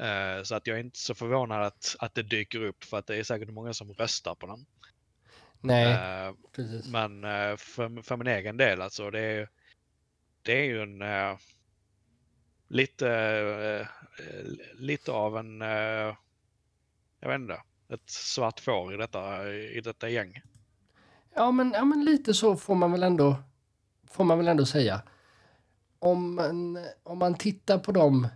Uh, 0.00 0.42
så 0.42 0.54
att 0.54 0.66
jag 0.66 0.76
är 0.76 0.80
inte 0.80 0.98
så 0.98 1.14
förvånad 1.14 1.62
att, 1.62 1.96
att 1.98 2.14
det 2.14 2.22
dyker 2.22 2.64
upp 2.64 2.84
för 2.84 2.98
att 2.98 3.06
det 3.06 3.16
är 3.16 3.24
säkert 3.24 3.50
många 3.50 3.74
som 3.74 3.92
röstar 3.92 4.34
på 4.34 4.46
den. 4.46 4.66
Nej, 5.60 5.86
uh, 6.28 6.34
precis. 6.52 6.88
Men 6.88 7.24
uh, 7.24 7.56
för, 7.56 8.02
för 8.02 8.16
min 8.16 8.26
egen 8.26 8.56
del 8.56 8.82
alltså 8.82 9.10
det 9.10 9.20
är, 9.20 9.48
det 10.42 10.52
är 10.52 10.64
ju 10.64 10.82
en 10.82 11.02
lite, 12.72 13.88
lite 14.74 15.12
av 15.12 15.38
en, 15.38 15.60
jag 17.20 17.28
vet 17.28 17.40
inte, 17.40 17.62
ett 17.88 18.10
svart 18.10 18.60
får 18.60 18.94
i 18.94 18.96
detta, 18.96 19.52
i 19.52 19.80
detta 19.80 20.08
gäng. 20.08 20.42
Ja 21.34 21.50
men, 21.50 21.72
ja 21.72 21.84
men 21.84 22.04
lite 22.04 22.34
så 22.34 22.56
får 22.56 22.74
man 22.74 22.92
väl 22.92 23.02
ändå, 23.02 23.36
får 24.10 24.24
man 24.24 24.38
väl 24.38 24.48
ändå 24.48 24.66
säga. 24.66 25.02
Om 25.98 26.34
man, 26.34 26.78
om 27.02 27.18
man 27.18 27.34
tittar 27.34 27.78
på 27.78 27.92
de 27.92 28.28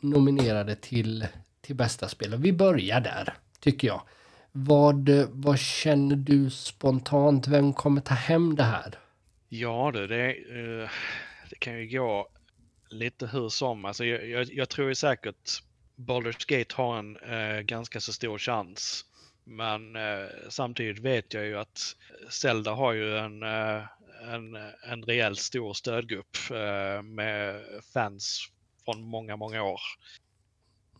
nominerade 0.00 0.76
till, 0.76 1.26
till 1.60 1.76
bästa 1.76 2.08
spel. 2.08 2.34
Och 2.34 2.44
vi 2.44 2.52
börjar 2.52 3.00
där, 3.00 3.34
tycker 3.60 3.88
jag. 3.88 4.02
Vad, 4.52 5.10
vad 5.28 5.58
känner 5.58 6.16
du 6.16 6.50
spontant? 6.50 7.46
Vem 7.46 7.72
kommer 7.72 8.00
ta 8.00 8.14
hem 8.14 8.56
det 8.56 8.62
här? 8.62 8.98
Ja 9.48 9.90
det, 9.94 10.06
det, 10.06 10.30
eh, 10.30 10.90
det 11.50 11.56
kan 11.58 11.78
ju 11.78 11.98
gå 11.98 12.28
lite 12.90 13.26
hur 13.26 13.48
som. 13.48 13.84
Alltså 13.84 14.04
jag, 14.04 14.28
jag, 14.28 14.52
jag 14.52 14.68
tror 14.68 14.88
ju 14.88 14.94
säkert 14.94 15.62
Baldur's 15.96 16.58
Gate 16.58 16.74
har 16.74 16.98
en 16.98 17.16
eh, 17.16 17.60
ganska 17.60 18.00
så 18.00 18.12
stor 18.12 18.38
chans. 18.38 19.04
Men 19.44 19.96
eh, 19.96 20.26
samtidigt 20.48 20.98
vet 20.98 21.34
jag 21.34 21.44
ju 21.44 21.58
att 21.58 21.96
Zelda 22.30 22.70
har 22.70 22.92
ju 22.92 23.18
en, 23.18 23.42
eh, 23.42 23.84
en, 24.34 24.56
en 24.82 25.02
rejält 25.02 25.38
stor 25.38 25.74
stödgrupp 25.74 26.36
eh, 26.50 27.02
med 27.02 27.62
fans 27.92 28.48
från 28.84 29.02
många, 29.02 29.36
många 29.36 29.62
år. 29.62 29.80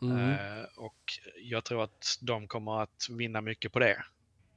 Mm. 0.02 0.30
Eh, 0.30 0.64
och 0.76 1.02
jag 1.42 1.64
tror 1.64 1.84
att 1.84 2.18
de 2.20 2.48
kommer 2.48 2.82
att 2.82 3.06
vinna 3.10 3.40
mycket 3.40 3.72
på 3.72 3.78
det. 3.78 4.04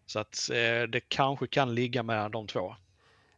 Så 0.06 0.20
att 0.20 0.50
eh, 0.50 0.84
det 0.90 1.02
kanske 1.08 1.48
kan 1.48 1.76
ligga 1.76 2.04
mellan 2.04 2.32
de 2.32 2.48
två. 2.48 2.76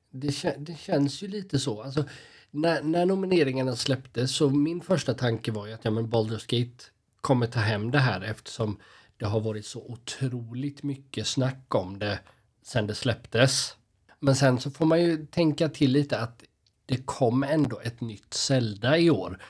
Det, 0.10 0.56
det 0.58 0.80
känns 0.80 1.24
ju 1.24 1.28
lite 1.28 1.60
så. 1.60 1.84
Alltså, 1.84 2.06
när, 2.54 2.84
när 2.84 3.06
nomineringarna 3.06 3.76
släpptes 3.76 4.36
så 4.36 4.50
min 4.50 4.82
första 4.82 5.14
tanke 5.14 5.52
var 5.52 5.68
ju 5.68 5.74
att 5.74 5.86
ja, 5.86 5.92
men 5.92 6.08
Baldur's 6.08 6.46
Gate 6.48 6.84
kommer 7.22 7.48
ta 7.48 7.60
hem 7.60 7.92
det 7.92 8.00
här 8.00 8.22
eftersom 8.22 8.80
det 9.18 9.26
har 9.26 9.40
varit 9.40 9.66
så 9.66 9.80
otroligt 9.80 10.84
mycket 10.84 11.28
snack 11.28 11.76
om 11.76 12.00
det 12.00 12.20
sen 12.64 12.88
det 12.88 12.96
släpptes. 12.96 13.76
Men 14.20 14.36
sen 14.36 14.60
så 14.60 14.72
får 14.72 14.86
man 14.86 15.02
ju 15.02 15.26
tänka 15.26 15.70
till 15.70 15.92
lite 15.92 16.20
att 16.20 16.44
det 16.86 17.06
kom 17.06 17.44
ändå 17.44 17.80
ett 17.80 18.02
nytt 18.02 18.34
Zelda 18.34 18.98
i 18.98 19.10
år. 19.10 19.42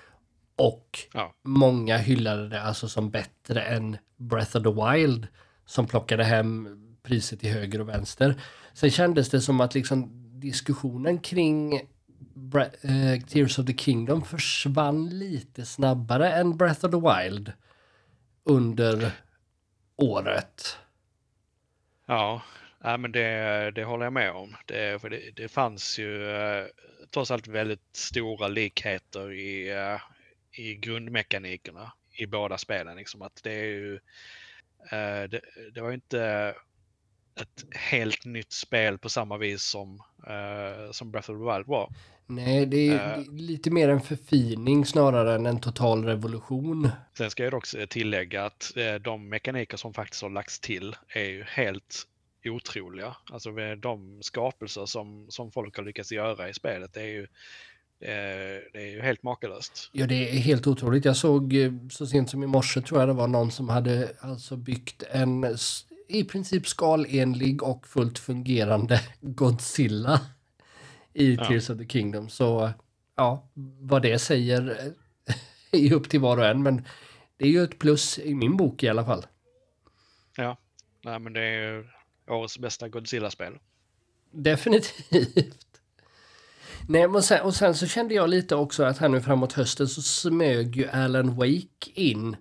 Och 0.55 0.99
ja. 1.13 1.33
många 1.43 1.97
hyllade 1.97 2.49
det 2.49 2.61
alltså 2.61 2.87
som 2.89 3.11
bättre 3.11 3.61
än 3.61 3.97
Breath 4.17 4.57
of 4.57 4.63
the 4.63 4.69
Wild 4.69 5.27
som 5.65 5.87
plockade 5.87 6.23
hem 6.23 6.79
priset 7.03 7.39
till 7.39 7.49
höger 7.49 7.81
och 7.81 7.89
vänster. 7.89 8.41
Sen 8.73 8.91
kändes 8.91 9.29
det 9.29 9.41
som 9.41 9.61
att 9.61 9.73
liksom 9.73 10.09
diskussionen 10.39 11.19
kring 11.19 11.81
uh, 12.55 13.19
Tears 13.27 13.59
of 13.59 13.65
the 13.65 13.73
Kingdom 13.73 14.25
försvann 14.25 15.09
lite 15.09 15.65
snabbare 15.65 16.31
än 16.33 16.57
Breath 16.57 16.85
of 16.85 16.91
the 16.91 16.97
Wild 16.97 17.53
under 18.43 19.11
året. 19.95 20.77
Ja, 22.05 22.41
ja 22.83 22.97
men 22.97 23.11
det, 23.11 23.71
det 23.71 23.83
håller 23.83 24.03
jag 24.03 24.13
med 24.13 24.31
om. 24.31 24.55
Det, 24.65 25.01
för 25.01 25.09
det, 25.09 25.31
det 25.35 25.47
fanns 25.47 25.99
ju 25.99 26.23
uh, 26.23 26.65
trots 27.13 27.31
allt 27.31 27.47
väldigt 27.47 27.95
stora 27.95 28.47
likheter 28.47 29.31
i, 29.31 29.73
uh, 29.73 30.01
i 30.51 30.75
grundmekanikerna 30.75 31.91
i 32.13 32.25
båda 32.25 32.57
spelen. 32.57 32.97
Liksom 32.97 33.21
att 33.21 33.43
det 33.43 33.51
är 33.53 33.65
ju, 33.65 33.95
eh, 34.91 35.29
det, 35.29 35.41
det, 35.73 35.81
var 35.81 35.91
inte 35.91 36.53
ett 37.35 37.65
helt 37.75 38.25
nytt 38.25 38.51
spel 38.51 38.97
på 38.97 39.09
samma 39.09 39.37
vis 39.37 39.63
som, 39.63 40.01
eh, 40.27 40.91
som 40.91 41.11
Breath 41.11 41.31
of 41.31 41.37
the 41.37 41.53
Wild 41.53 41.67
var. 41.67 41.93
Nej, 42.27 42.65
det 42.65 42.87
är 42.87 43.19
uh, 43.19 43.35
lite 43.35 43.71
mer 43.71 43.89
en 43.89 44.01
förfining 44.01 44.85
snarare 44.85 45.35
än 45.35 45.45
en 45.45 45.59
total 45.59 46.05
revolution. 46.05 46.89
Sen 47.17 47.31
ska 47.31 47.43
jag 47.43 47.53
också 47.53 47.77
tillägga 47.89 48.45
att 48.45 48.71
de 49.01 49.29
mekaniker 49.29 49.77
som 49.77 49.93
faktiskt 49.93 50.21
har 50.21 50.29
lagts 50.29 50.59
till 50.59 50.95
är 51.07 51.29
ju 51.29 51.43
helt 51.43 52.07
otroliga. 52.45 53.15
Alltså 53.31 53.51
de 53.81 54.19
skapelser 54.21 54.85
som, 54.85 55.25
som 55.29 55.51
folk 55.51 55.77
har 55.77 55.83
lyckats 55.83 56.11
göra 56.11 56.49
i 56.49 56.53
spelet 56.53 56.97
är 56.97 57.05
ju 57.05 57.27
Eh, 58.03 58.59
det 58.73 58.79
är 58.79 58.91
ju 58.91 59.01
helt 59.01 59.23
makalöst. 59.23 59.89
Ja, 59.91 60.07
det 60.07 60.29
är 60.29 60.39
helt 60.39 60.67
otroligt. 60.67 61.05
Jag 61.05 61.17
såg 61.17 61.53
eh, 61.53 61.71
så 61.91 62.07
sent 62.07 62.29
som 62.29 62.43
i 62.43 62.47
morse 62.47 62.81
tror 62.81 62.99
jag 62.99 63.09
det 63.09 63.13
var 63.13 63.27
någon 63.27 63.51
som 63.51 63.69
hade 63.69 64.11
alltså 64.19 64.55
byggt 64.57 65.03
en 65.11 65.57
i 66.07 66.23
princip 66.23 66.67
skalenlig 66.67 67.63
och 67.63 67.87
fullt 67.87 68.19
fungerande 68.19 69.01
Godzilla 69.21 70.21
i 71.13 71.33
ja. 71.33 71.45
Tears 71.45 71.69
of 71.69 71.77
the 71.77 71.87
Kingdom. 71.87 72.29
Så 72.29 72.71
ja, 73.15 73.49
vad 73.79 74.01
det 74.01 74.19
säger 74.19 74.93
är 75.71 75.79
ju 75.79 75.93
upp 75.93 76.09
till 76.09 76.19
var 76.19 76.37
och 76.37 76.45
en, 76.45 76.63
men 76.63 76.85
det 77.37 77.45
är 77.45 77.49
ju 77.49 77.63
ett 77.63 77.79
plus 77.79 78.19
i 78.19 78.35
min 78.35 78.57
bok 78.57 78.83
i 78.83 78.89
alla 78.89 79.05
fall. 79.05 79.25
Ja, 80.37 80.57
nej 81.03 81.19
men 81.19 81.33
det 81.33 81.41
är 81.41 81.73
ju 81.73 81.87
årets 82.27 82.59
bästa 82.59 82.89
Godzilla-spel. 82.89 83.53
Definitivt. 84.31 85.73
Nej, 86.87 87.07
men 87.07 87.23
sen, 87.23 87.41
och 87.41 87.55
sen 87.55 87.75
så 87.75 87.87
kände 87.87 88.13
jag 88.13 88.29
lite 88.29 88.55
också 88.55 88.83
att 88.83 88.97
här 88.97 89.09
nu 89.09 89.21
framåt 89.21 89.53
hösten 89.53 89.87
så 89.87 90.01
smög 90.01 90.75
ju 90.75 90.87
Alan 90.87 91.35
Wake 91.35 91.91
in 91.93 92.35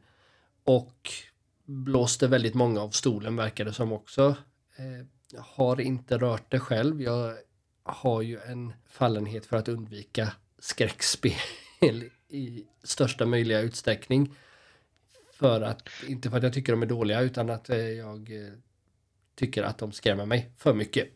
och 0.65 1.11
blåste 1.65 2.29
väldigt 2.29 2.55
många 2.55 2.81
av 2.81 2.91
stolen 2.91 3.37
verkar 3.37 3.65
det 3.65 3.73
som 3.73 3.93
också. 3.93 4.37
Eh, 4.77 5.41
har 5.43 5.81
inte 5.81 6.19
rört 6.19 6.51
det 6.51 6.61
själv. 6.61 7.03
Jag 7.03 7.35
har 7.83 8.23
ju 8.23 8.41
en 8.41 8.73
fallenhet 8.87 9.47
för 9.47 9.57
att 9.57 9.69
undvika 9.69 10.33
skräckspel 10.59 12.05
i 12.29 12.67
största 12.83 13.27
möjliga 13.27 13.61
utsträckning. 13.61 14.35
För 15.35 15.61
att, 15.61 15.89
inte 16.09 16.31
för 16.31 16.37
att 16.37 16.43
jag 16.43 16.53
tycker 16.53 16.73
de 16.73 16.83
är 16.83 16.87
dåliga 16.87 17.21
utan 17.21 17.51
att 17.51 17.71
eh, 17.71 17.79
jag 17.79 18.31
eh, 18.31 18.53
tycker 19.35 19.63
att 19.63 19.79
de 19.79 19.93
skrämmer 19.93 20.27
mig 20.27 20.51
för 20.59 20.75
mycket. 20.75 21.09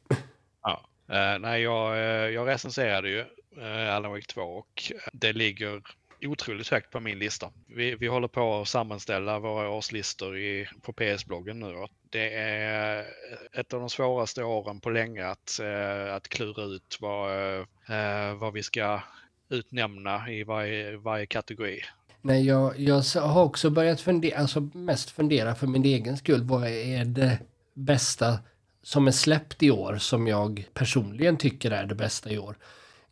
Ja, 0.63 0.89
eh, 1.09 1.39
nej 1.39 1.63
jag, 1.63 1.99
jag 2.33 2.49
recenserade 2.49 3.09
ju 3.09 3.25
uh, 3.59 3.95
Alan 3.95 4.11
Wake 4.11 4.27
2 4.27 4.43
och 4.43 4.93
det 5.13 5.33
ligger 5.33 5.83
otroligt 6.23 6.69
högt 6.69 6.91
på 6.91 7.01
min 7.01 7.19
lista. 7.19 7.51
Vi, 7.67 7.95
vi 7.95 8.07
håller 8.07 8.29
på 8.29 8.61
att 8.61 8.69
sammanställa 8.69 9.39
våra 9.39 9.71
årslistor 9.71 10.39
i, 10.39 10.69
på 10.83 10.93
PS-bloggen 10.93 11.61
nu 11.61 11.75
och 11.75 11.91
det 12.11 12.35
är 12.35 13.07
ett 13.53 13.73
av 13.73 13.81
de 13.81 13.91
svåraste 13.91 14.45
åren 14.45 14.81
på 14.81 14.91
länge 14.91 15.27
att, 15.27 15.61
eh, 15.61 16.15
att 16.15 16.29
klura 16.29 16.63
ut 16.65 16.99
vad, 17.01 17.59
eh, 17.61 18.35
vad 18.35 18.53
vi 18.53 18.63
ska 18.63 19.01
utnämna 19.49 20.31
i 20.31 20.45
varje, 20.45 20.97
varje 20.97 21.27
kategori. 21.27 21.81
Nej, 22.23 22.47
jag, 22.47 22.79
jag 22.79 23.03
har 23.21 23.45
också 23.45 23.71
börjat 23.71 24.01
fundera, 24.01 24.39
alltså 24.39 24.61
mest 24.61 25.11
fundera 25.11 25.55
för 25.55 25.67
min 25.67 25.85
egen 25.85 26.17
skull. 26.17 26.43
Vad 26.43 26.67
är 26.69 27.05
det 27.05 27.39
bästa 27.75 28.39
som 28.83 29.07
är 29.07 29.13
släppt 29.13 29.63
i 29.63 29.71
år 29.71 29.97
som 29.97 30.27
jag 30.27 30.69
personligen 30.75 31.37
tycker 31.37 31.71
är 31.71 31.87
det 31.87 31.95
bästa 31.95 32.31
i 32.31 32.39
år? 32.39 32.57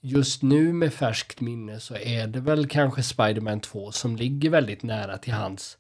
Just 0.06 0.42
nu 0.42 0.72
med 0.72 0.94
färskt 0.94 1.40
minne 1.40 1.80
så 1.80 1.96
är 1.96 2.26
det 2.26 2.40
väl 2.40 2.68
kanske 2.68 3.02
Spiderman 3.02 3.60
2 3.60 3.92
som 3.92 4.16
ligger 4.16 4.50
väldigt 4.50 4.82
nära 4.82 5.18
till 5.18 5.32
hands. 5.32 5.78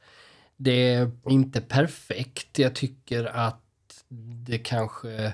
Det 0.56 0.92
är 0.92 1.10
inte 1.28 1.60
perfekt. 1.60 2.58
Jag 2.58 2.74
tycker 2.74 3.24
att 3.24 3.60
det 4.46 4.58
kanske 4.58 5.32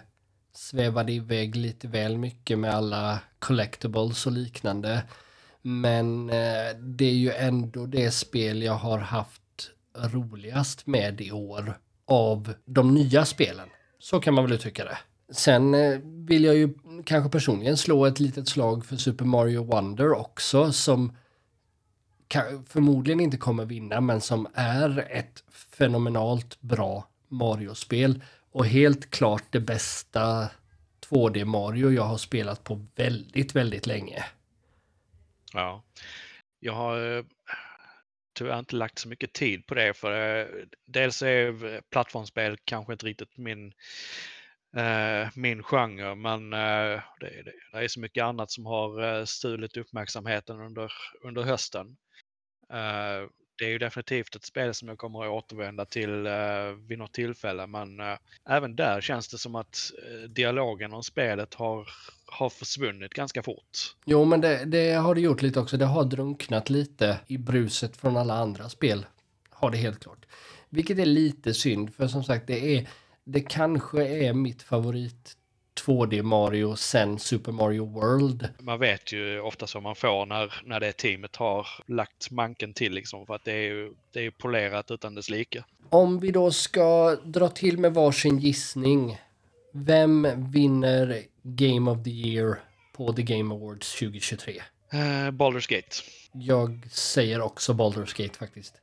svävade 0.55 1.13
iväg 1.13 1.57
lite 1.57 1.89
väl 1.89 2.19
mycket 2.19 2.59
med 2.59 2.75
alla 2.75 3.19
collectibles 3.39 4.27
och 4.27 4.33
liknande. 4.33 5.03
Men 5.63 6.31
eh, 6.31 6.77
det 6.79 7.05
är 7.05 7.15
ju 7.15 7.33
ändå 7.33 7.87
det 7.87 8.11
spel 8.11 8.63
jag 8.63 8.75
har 8.75 8.99
haft 8.99 9.71
roligast 9.95 10.87
med 10.87 11.21
i 11.21 11.33
år 11.33 11.79
av 12.07 12.55
de 12.65 12.95
nya 12.95 13.25
spelen. 13.25 13.69
Så 13.99 14.21
kan 14.21 14.35
man 14.35 14.45
väl 14.45 14.53
uttrycka 14.53 14.85
det. 14.85 14.99
Sen 15.33 15.75
eh, 15.75 15.99
vill 16.05 16.45
jag 16.45 16.57
ju 16.57 16.75
kanske 17.05 17.31
personligen 17.31 17.77
slå 17.77 18.07
ett 18.07 18.21
litet 18.21 18.49
slag 18.49 18.87
för 18.87 18.97
Super 18.97 19.25
Mario 19.25 19.65
Wonder 19.65 20.13
också 20.13 20.73
som 20.73 21.17
förmodligen 22.69 23.21
inte 23.21 23.37
kommer 23.37 23.65
vinna 23.65 24.01
men 24.01 24.21
som 24.21 24.49
är 24.55 25.09
ett 25.11 25.45
fenomenalt 25.51 26.61
bra 26.61 27.09
Mario-spel 27.29 28.23
och 28.53 28.67
helt 28.67 29.11
klart 29.11 29.45
det 29.51 29.61
bästa 29.61 30.49
2D 31.09 31.45
Mario 31.45 31.91
jag 31.91 32.03
har 32.03 32.19
spelat 32.19 32.65
på 32.65 32.87
väldigt, 32.97 33.55
väldigt 33.55 33.87
länge. 33.87 34.25
Ja, 35.53 35.83
jag 36.61 36.73
har 36.73 37.17
eh, 37.19 37.25
tyvärr 38.33 38.59
inte 38.59 38.77
lagt 38.77 38.99
så 38.99 39.09
mycket 39.09 39.33
tid 39.33 39.67
på 39.67 39.75
det 39.75 39.95
för 39.95 40.41
eh, 40.41 40.47
dels 40.87 41.23
är 41.23 41.81
plattformsspel 41.91 42.57
kanske 42.65 42.93
inte 42.93 43.07
riktigt 43.07 43.37
min 43.37 43.73
Eh, 44.77 45.29
min 45.35 45.63
genre, 45.63 46.15
men 46.15 46.53
eh, 46.53 47.03
det, 47.21 47.43
det, 47.45 47.53
det, 47.73 47.79
är 47.85 47.89
så 47.89 48.01
mycket 48.01 48.25
annat 48.25 48.51
som 48.51 48.67
har 48.67 49.19
eh, 49.19 49.25
stulit 49.25 49.77
uppmärksamheten 49.77 50.61
under, 50.61 50.93
under 51.25 51.43
hösten 51.43 51.97
det 53.59 53.65
är 53.65 53.71
ju 53.71 53.79
definitivt 53.79 54.37
ett 54.37 54.45
spel 54.45 54.75
som 54.75 54.89
jag 54.89 54.99
kommer 54.99 55.25
att 55.25 55.31
återvända 55.31 55.85
till 55.85 56.27
vid 56.89 56.99
något 56.99 57.13
tillfälle 57.13 57.67
men 57.67 58.01
även 58.49 58.77
där 58.77 59.01
känns 59.01 59.29
det 59.29 59.39
som 59.39 59.55
att 59.55 59.93
dialogen 60.29 60.93
om 60.93 61.03
spelet 61.03 61.55
har, 61.55 61.89
har 62.27 62.51
försvunnit 62.51 63.15
ganska 63.15 63.43
fort. 63.43 63.97
Jo 64.05 64.25
men 64.25 64.41
det, 64.41 64.65
det, 64.65 64.93
har 64.93 65.15
det 65.15 65.21
gjort 65.21 65.43
lite 65.43 65.61
också. 65.61 65.77
Det 65.77 65.85
har 65.85 66.05
drunknat 66.05 66.71
lite 66.71 67.21
i 67.27 67.39
bruset 67.39 67.97
från 67.97 68.17
alla 68.17 68.35
andra 68.35 68.69
spel. 68.69 69.07
Har 69.51 69.71
det 69.71 69.79
helt 69.79 70.01
klart. 70.01 70.27
Vilket 70.69 70.99
är 70.99 71.07
lite 71.07 71.55
synd 71.55 71.95
för 71.95 72.07
som 72.07 72.25
sagt 72.25 72.47
det 72.47 72.77
är 72.77 72.89
det 73.25 73.41
kanske 73.41 74.07
är 74.07 74.33
mitt 74.33 74.63
favorit 74.63 75.37
2D 75.87 76.23
Mario 76.23 76.77
sen 76.77 77.19
Super 77.19 77.53
Mario 77.53 77.85
World. 77.85 78.49
Man 78.59 78.81
vet 78.81 79.13
ju 79.13 79.41
oftast 79.41 79.75
vad 79.75 79.83
man 79.83 79.95
får 79.95 80.27
när, 80.27 80.55
när 80.65 80.81
det 80.81 80.93
teamet 80.93 81.37
har 81.37 81.67
lagt 81.87 82.31
manken 82.31 82.75
till 82.75 82.93
liksom 82.93 83.27
för 83.27 83.35
att 83.35 83.45
det 83.45 83.53
är 83.53 83.63
ju 83.63 83.95
det 84.13 84.27
är 84.27 84.31
polerat 84.31 84.91
utan 84.91 85.15
dess 85.15 85.31
like. 85.31 85.65
Om 85.89 86.21
vi 86.21 86.31
då 86.31 86.51
ska 86.51 87.17
dra 87.25 87.49
till 87.49 87.79
med 87.79 87.95
varsin 87.95 88.39
gissning. 88.39 89.19
Vem 89.73 90.27
vinner 90.53 91.23
Game 91.43 91.91
of 91.91 92.05
the 92.05 92.11
Year 92.11 92.59
på 92.93 93.13
The 93.13 93.23
Game 93.23 93.55
Awards 93.55 93.99
2023? 93.99 94.53
Uh, 94.55 94.99
Baldur's 95.31 95.71
Gate. 95.75 95.97
Jag 96.33 96.89
säger 96.91 97.41
också 97.41 97.73
Baldur's 97.73 98.23
Gate 98.23 98.39
faktiskt. 98.39 98.75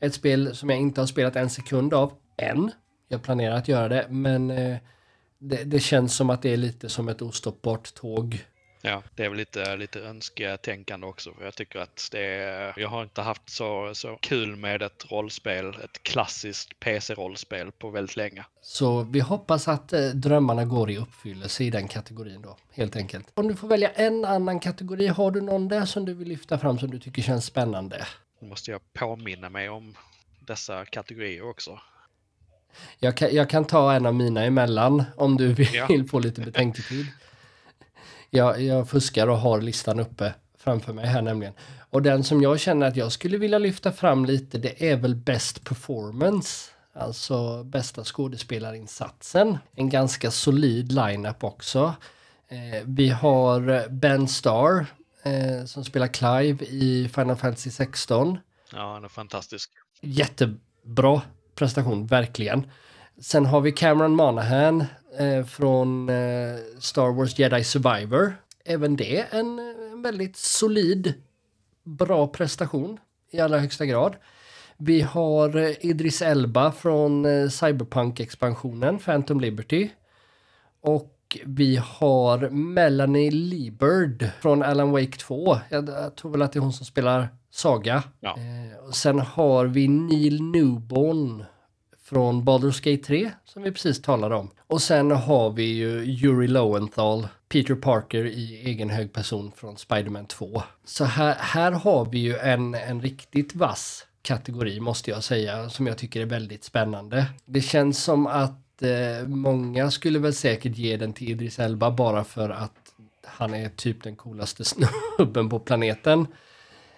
Ett 0.00 0.14
spel 0.14 0.56
som 0.56 0.70
jag 0.70 0.78
inte 0.78 1.00
har 1.00 1.06
spelat 1.06 1.36
en 1.36 1.50
sekund 1.50 1.94
av 1.94 2.12
än. 2.36 2.70
Jag 3.08 3.22
planerar 3.22 3.56
att 3.56 3.68
göra 3.68 3.88
det 3.88 4.06
men 4.10 4.50
uh, 4.50 4.76
det, 5.38 5.64
det, 5.64 5.80
känns 5.80 6.16
som 6.16 6.30
att 6.30 6.42
det 6.42 6.52
är 6.52 6.56
lite 6.56 6.88
som 6.88 7.08
ett 7.08 7.22
ostoppbart 7.22 7.94
tåg. 7.94 8.44
Ja, 8.82 9.02
det 9.14 9.24
är 9.24 9.28
väl 9.28 9.38
lite, 9.38 9.76
lite 9.76 10.00
önsketänkande 10.00 11.06
också. 11.06 11.32
För 11.32 11.44
jag 11.44 11.54
tycker 11.54 11.78
att 11.78 12.08
det 12.12 12.20
är, 12.20 12.74
jag 12.76 12.88
har 12.88 13.02
inte 13.02 13.22
haft 13.22 13.50
så, 13.50 13.90
så 13.94 14.16
kul 14.20 14.56
med 14.56 14.82
ett 14.82 15.06
rollspel, 15.10 15.68
ett 15.68 16.02
klassiskt 16.02 16.80
PC-rollspel 16.80 17.72
på 17.72 17.90
väldigt 17.90 18.16
länge. 18.16 18.44
Så 18.60 19.02
vi 19.02 19.20
hoppas 19.20 19.68
att 19.68 19.92
eh, 19.92 20.08
drömmarna 20.08 20.64
går 20.64 20.90
i 20.90 20.98
uppfyllelse 20.98 21.64
i 21.64 21.70
den 21.70 21.88
kategorin 21.88 22.42
då, 22.42 22.56
helt 22.72 22.96
enkelt. 22.96 23.26
Om 23.34 23.48
du 23.48 23.56
får 23.56 23.68
välja 23.68 23.90
en 23.90 24.24
annan 24.24 24.60
kategori, 24.60 25.06
har 25.06 25.30
du 25.30 25.40
någon 25.40 25.68
där 25.68 25.84
som 25.84 26.04
du 26.04 26.14
vill 26.14 26.28
lyfta 26.28 26.58
fram 26.58 26.78
som 26.78 26.90
du 26.90 26.98
tycker 26.98 27.22
känns 27.22 27.44
spännande? 27.44 28.06
Nu 28.40 28.48
måste 28.48 28.70
jag 28.70 28.92
påminna 28.92 29.50
mig 29.50 29.68
om 29.68 29.96
dessa 30.40 30.84
kategorier 30.84 31.50
också. 31.50 31.80
Jag 32.98 33.16
kan, 33.16 33.34
jag 33.34 33.50
kan 33.50 33.64
ta 33.64 33.92
en 33.92 34.06
av 34.06 34.14
mina 34.14 34.44
emellan 34.44 35.04
om 35.16 35.36
du 35.36 35.52
vill 35.52 35.74
ja. 35.74 35.88
få 36.10 36.18
lite 36.18 36.40
betänketid. 36.40 37.06
Jag, 38.30 38.62
jag 38.62 38.88
fuskar 38.88 39.26
och 39.26 39.38
har 39.38 39.60
listan 39.60 40.00
uppe 40.00 40.34
framför 40.58 40.92
mig 40.92 41.06
här 41.06 41.22
nämligen. 41.22 41.54
Och 41.90 42.02
den 42.02 42.24
som 42.24 42.42
jag 42.42 42.60
känner 42.60 42.86
att 42.86 42.96
jag 42.96 43.12
skulle 43.12 43.38
vilja 43.38 43.58
lyfta 43.58 43.92
fram 43.92 44.24
lite 44.24 44.58
det 44.58 44.90
är 44.90 44.96
väl 44.96 45.14
Best 45.14 45.64
Performance. 45.64 46.70
Alltså 46.92 47.64
bästa 47.64 48.04
skådespelarinsatsen. 48.04 49.58
En 49.74 49.88
ganska 49.88 50.30
solid 50.30 50.92
lineup 50.92 51.44
också. 51.44 51.94
Eh, 52.48 52.82
vi 52.84 53.08
har 53.08 53.88
Ben 53.88 54.28
Starr 54.28 54.86
eh, 55.22 55.64
som 55.64 55.84
spelar 55.84 56.06
Clive 56.06 56.64
i 56.64 57.10
Final 57.14 57.36
Fantasy 57.36 57.70
16. 57.70 58.38
Ja, 58.72 58.92
han 58.92 59.04
är 59.04 59.08
fantastisk. 59.08 59.70
Jättebra 60.00 61.22
prestation, 61.58 62.06
verkligen. 62.06 62.66
Sen 63.20 63.46
har 63.46 63.60
vi 63.60 63.72
Cameron 63.72 64.14
Monahan 64.14 64.84
eh, 65.18 65.44
från 65.44 66.08
eh, 66.08 66.56
Star 66.78 67.12
Wars 67.12 67.38
Jedi 67.38 67.64
Survivor. 67.64 68.34
Även 68.64 68.96
det 68.96 69.26
en, 69.30 69.58
en 69.92 70.02
väldigt 70.02 70.36
solid, 70.36 71.14
bra 71.84 72.26
prestation 72.26 72.98
i 73.30 73.40
allra 73.40 73.58
högsta 73.58 73.86
grad. 73.86 74.16
Vi 74.76 75.00
har 75.00 75.56
eh, 75.56 75.86
Idris 75.86 76.22
Elba 76.22 76.72
från 76.72 77.24
eh, 77.24 77.48
Cyberpunk-expansionen 77.48 78.98
Phantom 78.98 79.40
Liberty. 79.40 79.88
Och 80.80 81.38
vi 81.44 81.76
har 81.76 82.50
Melanie 82.50 83.30
Liebird 83.30 84.30
från 84.40 84.62
Alan 84.62 84.90
Wake 84.90 85.18
2. 85.18 85.58
Jag, 85.68 85.88
jag 85.88 86.16
tror 86.16 86.30
väl 86.30 86.42
att 86.42 86.52
det 86.52 86.58
är 86.58 86.60
hon 86.60 86.72
som 86.72 86.86
spelar 86.86 87.28
Saga. 87.50 88.02
Ja. 88.20 88.36
Eh, 88.38 88.90
sen 88.92 89.18
har 89.18 89.66
vi 89.66 89.88
Neil 89.88 90.42
Newborn 90.42 91.44
från 92.04 92.42
Baldur's 92.42 92.90
Gate 92.90 93.04
3 93.04 93.30
som 93.44 93.62
vi 93.62 93.72
precis 93.72 94.02
talade 94.02 94.34
om. 94.34 94.50
Och 94.66 94.82
sen 94.82 95.10
har 95.10 95.50
vi 95.50 95.64
ju 95.64 96.04
Yuri 96.04 96.48
Lowenthal, 96.48 97.28
Peter 97.48 97.74
Parker 97.74 98.24
i 98.24 98.62
egen 98.64 98.90
hög 98.90 99.12
person 99.12 99.52
från 99.56 99.76
Spiderman 99.76 100.26
2. 100.26 100.62
Så 100.84 101.04
här, 101.04 101.36
här 101.38 101.72
har 101.72 102.04
vi 102.04 102.18
ju 102.18 102.36
en, 102.36 102.74
en 102.74 103.00
riktigt 103.00 103.54
vass 103.54 104.04
kategori 104.22 104.80
måste 104.80 105.10
jag 105.10 105.24
säga 105.24 105.70
som 105.70 105.86
jag 105.86 105.98
tycker 105.98 106.20
är 106.20 106.26
väldigt 106.26 106.64
spännande. 106.64 107.26
Det 107.44 107.60
känns 107.60 108.04
som 108.04 108.26
att 108.26 108.82
eh, 108.82 109.28
många 109.28 109.90
skulle 109.90 110.18
väl 110.18 110.34
säkert 110.34 110.76
ge 110.76 110.96
den 110.96 111.12
till 111.12 111.30
Idris 111.30 111.58
Elba 111.58 111.90
bara 111.90 112.24
för 112.24 112.50
att 112.50 112.74
han 113.24 113.54
är 113.54 113.68
typ 113.68 114.02
den 114.02 114.16
coolaste 114.16 114.64
snubben 115.18 115.48
på 115.48 115.58
planeten. 115.58 116.26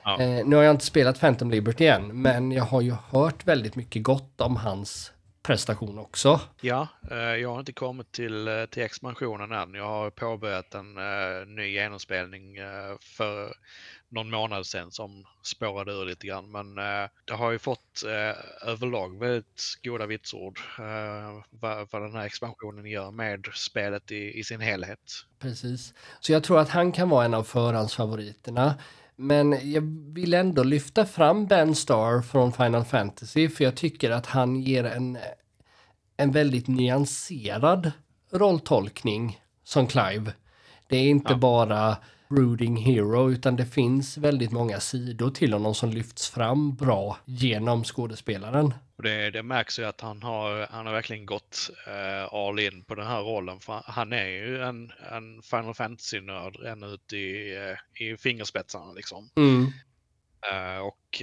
Ja. 0.05 0.21
Eh, 0.21 0.47
nu 0.47 0.57
har 0.57 0.63
jag 0.63 0.75
inte 0.75 0.85
spelat 0.85 1.21
Phantom 1.21 1.51
Liberty 1.51 1.87
än, 1.87 2.23
men 2.23 2.53
jag 2.53 2.65
har 2.65 2.81
ju 2.81 2.95
hört 3.11 3.47
väldigt 3.47 3.77
mycket 3.77 4.03
gott 4.03 4.41
om 4.41 4.57
hans 4.57 5.13
prestation 5.43 5.99
också. 5.99 6.41
Ja, 6.61 6.89
eh, 7.11 7.17
jag 7.19 7.53
har 7.53 7.61
inte 7.61 7.73
kommit 7.73 8.13
till, 8.13 8.49
eh, 8.49 8.65
till 8.65 8.83
expansionen 8.83 9.53
än. 9.53 9.75
Jag 9.75 9.87
har 9.87 10.11
påbörjat 10.11 10.75
en 10.75 10.99
uh, 10.99 11.47
ny 11.47 11.69
genomspelning 11.73 12.61
uh, 12.61 12.97
för 13.01 13.55
någon 14.09 14.31
månad 14.31 14.67
sedan 14.67 14.91
som 14.91 15.25
spårade 15.43 15.93
ur 15.93 16.05
lite 16.05 16.27
grann. 16.27 16.51
Men 16.51 16.79
uh, 16.79 17.09
det 17.25 17.35
har 17.35 17.51
ju 17.51 17.59
fått 17.59 18.03
överlag 18.63 19.19
väldigt 19.19 19.79
goda 19.85 20.07
vitsord 20.07 20.61
vad, 21.51 21.89
vad 21.91 22.03
den 22.03 22.15
här 22.15 22.27
expansionen 22.27 22.87
gör 22.87 23.11
med 23.11 23.47
spelet 23.55 24.13
i, 24.13 24.39
i 24.39 24.45
sin 24.45 24.61
helhet. 24.61 24.99
Precis, 25.39 25.95
så 26.21 26.33
jag 26.33 26.45
tror 26.45 26.61
att 26.61 26.69
han 26.69 26.93
kan 26.93 27.09
vara 27.09 27.25
en 27.25 27.35
av 27.35 27.43
förhandsfavoriterna. 27.43 28.75
Men 29.23 29.71
jag 29.73 29.83
vill 30.15 30.35
ändå 30.35 30.63
lyfta 30.63 31.07
fram 31.07 31.47
Ben 31.47 31.75
Starr 31.75 32.23
från 32.23 32.53
Final 32.53 32.85
Fantasy 32.85 33.49
för 33.49 33.65
jag 33.65 33.75
tycker 33.75 34.11
att 34.11 34.27
han 34.27 34.61
ger 34.61 34.85
en, 34.85 35.19
en 36.17 36.33
väldigt 36.33 36.69
nyanserad 36.69 37.93
rolltolkning 38.33 39.41
som 39.65 39.87
Clive. 39.87 40.33
Det 40.87 40.97
är 40.97 41.09
inte 41.09 41.33
ja. 41.33 41.39
bara 41.39 41.97
brooding 42.31 42.77
hero 42.77 43.31
utan 43.31 43.57
det 43.57 43.67
finns 43.67 44.19
väldigt 44.19 44.53
många 44.53 44.81
sidor 44.81 45.31
till 45.31 45.53
honom 45.53 45.75
som 45.75 45.91
lyfts 45.91 46.31
fram 46.31 46.75
bra 46.75 47.19
genom 47.25 47.85
skådespelaren. 47.85 48.75
Och 48.97 49.03
det, 49.03 49.31
det 49.31 49.43
märks 49.43 49.79
ju 49.79 49.85
att 49.85 50.01
han 50.01 50.23
har, 50.23 50.67
han 50.71 50.87
har 50.87 50.93
verkligen 50.93 51.27
gått 51.27 51.71
uh, 51.89 52.35
all 52.35 52.59
in 52.59 52.85
på 52.85 52.95
den 52.95 53.07
här 53.07 53.21
rollen. 53.21 53.61
För 53.61 53.83
han 53.85 54.13
är 54.13 54.27
ju 54.27 54.63
en, 54.63 54.93
en 55.13 55.43
Final 55.43 55.75
Fantasy-nörd 55.75 56.57
ända 56.67 56.87
ut 56.87 57.13
i, 57.13 57.57
uh, 57.57 58.07
i 58.07 58.17
fingerspetsarna 58.17 58.93
liksom. 58.93 59.31
Mm. 59.37 59.63
Uh, 60.53 60.87
och 60.87 61.19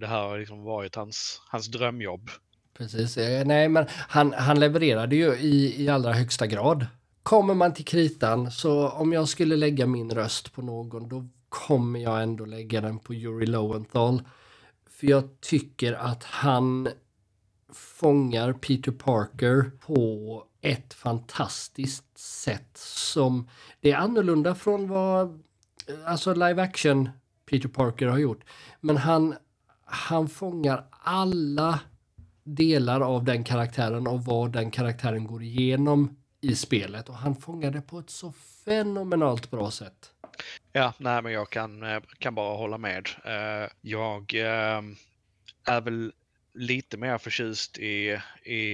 det 0.00 0.06
här 0.06 0.22
har 0.22 0.38
liksom 0.38 0.64
varit 0.64 0.94
hans, 0.94 1.42
hans 1.48 1.66
drömjobb. 1.66 2.30
Precis, 2.78 3.16
nej 3.44 3.68
men 3.68 3.86
han, 3.90 4.32
han 4.32 4.60
levererade 4.60 5.16
ju 5.16 5.34
i, 5.34 5.84
i 5.84 5.88
allra 5.88 6.12
högsta 6.12 6.46
grad. 6.46 6.86
Kommer 7.22 7.54
man 7.54 7.74
till 7.74 7.84
kritan 7.84 8.50
så 8.50 8.88
om 8.88 9.12
jag 9.12 9.28
skulle 9.28 9.56
lägga 9.56 9.86
min 9.86 10.10
röst 10.10 10.52
på 10.52 10.62
någon 10.62 11.08
då 11.08 11.28
kommer 11.48 12.00
jag 12.00 12.22
ändå 12.22 12.44
lägga 12.44 12.80
den 12.80 12.98
på 12.98 13.14
Yuri 13.14 13.46
Lowenthal. 13.46 14.22
För 14.90 15.06
jag 15.06 15.40
tycker 15.40 15.92
att 15.92 16.24
han 16.24 16.88
fångar 17.72 18.52
Peter 18.52 18.92
Parker 18.92 19.70
på 19.86 20.44
ett 20.60 20.94
fantastiskt 20.94 22.18
sätt 22.18 22.76
som 22.76 23.48
det 23.80 23.90
är 23.90 23.96
annorlunda 23.96 24.54
från 24.54 24.88
vad 24.88 25.42
alltså 26.06 26.34
live 26.34 26.62
action 26.62 27.08
Peter 27.50 27.68
Parker 27.68 28.06
har 28.06 28.18
gjort. 28.18 28.44
Men 28.80 28.96
han, 28.96 29.34
han 29.84 30.28
fångar 30.28 30.86
alla 30.90 31.80
delar 32.44 33.00
av 33.00 33.24
den 33.24 33.44
karaktären 33.44 34.06
och 34.06 34.24
vad 34.24 34.52
den 34.52 34.70
karaktären 34.70 35.26
går 35.26 35.42
igenom 35.42 36.19
i 36.40 36.56
spelet 36.56 37.08
och 37.08 37.14
han 37.14 37.36
fångar 37.36 37.70
det 37.70 37.82
på 37.82 37.98
ett 37.98 38.10
så 38.10 38.32
fenomenalt 38.64 39.50
bra 39.50 39.70
sätt. 39.70 40.10
Ja, 40.72 40.92
nej 40.98 41.22
men 41.22 41.32
jag 41.32 41.50
kan, 41.50 41.82
eh, 41.82 42.02
kan 42.18 42.34
bara 42.34 42.56
hålla 42.56 42.78
med. 42.78 43.08
Eh, 43.24 43.70
jag 43.80 44.34
eh, 44.34 44.82
är 45.64 45.80
väl 45.80 46.12
lite 46.54 46.96
mer 46.96 47.18
förtjust 47.18 47.78
i, 47.78 48.20
i, 48.42 48.66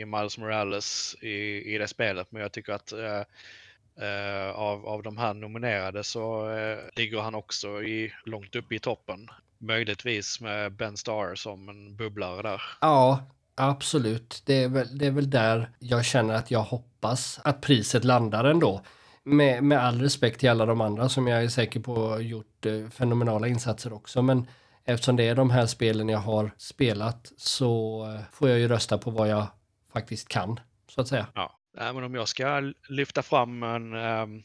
i 0.00 0.04
Miles 0.04 0.38
Morales 0.38 1.16
i, 1.20 1.74
i 1.74 1.78
det 1.78 1.88
spelet, 1.88 2.32
men 2.32 2.42
jag 2.42 2.52
tycker 2.52 2.72
att 2.72 2.92
uh, 2.92 4.50
av, 4.50 4.86
av 4.86 5.02
de 5.02 5.18
här 5.18 5.34
nominerade 5.34 6.04
så 6.04 6.48
uh, 6.48 6.78
ligger 6.96 7.20
han 7.20 7.34
också 7.34 7.82
i, 7.82 8.12
långt 8.24 8.56
upp 8.56 8.72
i 8.72 8.78
toppen. 8.78 9.28
Möjligtvis 9.58 10.40
med 10.40 10.72
Ben 10.72 10.96
Starr 10.96 11.34
som 11.34 11.68
en 11.68 11.96
bubblare 11.96 12.42
där. 12.42 12.62
Ja, 12.80 13.24
absolut. 13.54 14.42
Det 14.46 14.62
är 14.62 14.68
väl, 14.68 14.98
det 14.98 15.06
är 15.06 15.10
väl 15.10 15.30
där 15.30 15.70
jag 15.78 16.04
känner 16.04 16.34
att 16.34 16.50
jag 16.50 16.62
hoppas 16.62 17.40
att 17.44 17.60
priset 17.60 18.04
landar 18.04 18.44
ändå. 18.44 18.84
Med, 19.22 19.64
med 19.64 19.78
all 19.84 20.00
respekt 20.00 20.40
till 20.40 20.50
alla 20.50 20.66
de 20.66 20.80
andra 20.80 21.08
som 21.08 21.26
jag 21.26 21.44
är 21.44 21.48
säker 21.48 21.80
på 21.80 22.08
har 22.08 22.20
gjort 22.20 22.66
eh, 22.66 22.88
fenomenala 22.88 23.48
insatser 23.48 23.92
också, 23.92 24.22
men 24.22 24.46
eftersom 24.84 25.16
det 25.16 25.28
är 25.28 25.34
de 25.34 25.50
här 25.50 25.66
spelen 25.66 26.08
jag 26.08 26.18
har 26.18 26.50
spelat 26.56 27.32
så 27.36 28.04
eh, 28.14 28.20
får 28.32 28.48
jag 28.48 28.58
ju 28.58 28.68
rösta 28.68 28.98
på 28.98 29.10
vad 29.10 29.28
jag 29.28 29.46
faktiskt 29.92 30.28
kan, 30.28 30.60
så 30.88 31.00
att 31.00 31.08
säga. 31.08 31.26
Ja, 31.34 31.58
men 31.76 32.04
om 32.04 32.14
jag 32.14 32.28
ska 32.28 32.72
lyfta 32.88 33.22
fram 33.22 33.62
en, 33.62 33.94
ehm, 33.94 34.42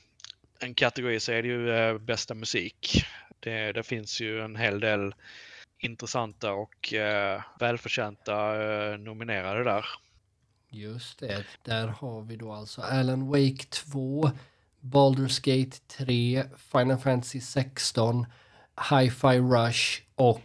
en 0.60 0.74
kategori 0.74 1.20
så 1.20 1.32
är 1.32 1.42
det 1.42 1.48
ju 1.48 1.72
eh, 1.72 1.98
bästa 1.98 2.34
musik. 2.34 3.06
Det, 3.40 3.72
det 3.72 3.84
finns 3.84 4.22
ju 4.22 4.42
en 4.42 4.56
hel 4.56 4.80
del 4.80 5.14
intressanta 5.80 6.52
och 6.52 6.94
uh, 6.94 7.42
välförtjänta 7.60 8.58
uh, 8.58 8.98
nominerade 8.98 9.64
där. 9.64 9.86
Just 10.70 11.20
det, 11.20 11.46
där 11.64 11.88
har 11.88 12.22
vi 12.22 12.36
då 12.36 12.52
alltså 12.52 12.82
Alan 12.82 13.28
Wake 13.28 13.64
2, 13.70 14.32
Baldur's 14.80 15.42
Gate 15.44 15.78
3, 16.06 16.44
Final 16.72 16.98
Fantasy 16.98 17.42
16, 17.42 18.26
Hi-Fi 18.90 19.40
Rush 19.40 20.02
och 20.16 20.42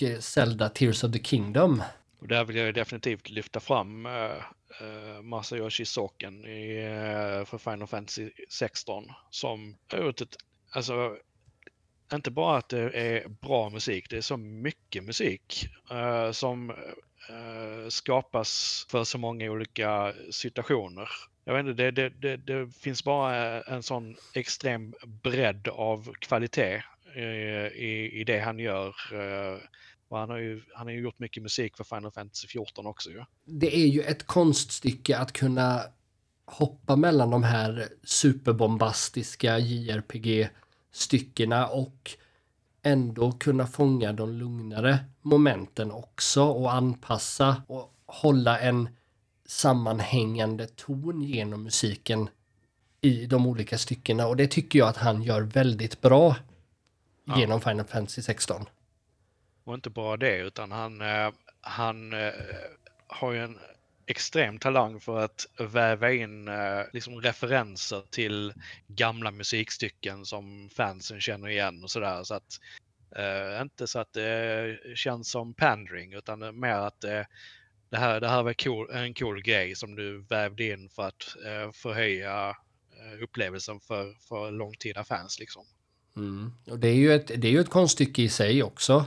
eh, 0.00 0.18
Zelda 0.18 0.68
Tears 0.68 1.04
of 1.04 1.12
the 1.12 1.24
Kingdom. 1.24 1.82
Och 2.20 2.28
där 2.28 2.44
vill 2.44 2.56
jag 2.56 2.74
definitivt 2.74 3.30
lyfta 3.30 3.60
fram 3.60 4.06
uh, 4.06 4.12
uh, 4.82 5.22
Masayoshi 5.22 5.84
Soken 5.84 6.44
i, 6.44 6.86
uh, 6.86 7.44
för 7.44 7.58
Final 7.58 7.86
Fantasy 7.86 8.30
16 8.48 9.04
som 9.30 9.76
har 9.92 9.98
gjort 9.98 10.20
ett, 10.20 10.36
alltså 10.70 11.16
inte 12.16 12.30
bara 12.30 12.58
att 12.58 12.68
det 12.68 12.90
är 12.90 13.28
bra 13.28 13.70
musik, 13.70 14.10
det 14.10 14.16
är 14.16 14.20
så 14.20 14.36
mycket 14.36 15.04
musik 15.04 15.68
uh, 15.92 16.32
som 16.32 16.70
uh, 16.70 17.88
skapas 17.88 18.86
för 18.90 19.04
så 19.04 19.18
många 19.18 19.50
olika 19.50 20.12
situationer. 20.30 21.08
Jag 21.44 21.54
vet 21.54 21.66
inte, 21.66 21.82
det, 21.82 21.90
det, 21.90 22.08
det, 22.08 22.36
det 22.36 22.70
finns 22.70 23.04
bara 23.04 23.56
eh, 23.58 23.72
en 23.72 23.82
sån 23.82 24.16
extrem 24.34 24.94
bredd 25.06 25.68
av 25.68 26.12
kvalitet 26.18 26.82
i, 27.74 28.20
i 28.20 28.24
det 28.24 28.38
han 28.38 28.58
gör. 28.58 28.94
Och 30.08 30.18
han 30.18 30.30
har, 30.30 30.38
ju, 30.38 30.62
han 30.74 30.86
har 30.86 30.94
ju 30.94 31.00
gjort 31.00 31.18
mycket 31.18 31.42
musik 31.42 31.76
för 31.76 31.84
Final 31.84 32.10
Fantasy 32.10 32.48
14 32.48 32.86
också 32.86 33.10
Ja. 33.10 33.26
Det 33.44 33.76
är 33.76 33.86
ju 33.86 34.00
ett 34.00 34.26
konststycke 34.26 35.18
att 35.18 35.32
kunna 35.32 35.82
hoppa 36.44 36.96
mellan 36.96 37.30
de 37.30 37.42
här 37.42 37.88
superbombastiska 38.02 39.58
JRPG 39.58 40.48
JRPG-styckena 40.92 41.66
och 41.66 42.10
ändå 42.82 43.32
kunna 43.32 43.66
fånga 43.66 44.12
de 44.12 44.32
lugnare 44.32 44.98
momenten 45.22 45.90
också 45.90 46.42
och 46.42 46.72
anpassa 46.72 47.62
och 47.66 47.94
hålla 48.06 48.60
en 48.60 48.88
sammanhängande 49.46 50.66
ton 50.66 51.22
genom 51.22 51.62
musiken 51.62 52.28
i 53.00 53.26
de 53.26 53.46
olika 53.46 53.78
styckena 53.78 54.26
och 54.26 54.36
det 54.36 54.46
tycker 54.46 54.78
jag 54.78 54.88
att 54.88 54.96
han 54.96 55.22
gör 55.22 55.42
väldigt 55.42 56.00
bra 56.00 56.36
ja. 57.24 57.40
genom 57.40 57.60
Final 57.60 57.86
Fantasy 57.86 58.22
16. 58.22 58.64
Och 59.64 59.74
inte 59.74 59.90
bara 59.90 60.16
det, 60.16 60.38
utan 60.38 60.72
han, 60.72 61.00
eh, 61.00 61.32
han 61.60 62.12
eh, 62.12 62.32
har 63.06 63.32
ju 63.32 63.44
en 63.44 63.58
extrem 64.08 64.58
talang 64.58 65.00
för 65.00 65.18
att 65.18 65.46
väva 65.58 66.12
in 66.12 66.48
eh, 66.48 66.82
liksom 66.92 67.20
referenser 67.20 68.02
till 68.10 68.52
gamla 68.86 69.30
musikstycken 69.30 70.24
som 70.24 70.70
fansen 70.76 71.20
känner 71.20 71.48
igen 71.48 71.82
och 71.82 71.90
sådär. 71.90 72.24
Så 72.24 72.34
att, 72.34 72.60
eh, 73.16 73.62
inte 73.62 73.86
så 73.86 73.98
att 73.98 74.12
det 74.12 74.78
känns 74.94 75.30
som 75.30 75.54
pandering 75.54 76.12
utan 76.12 76.60
mer 76.60 76.74
att 76.74 77.04
eh, 77.04 77.22
det, 77.90 77.96
här, 77.96 78.20
det 78.20 78.28
här 78.28 78.42
var 78.42 78.52
cool, 78.52 78.90
en 78.90 79.14
cool 79.14 79.42
grej 79.42 79.74
som 79.74 79.94
du 79.94 80.22
vävde 80.22 80.64
in 80.64 80.88
för 80.88 81.02
att 81.02 81.36
eh, 81.46 81.72
förhöja 81.72 82.48
eh, 82.48 83.22
upplevelsen 83.22 83.80
för, 83.80 84.14
för 84.28 84.50
långtida 84.50 85.04
fans. 85.04 85.38
Liksom. 85.38 85.64
Mm. 86.16 86.52
Och 86.66 86.78
det 86.78 86.88
är 86.88 86.94
ju 86.94 87.12
ett, 87.12 87.26
det 87.26 87.48
är 87.48 87.52
ju 87.52 87.60
ett 87.60 87.70
konststycke 87.70 88.22
i 88.22 88.28
sig 88.28 88.62
också. 88.62 89.04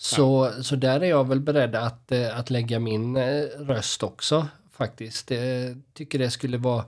Så, 0.00 0.52
så 0.62 0.76
där 0.76 1.00
är 1.00 1.08
jag 1.08 1.28
väl 1.28 1.40
beredd 1.40 1.74
att, 1.74 2.12
eh, 2.12 2.38
att 2.38 2.50
lägga 2.50 2.78
min 2.78 3.16
eh, 3.16 3.42
röst 3.58 4.02
också 4.02 4.48
faktiskt. 4.72 5.30
Jag 5.30 5.82
tycker 5.94 6.18
det 6.18 6.30
skulle 6.30 6.58
vara 6.58 6.84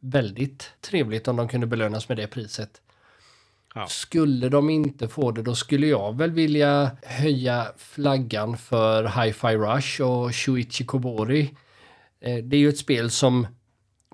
väldigt 0.00 0.70
trevligt 0.80 1.28
om 1.28 1.36
de 1.36 1.48
kunde 1.48 1.66
belönas 1.66 2.08
med 2.08 2.18
det 2.18 2.26
priset. 2.26 2.80
Ja. 3.74 3.86
Skulle 3.86 4.48
de 4.48 4.70
inte 4.70 5.08
få 5.08 5.30
det, 5.30 5.42
då 5.42 5.54
skulle 5.54 5.86
jag 5.86 6.16
väl 6.16 6.30
vilja 6.30 6.90
höja 7.02 7.66
flaggan 7.76 8.56
för 8.56 9.04
Hi-Fi 9.04 9.56
Rush 9.56 10.02
och 10.02 10.34
Shuichi 10.34 10.84
Kobori. 10.84 11.54
Eh, 12.20 12.36
det 12.36 12.56
är 12.56 12.60
ju 12.60 12.68
ett 12.68 12.78
spel 12.78 13.10
som 13.10 13.46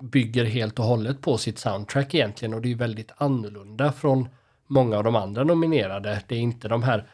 bygger 0.01 0.45
helt 0.45 0.79
och 0.79 0.85
hållet 0.85 1.21
på 1.21 1.37
sitt 1.37 1.59
soundtrack 1.59 2.13
egentligen 2.13 2.53
och 2.53 2.61
det 2.61 2.71
är 2.71 2.75
väldigt 2.75 3.11
annorlunda 3.17 3.91
från 3.91 4.27
många 4.67 4.97
av 4.97 5.03
de 5.03 5.15
andra 5.15 5.43
nominerade. 5.43 6.21
Det 6.27 6.35
är 6.35 6.39
inte 6.39 6.67
de 6.67 6.83
här 6.83 7.07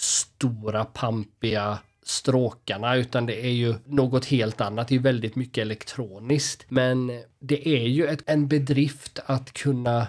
stora 0.00 0.84
pampiga 0.84 1.78
stråkarna 2.02 2.96
utan 2.96 3.26
det 3.26 3.46
är 3.46 3.50
ju 3.50 3.74
något 3.84 4.24
helt 4.24 4.60
annat. 4.60 4.88
Det 4.88 4.94
är 4.94 4.98
väldigt 4.98 5.36
mycket 5.36 5.62
elektroniskt. 5.62 6.64
Men 6.68 7.22
det 7.38 7.68
är 7.68 7.88
ju 7.88 8.06
ett, 8.06 8.22
en 8.26 8.48
bedrift 8.48 9.18
att 9.26 9.52
kunna 9.52 10.06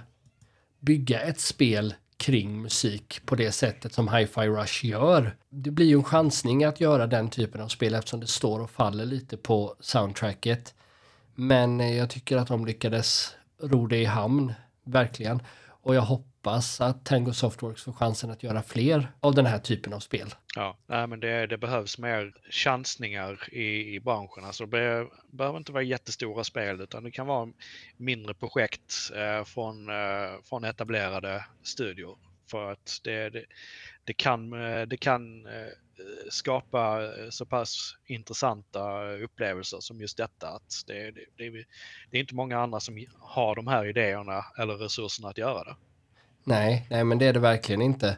bygga 0.80 1.22
ett 1.22 1.40
spel 1.40 1.94
kring 2.18 2.62
musik 2.62 3.22
på 3.26 3.36
det 3.36 3.52
sättet 3.52 3.94
som 3.94 4.10
Hi-Fi 4.10 4.48
Rush 4.48 4.86
gör. 4.86 5.36
Det 5.50 5.72
blir 5.72 5.86
ju 5.86 5.96
en 5.96 6.04
chansning 6.04 6.64
att 6.64 6.82
göra 6.82 7.08
den 7.08 7.30
typen 7.30 7.62
av 7.62 7.68
spel 7.68 7.94
eftersom 7.94 8.20
det 8.20 8.28
står 8.28 8.60
och 8.60 8.72
faller 8.72 9.06
lite 9.06 9.38
på 9.38 9.76
soundtracket. 9.80 10.74
Men 11.36 11.80
jag 11.96 12.10
tycker 12.10 12.38
att 12.38 12.48
de 12.48 12.66
lyckades 12.66 13.36
ro 13.62 13.88
det 13.88 13.98
i 13.98 14.06
hamn, 14.06 14.54
verkligen. 14.84 15.42
Och 15.82 15.96
jag 15.96 16.02
hoppas 16.02 16.82
att 16.82 17.06
Tango 17.06 17.34
Softworks 17.34 17.84
får 17.84 17.94
chansen 17.94 18.32
att 18.32 18.44
göra 18.44 18.64
fler 18.64 19.12
av 19.20 19.36
den 19.36 19.46
här 19.46 19.60
typen 19.60 19.94
av 19.94 20.00
spel. 20.00 20.36
Ja, 20.56 20.78
nej, 20.88 21.08
men 21.08 21.20
det, 21.20 21.48
det 21.48 21.58
behövs 21.58 21.98
mer 21.98 22.34
chansningar 22.50 23.50
i, 23.52 23.96
i 23.96 24.00
branschen. 24.00 24.44
Alltså 24.44 24.66
det 24.66 25.08
behöver 25.32 25.58
inte 25.58 25.72
vara 25.72 25.84
jättestora 25.84 26.44
spel 26.44 26.82
utan 26.82 27.04
det 27.04 27.12
kan 27.12 27.28
vara 27.28 27.50
mindre 27.98 28.34
projekt 28.34 28.94
eh, 29.16 29.44
från, 29.44 29.90
eh, 29.90 30.42
från 30.44 30.64
etablerade 30.64 31.46
studior. 31.64 32.18
För 32.52 32.72
att 32.72 33.00
det, 33.04 33.30
det, 33.30 33.46
det 34.04 34.14
kan, 34.14 34.54
eh, 34.54 34.82
det 34.82 34.98
kan 34.98 35.46
eh, 35.46 35.74
skapa 36.30 37.04
eh, 37.04 37.30
så 37.30 37.46
pass 37.46 37.96
intressanta 38.06 39.12
upplevelser 39.12 39.78
som 39.80 40.02
just 40.02 40.18
detta. 40.18 40.48
Att 40.48 40.84
det, 40.88 41.12
det, 41.12 41.26
det, 41.38 41.50
det 42.12 42.18
är 42.18 42.22
inte 42.22 42.36
många 42.36 42.60
andra 42.60 42.80
som 42.80 43.06
har 43.20 43.56
de 43.56 43.68
här 43.68 43.86
idéerna 43.86 44.46
eller 44.58 44.74
resurserna 44.74 45.30
att 45.30 45.38
göra 45.38 45.64
det. 45.64 45.76
Nej, 46.44 46.88
nej 46.90 47.04
men 47.04 47.18
det 47.18 47.26
är 47.26 47.34
det 47.34 47.40
verkligen 47.40 47.82
inte. 47.82 48.18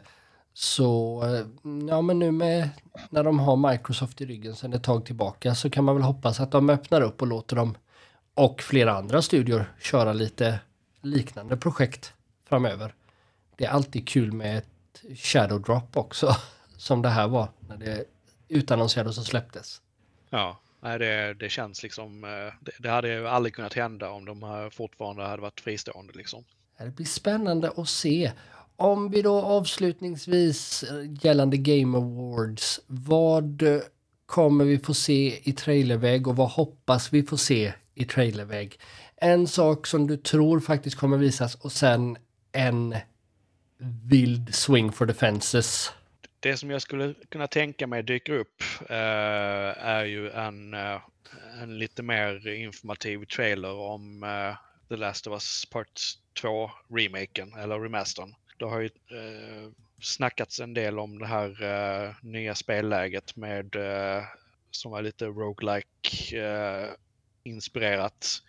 Så 0.54 1.22
eh, 1.24 1.46
ja, 1.88 2.02
men 2.02 2.18
nu 2.18 2.30
med 2.30 2.68
när 3.10 3.24
de 3.24 3.38
har 3.38 3.70
Microsoft 3.70 4.20
i 4.20 4.26
ryggen 4.26 4.56
sedan 4.56 4.72
ett 4.72 4.84
tag 4.84 5.06
tillbaka 5.06 5.54
så 5.54 5.70
kan 5.70 5.84
man 5.84 5.94
väl 5.94 6.04
hoppas 6.04 6.40
att 6.40 6.50
de 6.50 6.70
öppnar 6.70 7.00
upp 7.00 7.22
och 7.22 7.28
låter 7.28 7.56
dem 7.56 7.76
och 8.34 8.62
flera 8.62 8.92
andra 8.92 9.22
studior 9.22 9.72
köra 9.80 10.12
lite 10.12 10.60
liknande 11.00 11.56
projekt 11.56 12.12
framöver. 12.48 12.94
Det 13.56 13.64
är 13.64 13.70
alltid 13.70 14.08
kul 14.08 14.32
med 14.32 14.58
ett 14.58 15.18
shadow 15.18 15.62
drop 15.62 15.96
också 15.96 16.36
som 16.82 17.02
det 17.02 17.08
här 17.08 17.28
var 17.28 17.48
när 17.68 17.76
det 17.76 18.04
utannonserades 18.48 19.18
och 19.18 19.26
släpptes. 19.26 19.82
Ja, 20.30 20.60
det, 20.80 21.34
det 21.34 21.48
känns 21.48 21.82
liksom. 21.82 22.24
eh, 22.24 22.30
Det, 22.60 22.72
det 22.78 22.88
hade 22.88 23.08
ju 23.08 23.28
aldrig 23.28 23.54
kunnat 23.54 23.74
hända 23.74 24.10
om 24.10 24.24
de 24.24 24.42
här 24.42 24.70
fortfarande 24.70 25.22
hade 25.22 25.42
varit 25.42 25.60
fristående 25.60 26.12
liksom. 26.12 26.44
Det 26.78 26.96
blir 26.96 27.06
spännande 27.06 27.72
att 27.76 27.88
se. 27.88 28.32
Om 28.76 29.10
vi 29.10 29.22
då 29.22 29.42
avslutningsvis 29.42 30.82
eh, 30.82 31.26
gällande 31.26 31.56
Game 31.56 31.98
Awards, 31.98 32.80
vad 32.86 33.62
eh, 33.62 33.80
kommer 34.26 34.64
vi 34.64 34.78
få 34.78 34.94
se 34.94 35.40
i 35.50 35.52
trailerväg 35.52 36.28
och 36.28 36.36
vad 36.36 36.50
hoppas 36.50 37.12
vi 37.12 37.22
få 37.22 37.36
se 37.36 37.74
i 37.94 38.04
trailerväg? 38.04 38.80
En 39.16 39.46
sak 39.46 39.86
som 39.86 40.06
du 40.06 40.16
tror 40.16 40.60
faktiskt 40.60 40.96
kommer 40.96 41.16
visas 41.16 41.54
och 41.54 41.72
sen 41.72 42.16
en 42.52 42.96
vild 44.04 44.54
swing 44.54 44.92
for 44.92 45.06
the 45.06 45.14
fences. 45.14 45.92
Det 46.42 46.56
som 46.56 46.70
jag 46.70 46.82
skulle 46.82 47.14
kunna 47.28 47.46
tänka 47.46 47.86
mig 47.86 48.02
dyker 48.02 48.32
upp 48.32 48.62
eh, 48.88 49.86
är 49.86 50.04
ju 50.04 50.30
en, 50.30 50.74
eh, 50.74 51.00
en 51.62 51.78
lite 51.78 52.02
mer 52.02 52.48
informativ 52.48 53.24
trailer 53.24 53.74
om 53.74 54.22
eh, 54.22 54.56
The 54.88 54.96
Last 54.96 55.26
of 55.26 55.32
Us 55.32 55.66
Part 55.66 56.00
2 56.40 56.70
remaken 56.88 57.54
eller 57.54 57.80
remastern. 57.80 58.34
Det 58.58 58.64
har 58.64 58.80
ju 58.80 58.86
eh, 58.86 59.70
snackats 60.00 60.60
en 60.60 60.74
del 60.74 60.98
om 60.98 61.18
det 61.18 61.26
här 61.26 61.62
eh, 61.62 62.14
nya 62.22 62.54
spelläget 62.54 63.36
med 63.36 63.76
eh, 63.76 64.24
som 64.70 64.92
var 64.92 65.02
lite 65.02 65.26
roguelike 65.26 66.40
eh, 66.46 66.90
inspirerat. 67.42 68.42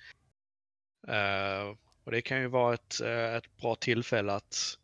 Eh, 1.08 1.76
och 2.04 2.12
det 2.12 2.22
kan 2.22 2.42
ju 2.42 2.48
vara 2.48 2.74
ett, 2.74 3.02
eh, 3.02 3.36
ett 3.36 3.58
bra 3.58 3.76
tillfälle 3.76 4.34
att 4.34 4.78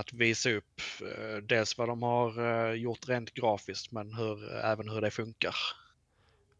att 0.00 0.12
visa 0.12 0.50
upp 0.50 0.80
eh, 1.00 1.36
dels 1.36 1.78
vad 1.78 1.88
de 1.88 2.02
har 2.02 2.44
eh, 2.68 2.74
gjort 2.74 3.08
rent 3.08 3.34
grafiskt 3.34 3.92
men 3.92 4.14
hur, 4.14 4.54
även 4.54 4.88
hur 4.88 5.00
det 5.00 5.10
funkar. 5.10 5.54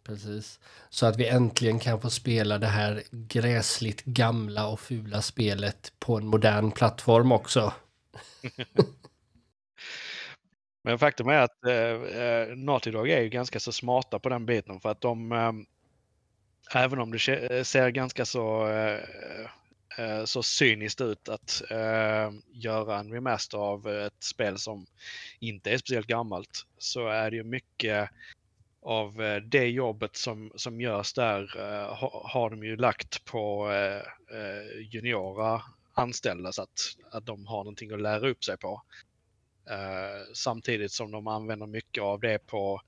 Precis. 0.05 0.61
Så 0.91 1.07
att 1.07 1.17
vi 1.17 1.29
äntligen 1.29 1.79
kan 1.79 2.01
få 2.01 2.11
spela 2.11 2.59
det 2.59 2.67
här 2.67 3.03
gräsligt 3.11 4.05
gamla 4.05 4.67
och 4.69 4.81
fula 4.81 5.23
spelet 5.23 5.93
på 5.99 6.17
en 6.17 6.27
modern 6.27 6.71
plattform 6.71 7.33
också. 7.33 7.73
Men 10.85 10.99
faktum 10.99 11.29
är 11.29 11.39
att 11.39 11.65
eh, 11.65 12.21
eh, 12.23 12.57
Naughty 12.57 12.91
Dog 12.91 13.11
är 13.11 13.21
ju 13.21 13.29
ganska 13.29 13.61
så 13.61 13.73
smarta 13.73 14.19
på 14.19 14.29
den 14.29 14.47
biten 14.47 14.81
för 14.81 14.89
att 14.89 15.01
de, 15.01 15.33
eh, 15.33 15.53
även 16.83 16.99
om 16.99 17.13
det 17.13 17.19
se- 17.19 17.65
ser 17.65 17.89
ganska 17.89 18.25
så, 18.25 18.69
eh, 18.69 19.01
eh, 19.99 20.25
så 20.25 20.43
cyniskt 20.43 21.01
ut 21.01 21.29
att 21.29 21.63
eh, 21.71 22.31
göra 22.53 22.99
en 22.99 23.13
remaster 23.13 23.59
av 23.59 23.89
ett 23.89 24.23
spel 24.23 24.59
som 24.59 24.87
inte 25.39 25.71
är 25.71 25.79
speciellt 25.79 26.07
gammalt, 26.07 26.67
så 26.79 27.09
är 27.09 27.31
det 27.31 27.37
ju 27.37 27.45
mycket 27.45 28.11
av 28.83 29.23
eh, 29.23 29.43
det 29.43 29.67
jobbet 29.67 30.17
som, 30.17 30.53
som 30.55 30.81
görs 30.81 31.13
där 31.13 31.57
eh, 31.59 31.95
ha, 31.95 32.29
har 32.33 32.51
de 32.51 32.65
ju 32.65 32.77
lagt 32.77 33.25
på 33.25 33.71
eh, 33.73 34.39
eh, 34.39 34.81
juniora 34.93 35.63
anställda 35.95 36.53
så 36.53 36.63
att, 36.63 36.97
att 37.11 37.27
de 37.27 37.47
har 37.47 37.59
någonting 37.59 37.93
att 37.93 38.01
lära 38.01 38.29
upp 38.29 38.45
sig 38.45 38.57
på. 38.57 38.83
Eh, 39.71 40.33
samtidigt 40.35 40.93
som 40.93 41.11
de 41.11 41.27
använder 41.27 41.67
mycket 41.67 42.03
av 42.03 42.21
det 42.21 42.47
på 42.47 42.81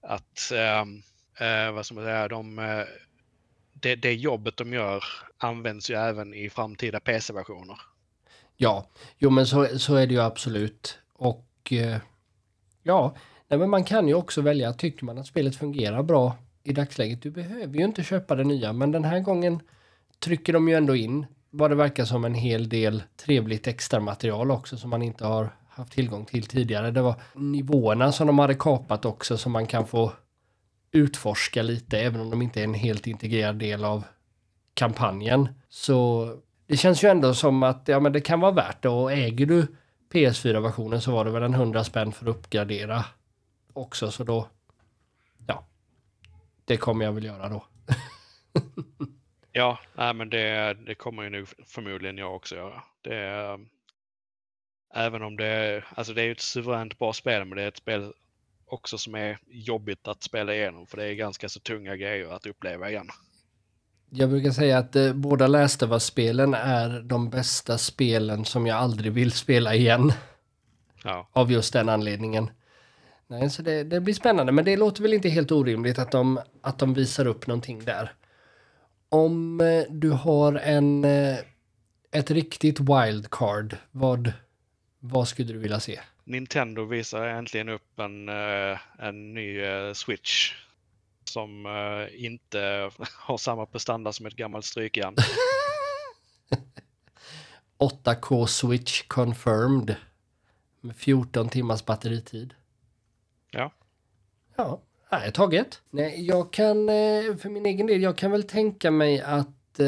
att, 0.00 0.52
eh, 0.52 0.84
eh 1.48 1.72
vad 1.72 1.86
ska 1.86 1.94
man 1.94 2.04
säga, 2.04 2.28
de, 2.28 2.58
eh, 2.58 2.84
det, 3.84 3.96
det 3.96 4.14
jobbet 4.14 4.56
de 4.56 4.72
gör 4.72 5.04
används 5.38 5.90
ju 5.90 5.94
även 5.94 6.34
i 6.34 6.50
framtida 6.50 7.00
PC-versioner. 7.00 7.76
Ja, 8.56 8.86
jo 9.18 9.30
men 9.30 9.46
så, 9.46 9.78
så 9.78 9.94
är 9.94 10.06
det 10.06 10.14
ju 10.14 10.20
absolut. 10.20 10.98
Och 11.12 11.72
eh, 11.72 11.96
ja, 12.82 13.16
nej, 13.48 13.58
men 13.58 13.70
man 13.70 13.84
kan 13.84 14.08
ju 14.08 14.14
också 14.14 14.40
välja, 14.40 14.72
tycker 14.72 15.04
man 15.04 15.18
att 15.18 15.26
spelet 15.26 15.56
fungerar 15.56 16.02
bra 16.02 16.36
i 16.62 16.72
dagsläget, 16.72 17.22
du 17.22 17.30
behöver 17.30 17.78
ju 17.78 17.84
inte 17.84 18.02
köpa 18.02 18.34
det 18.34 18.44
nya, 18.44 18.72
men 18.72 18.92
den 18.92 19.04
här 19.04 19.20
gången 19.20 19.60
trycker 20.18 20.52
de 20.52 20.68
ju 20.68 20.74
ändå 20.74 20.96
in 20.96 21.26
vad 21.50 21.70
det 21.70 21.74
verkar 21.74 22.04
som 22.04 22.24
en 22.24 22.34
hel 22.34 22.68
del 22.68 23.02
trevligt 23.16 23.66
extra 23.66 24.00
material 24.00 24.50
också 24.50 24.76
som 24.76 24.90
man 24.90 25.02
inte 25.02 25.24
har 25.26 25.56
haft 25.68 25.92
tillgång 25.92 26.24
till 26.24 26.46
tidigare. 26.46 26.90
Det 26.90 27.02
var 27.02 27.14
nivåerna 27.34 28.12
som 28.12 28.26
de 28.26 28.38
hade 28.38 28.54
kapat 28.54 29.04
också 29.04 29.36
som 29.36 29.52
man 29.52 29.66
kan 29.66 29.86
få 29.86 30.12
utforska 30.94 31.62
lite 31.62 31.98
även 31.98 32.20
om 32.20 32.30
de 32.30 32.42
inte 32.42 32.60
är 32.60 32.64
en 32.64 32.74
helt 32.74 33.06
integrerad 33.06 33.56
del 33.56 33.84
av 33.84 34.04
kampanjen. 34.74 35.48
Så 35.68 36.28
det 36.66 36.76
känns 36.76 37.04
ju 37.04 37.08
ändå 37.08 37.34
som 37.34 37.62
att 37.62 37.88
ja, 37.88 38.00
men 38.00 38.12
det 38.12 38.20
kan 38.20 38.40
vara 38.40 38.52
värt 38.52 38.82
det 38.82 38.88
och 38.88 39.12
äger 39.12 39.46
du 39.46 39.66
PS4-versionen 40.12 41.00
så 41.00 41.12
var 41.12 41.24
det 41.24 41.30
väl 41.30 41.42
en 41.42 41.54
100 41.54 41.84
spänn 41.84 42.12
för 42.12 42.26
att 42.26 42.36
uppgradera 42.36 43.04
också 43.72 44.10
så 44.10 44.24
då 44.24 44.48
ja, 45.46 45.66
det 46.64 46.76
kommer 46.76 47.04
jag 47.04 47.12
väl 47.12 47.24
göra 47.24 47.48
då. 47.48 47.66
Ja, 49.56 49.78
nej, 49.94 50.14
men 50.14 50.30
det, 50.30 50.74
det 50.86 50.94
kommer 50.94 51.22
ju 51.22 51.30
nu 51.30 51.46
förmodligen 51.66 52.18
jag 52.18 52.36
också 52.36 52.56
göra. 52.56 52.82
Det 53.02 53.58
även 54.94 55.22
om 55.22 55.36
det 55.36 55.46
är, 55.46 55.84
alltså 55.94 56.14
det 56.14 56.22
är 56.22 56.24
ju 56.24 56.32
ett 56.32 56.40
suveränt 56.40 56.98
bra 56.98 57.12
spel, 57.12 57.44
men 57.44 57.56
det 57.56 57.62
är 57.62 57.68
ett 57.68 57.76
spel 57.76 58.12
också 58.74 58.98
som 58.98 59.14
är 59.14 59.38
jobbigt 59.46 60.08
att 60.08 60.22
spela 60.22 60.54
igenom, 60.54 60.86
för 60.86 60.96
det 60.96 61.04
är 61.04 61.14
ganska 61.14 61.48
så 61.48 61.60
tunga 61.60 61.96
grejer 61.96 62.28
att 62.28 62.46
uppleva 62.46 62.90
igen. 62.90 63.08
Jag 64.10 64.30
brukar 64.30 64.50
säga 64.50 64.78
att 64.78 64.96
eh, 64.96 65.12
båda 65.12 65.46
Last 65.46 65.82
of 65.82 65.90
Us-spelen 65.90 66.54
är 66.54 67.00
de 67.00 67.30
bästa 67.30 67.78
spelen 67.78 68.44
som 68.44 68.66
jag 68.66 68.76
aldrig 68.78 69.12
vill 69.12 69.32
spela 69.32 69.74
igen. 69.74 70.12
Ja, 71.04 71.28
Av 71.32 71.52
just 71.52 71.72
den 71.72 71.88
anledningen. 71.88 72.50
Nej, 73.26 73.50
så 73.50 73.62
det, 73.62 73.84
det 73.84 74.00
blir 74.00 74.14
spännande, 74.14 74.52
men 74.52 74.64
det 74.64 74.76
låter 74.76 75.02
väl 75.02 75.14
inte 75.14 75.28
helt 75.28 75.52
orimligt 75.52 75.98
att 75.98 76.10
de, 76.10 76.40
att 76.60 76.78
de 76.78 76.94
visar 76.94 77.26
upp 77.26 77.46
någonting 77.46 77.84
där. 77.84 78.12
Om 79.08 79.60
eh, 79.60 79.84
du 79.90 80.10
har 80.10 80.54
en, 80.54 81.04
eh, 81.04 81.38
ett 82.10 82.30
riktigt 82.30 82.80
wildcard, 82.80 83.76
vad, 83.90 84.32
vad 85.00 85.28
skulle 85.28 85.52
du 85.52 85.58
vilja 85.58 85.80
se? 85.80 86.00
Nintendo 86.24 86.84
visar 86.84 87.26
äntligen 87.26 87.68
upp 87.68 87.98
en, 87.98 88.28
eh, 88.28 88.78
en 88.98 89.34
ny 89.34 89.60
eh, 89.60 89.92
Switch 89.92 90.54
som 91.24 91.66
eh, 91.66 92.24
inte 92.24 92.90
har 93.18 93.36
samma 93.36 93.66
prestanda 93.66 94.12
som 94.12 94.26
ett 94.26 94.36
gammalt 94.36 94.64
strykjärn. 94.64 95.14
8K 97.78 98.46
Switch 98.46 99.02
confirmed. 99.06 99.96
Med 100.80 100.96
14 100.96 101.48
timmars 101.48 101.84
batteritid. 101.84 102.54
Ja. 103.50 103.72
Ja, 104.56 104.80
nej, 105.10 105.32
taget. 105.32 105.82
Nej, 105.90 106.26
jag 106.26 106.52
kan 106.52 106.86
för 107.38 107.48
min 107.48 107.66
egen 107.66 107.86
del, 107.86 108.02
jag 108.02 108.18
kan 108.18 108.30
väl 108.30 108.42
tänka 108.42 108.90
mig 108.90 109.20
att 109.20 109.80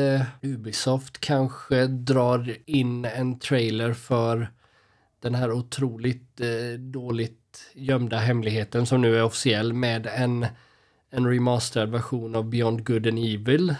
Ubisoft 0.42 1.18
kanske 1.18 1.86
drar 1.86 2.56
in 2.66 3.04
en 3.04 3.38
trailer 3.38 3.94
för 3.94 4.48
den 5.26 5.34
här 5.34 5.52
otroligt 5.52 6.40
eh, 6.40 6.78
dåligt 6.78 7.70
gömda 7.74 8.18
hemligheten 8.18 8.86
som 8.86 9.00
nu 9.02 9.16
är 9.16 9.22
officiell 9.22 9.72
med 9.72 10.06
en, 10.06 10.46
en 11.10 11.26
remasterad 11.26 11.90
version 11.90 12.36
av 12.36 12.44
Beyond 12.44 12.86
Good 12.86 13.06
and 13.06 13.18
Evil. 13.18 13.74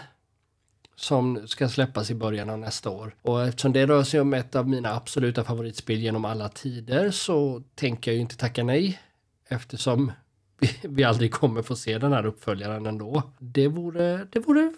som 0.95 1.47
ska 1.47 1.69
släppas 1.69 2.11
i 2.11 2.15
början 2.15 2.49
av 2.49 2.59
nästa 2.59 2.89
år. 2.89 3.15
Och 3.21 3.43
eftersom 3.43 3.73
det 3.73 3.85
rör 3.85 4.03
sig 4.03 4.19
om 4.19 4.33
ett 4.33 4.55
av 4.55 4.69
mina 4.69 4.95
absoluta 4.95 5.43
favoritspel 5.43 5.99
genom 5.99 6.25
alla 6.25 6.49
tider 6.49 7.11
så 7.11 7.63
tänker 7.75 8.11
jag 8.11 8.15
ju 8.15 8.21
inte 8.21 8.37
tacka 8.37 8.63
nej 8.63 8.99
eftersom 9.47 10.11
vi, 10.59 10.69
vi 10.83 11.03
aldrig 11.03 11.31
kommer 11.31 11.61
få 11.61 11.75
se 11.75 11.97
den 11.97 12.13
här 12.13 12.25
uppföljaren 12.25 12.85
ändå. 12.85 13.23
Det 13.39 13.67
vore, 13.67 14.27
det 14.31 14.39
vore 14.39 14.73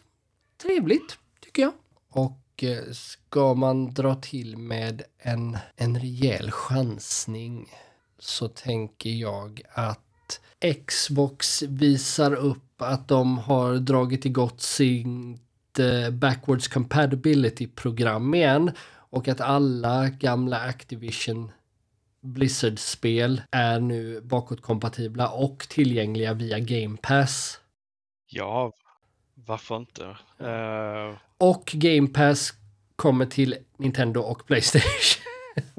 trevligt 0.61 1.17
tycker 1.39 1.61
jag. 1.61 1.73
Och 2.09 2.31
Eh, 2.63 2.91
ska 2.91 3.53
man 3.53 3.93
dra 3.93 4.15
till 4.15 4.57
med 4.57 5.01
en, 5.17 5.57
en 5.75 5.99
rejäl 5.99 6.51
chansning 6.51 7.69
så 8.19 8.47
tänker 8.47 9.09
jag 9.09 9.61
att 9.73 10.39
Xbox 10.87 11.61
visar 11.61 12.33
upp 12.35 12.81
att 12.81 13.07
de 13.07 13.37
har 13.37 13.75
dragit 13.75 14.25
igång 14.25 14.51
sin 14.57 15.39
eh, 15.79 16.09
backwards 16.09 16.67
compatibility-program 16.67 18.35
igen 18.35 18.71
och 19.09 19.27
att 19.27 19.41
alla 19.41 20.09
gamla 20.09 20.59
Activision 20.59 21.51
Blizzard-spel 22.21 23.41
är 23.51 23.79
nu 23.79 24.21
bakåtkompatibla 24.21 25.29
och 25.29 25.67
tillgängliga 25.69 26.33
via 26.33 26.59
Game 26.59 26.97
Pass. 27.01 27.59
Ja, 28.27 28.73
varför 29.49 29.77
inte? 29.77 30.03
Uh... 30.41 31.17
Och 31.37 31.71
Game 31.73 32.07
Pass 32.07 32.53
kommer 32.95 33.25
till 33.25 33.55
Nintendo 33.77 34.21
och 34.21 34.47
Playstation. 34.47 35.23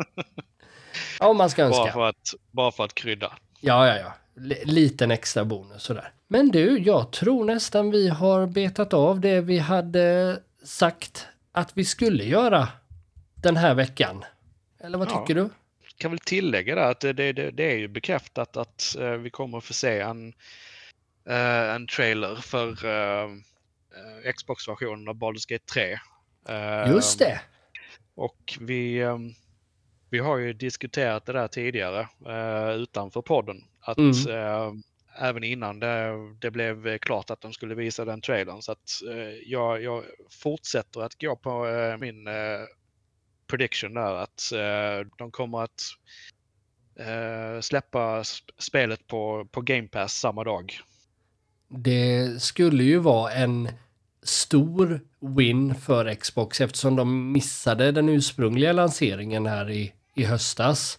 Om 1.21 1.37
man 1.37 1.51
ska 1.51 1.63
önska. 1.63 1.83
Bara 1.83 1.93
för 1.93 2.09
att, 2.09 2.35
bara 2.51 2.73
för 2.73 2.85
att 2.85 2.95
krydda. 2.95 3.33
Ja, 3.61 3.87
ja, 3.89 3.97
ja. 3.97 4.13
L 4.37 4.55
liten 4.65 5.11
extra 5.11 5.45
bonus 5.45 5.83
sådär. 5.83 6.13
Men 6.29 6.49
du, 6.49 6.79
jag 6.79 7.13
tror 7.13 7.45
nästan 7.45 7.91
vi 7.91 8.09
har 8.09 8.47
betat 8.47 8.95
av 8.95 9.21
det 9.21 9.41
vi 9.41 9.59
hade 9.59 10.39
sagt 10.65 11.27
att 11.53 11.73
vi 11.75 11.85
skulle 11.85 12.25
göra 12.25 12.69
den 13.35 13.57
här 13.57 13.75
veckan. 13.75 14.25
Eller 14.81 14.99
vad 14.99 15.11
Ja. 15.11 15.21
tycker 15.21 15.35
du? 15.35 15.51
kan 16.01 16.11
väl 16.11 16.19
tillägga 16.19 16.75
där 16.75 16.91
att 16.91 17.01
det, 17.01 17.13
det, 17.13 17.33
det 17.33 17.73
är 17.73 17.77
ju 17.77 17.89
bekräftat 17.89 18.57
att 18.57 18.97
eh, 18.99 19.11
vi 19.11 19.31
kommer 19.31 19.59
att 19.59 19.65
få 19.65 19.73
se 19.73 20.01
en, 20.01 20.33
eh, 21.29 21.75
en 21.75 21.87
trailer 21.87 22.37
för 22.37 22.85
eh, 23.97 24.33
Xbox-versionen 24.33 25.09
av 25.09 25.15
Baldur's 25.15 25.49
Gate 25.49 25.65
3. 25.73 25.93
Eh, 26.49 26.93
Just 26.93 27.19
det! 27.19 27.41
Och 28.15 28.59
vi, 28.61 28.99
eh, 28.99 29.19
vi 30.11 30.19
har 30.19 30.37
ju 30.39 30.53
diskuterat 30.53 31.27
det 31.27 31.33
där 31.33 31.49
tidigare 31.49 32.01
eh, 32.27 32.71
utanför 32.75 33.23
podden. 33.23 33.65
Att 33.81 33.99
Mm. 33.99 34.11
eh, 34.29 34.73
även 35.29 35.45
innan 35.45 35.81
det, 35.81 36.13
det 36.41 36.51
blev 36.51 36.99
klart 36.99 37.31
att 37.31 37.41
de 37.41 37.53
skulle 37.53 37.75
visa 37.75 38.05
den 38.05 38.21
trailern. 38.21 38.63
Så 38.63 38.73
att 38.73 38.91
eh, 39.11 39.35
jag, 39.47 39.83
jag 39.83 40.05
fortsätter 40.43 41.01
att 41.01 41.21
gå 41.21 41.37
på 41.37 41.65
min 42.01 42.29
prediction 43.47 43.95
där 43.95 44.15
att 44.15 44.43
de 45.19 45.31
kommer 45.31 45.63
att 45.63 45.81
släppa 47.61 48.23
sp- 48.23 48.51
spelet 48.59 49.07
på, 49.07 49.45
på 49.51 49.61
Game 49.61 49.89
Pass 49.89 50.15
samma 50.15 50.45
dag. 50.45 50.81
Det 51.71 52.43
skulle 52.43 52.85
ju 52.85 52.99
vara 52.99 53.33
en 53.33 53.69
stor 54.23 55.01
win 55.21 55.75
för 55.75 56.15
Xbox 56.15 56.61
eftersom 56.61 56.97
de 56.97 57.33
missade 57.33 57.93
den 57.93 58.09
ursprungliga 58.09 58.73
lanseringen 58.73 59.47
här 59.47 59.71
i, 59.71 59.93
i 60.15 60.25
höstas. 60.25 60.99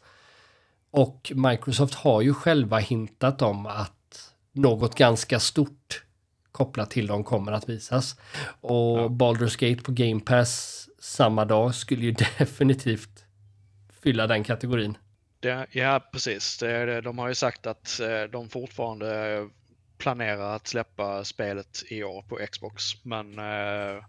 Och 0.91 1.31
Microsoft 1.35 1.93
har 1.93 2.21
ju 2.21 2.33
själva 2.33 2.77
hintat 2.77 3.41
om 3.41 3.65
att 3.65 4.33
något 4.51 4.95
ganska 4.95 5.39
stort 5.39 6.03
kopplat 6.51 6.91
till 6.91 7.07
dem 7.07 7.23
kommer 7.23 7.51
att 7.51 7.69
visas. 7.69 8.15
Och 8.61 8.99
Ja. 8.99 9.07
Baldur's 9.07 9.69
Gate 9.69 9.83
på 9.83 9.91
Game 9.91 10.19
Pass 10.19 10.87
samma 10.99 11.45
dag 11.45 11.75
skulle 11.75 12.01
ju 12.01 12.11
definitivt 12.39 13.25
fylla 14.03 14.27
den 14.27 14.43
kategorin. 14.43 14.97
Det, 15.39 15.67
ja, 15.71 16.09
precis. 16.13 16.57
De 17.03 17.17
har 17.17 17.27
ju 17.27 17.35
sagt 17.35 17.67
att 17.67 17.99
eh, 17.99 18.31
de 18.31 18.49
fortfarande 18.49 19.39
planerar 20.01 20.55
att 20.55 20.67
släppa 20.67 21.23
spelet 21.23 21.83
i 21.89 22.03
år 22.03 22.21
på 22.21 22.39
Xbox. 22.51 22.83
Men 23.05 23.39
eh, 23.39 24.03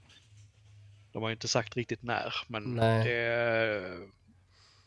de 1.12 1.22
har 1.22 1.28
ju 1.28 1.32
inte 1.34 1.49
sagt 1.49 1.76
riktigt 1.76 2.03
när. 2.03 2.34
Men 2.49 2.76
det, 2.76 3.99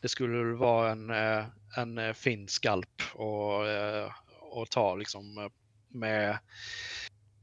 det 0.00 0.08
skulle 0.08 0.56
vara 0.56 0.90
en, 0.90 1.10
eh, 1.10 1.44
en 1.76 1.98
eh, 1.98 2.12
fin 2.12 2.48
skalp 2.48 3.02
och, 3.14 3.68
eh, 3.68 4.10
och 4.40 4.70
ta 4.70 4.94
liksom 4.94 5.38
eh, 5.38 5.48
med, 5.88 6.38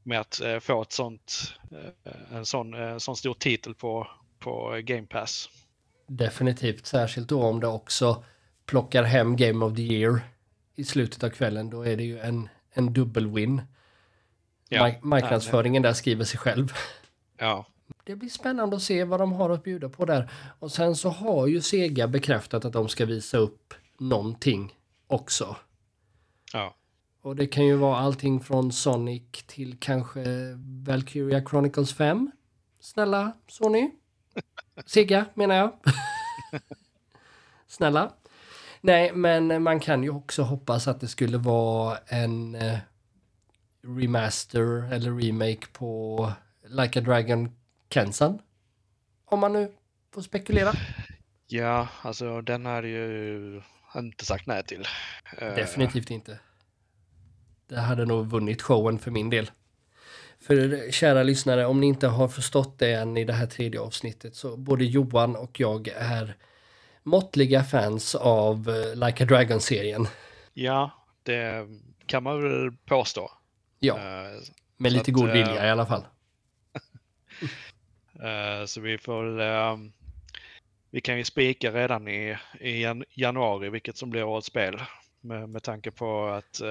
med 0.04 0.20
att 0.20 0.42
eh, 0.42 0.60
få 0.60 0.82
ett 0.82 0.92
sånt, 0.92 1.54
eh, 1.72 2.38
en 2.38 2.46
sån, 2.46 2.74
eh, 2.74 2.98
sån 2.98 3.16
stor 3.16 3.34
titel 3.34 3.76
på, 3.76 4.08
på 4.40 4.80
Game 4.84 5.08
Pass. 5.08 5.50
Definitivt, 6.08 6.86
särskilt 6.86 7.30
då 7.30 7.44
om 7.44 7.60
det 7.60 7.68
också 7.68 8.24
plockar 8.66 9.04
hem 9.04 9.36
Game 9.36 9.66
of 9.66 9.76
the 9.76 9.82
Year 9.82 10.22
i 10.76 10.84
slutet 10.84 11.24
av 11.24 11.30
kvällen. 11.30 11.70
Då 11.70 11.82
är 11.82 11.98
det 11.98 12.04
ju 12.04 12.20
en, 12.20 12.50
en 12.74 12.90
dubbel-win. 12.96 13.62
Ja, 14.70 14.82
Mark- 14.82 15.04
marknadsföringen 15.04 15.84
där 15.84 15.94
skriver 15.94 16.26
sig 16.26 16.40
själv. 16.40 16.74
Ja, 17.38 17.66
Det 18.04 18.16
blir 18.16 18.30
spännande 18.30 18.76
att 18.76 18.82
se 18.82 19.04
vad 19.04 19.20
de 19.20 19.34
har 19.34 19.50
att 19.50 19.64
bjuda 19.64 19.90
på 19.90 20.06
där. 20.06 20.32
Och 20.60 20.72
sen 20.72 20.96
så 20.96 21.10
har 21.10 21.48
ju 21.48 21.62
Sega 21.62 22.08
bekräftat 22.08 22.66
att 22.66 22.74
de 22.74 22.90
ska 22.90 23.06
visa 23.06 23.38
upp 23.38 23.74
någonting 23.98 24.74
också. 25.08 25.56
ja. 26.54 26.76
Och 27.22 27.36
det 27.36 27.48
kan 27.48 27.66
ju 27.66 27.76
vara 27.76 27.98
allting 27.98 28.40
från 28.40 28.72
Sonic 28.72 29.24
till 29.48 29.78
kanske 29.80 30.24
Valkyria 30.88 31.46
Chronicles 31.50 31.94
5. 31.94 32.32
Snälla 32.80 33.34
Sony. 33.48 33.92
Sega 34.86 35.26
menar 35.34 35.56
jag. 35.56 35.72
Snälla. 37.68 38.12
Nej, 38.86 39.12
men 39.14 39.64
man 39.64 39.80
kan 39.80 40.04
ju 40.04 40.10
också 40.10 40.42
hoppas 40.42 40.88
att 40.88 41.00
det 41.00 41.08
skulle 41.08 41.38
vara 41.38 41.98
en 42.08 42.56
eh, 42.56 42.78
remaster 43.88 44.94
eller 44.94 45.12
remake 45.12 45.68
på 45.74 46.32
Like 46.68 47.00
a 47.00 47.02
Dragon 47.02 47.52
Kensan. 47.90 48.40
Om 49.26 49.40
man 49.40 49.54
nu 49.54 49.72
får 50.14 50.22
spekulera. 50.22 50.74
Ja, 51.48 51.88
alltså 52.02 52.42
den 52.42 52.66
hade 52.66 52.88
ju 52.88 53.62
inte 53.96 54.26
sagt 54.26 54.48
nej 54.48 54.64
till. 54.64 54.86
Eh, 55.38 55.56
Definitivt 55.56 56.10
inte. 56.12 56.40
Det 57.68 57.80
hade 57.80 58.06
nog 58.06 58.28
vunnit 58.28 58.62
showen 58.62 59.00
för 59.00 59.12
min 59.12 59.30
del. 59.30 59.52
För 60.40 60.92
kära 60.92 61.24
lyssnare, 61.24 61.66
om 61.66 61.80
ni 61.80 61.88
inte 61.88 62.08
har 62.08 62.28
förstått 62.28 62.80
det 62.80 62.94
än 62.94 63.18
i 63.18 63.26
det 63.26 63.34
här 63.34 63.48
tredje 63.48 63.80
avsnittet 63.80 64.36
så 64.36 64.58
både 64.58 64.86
Johan 64.86 65.36
och 65.36 65.60
jag 65.60 65.88
är 65.88 66.36
måttliga 67.04 67.64
fans 67.64 68.16
av 68.16 68.70
eh, 68.70 68.96
Like 69.08 69.24
a 69.24 69.28
Dragon-serien. 69.28 70.08
Ja, 70.54 70.92
det 71.24 71.68
kan 72.06 72.24
man 72.24 72.42
väl 72.42 72.72
påstå. 72.86 73.32
Ja, 73.80 73.96
Eh, 73.98 74.40
med 74.78 74.92
lite 74.92 75.02
att, 75.02 75.14
god 75.16 75.28
eh, 75.28 75.34
vilja 75.34 75.68
i 75.68 75.70
alla 75.70 75.86
fall. 75.86 76.04
så 78.68 78.82
vi 78.82 78.98
får 78.98 79.24
väl, 79.24 79.40
eh, 79.74 79.78
Vi 80.90 81.02
kan 81.02 81.18
ju 81.18 81.24
spika 81.24 81.72
redan 81.72 82.08
i, 82.08 82.38
i 82.60 82.82
jan- 82.84 83.04
januari 83.10 83.70
vilket 83.70 83.98
som 83.98 84.10
blir 84.10 84.24
årets 84.24 84.48
spel. 84.48 84.82
Med, 85.22 85.50
med 85.50 85.64
tanke 85.64 85.92
på 85.92 86.28
att 86.28 86.62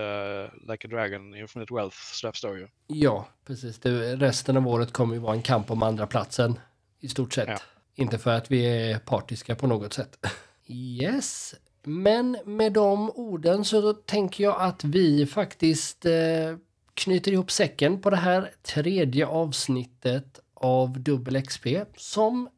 Like 0.71 0.87
a 0.89 0.91
Dragon 0.91 1.35
Infinite 1.35 1.75
Wealth 1.75 1.97
släpps 1.97 2.43
då 2.43 2.57
ju. 2.57 2.69
Ja, 2.87 3.27
precis. 3.47 3.79
Det, 3.79 4.17
resten 4.17 4.57
av 4.57 4.69
året 4.69 4.93
kommer 4.93 5.15
ju 5.15 5.21
vara 5.21 5.35
en 5.35 5.43
kamp 5.43 5.71
om 5.71 5.83
andra 5.83 6.07
platsen 6.07 6.59
i 7.01 7.09
stort 7.09 7.33
sett. 7.33 7.49
Ja. 7.49 7.59
Inte 7.95 8.19
för 8.19 8.31
att 8.31 8.51
vi 8.51 8.65
är 8.65 8.99
partiska 8.99 9.55
på 9.55 9.67
något 9.67 9.93
sätt. 9.93 10.27
Yes, 10.67 11.55
men 11.83 12.39
med 12.45 12.73
de 12.73 13.11
orden 13.11 13.65
så 13.65 13.93
tänker 13.93 14.45
jag 14.45 14.61
att 14.61 14.85
vi 14.85 15.27
faktiskt 15.27 16.07
eh, 16.07 16.57
knyter 16.95 17.33
ihop 17.33 17.51
säcken 17.51 18.01
på 18.01 18.11
det 18.11 18.17
här 18.17 18.51
tredje 18.63 19.27
avsnittet 19.27 20.41
av 20.55 21.01
Dubbel 21.01 21.43
XP 21.43 21.67
som 21.97 22.49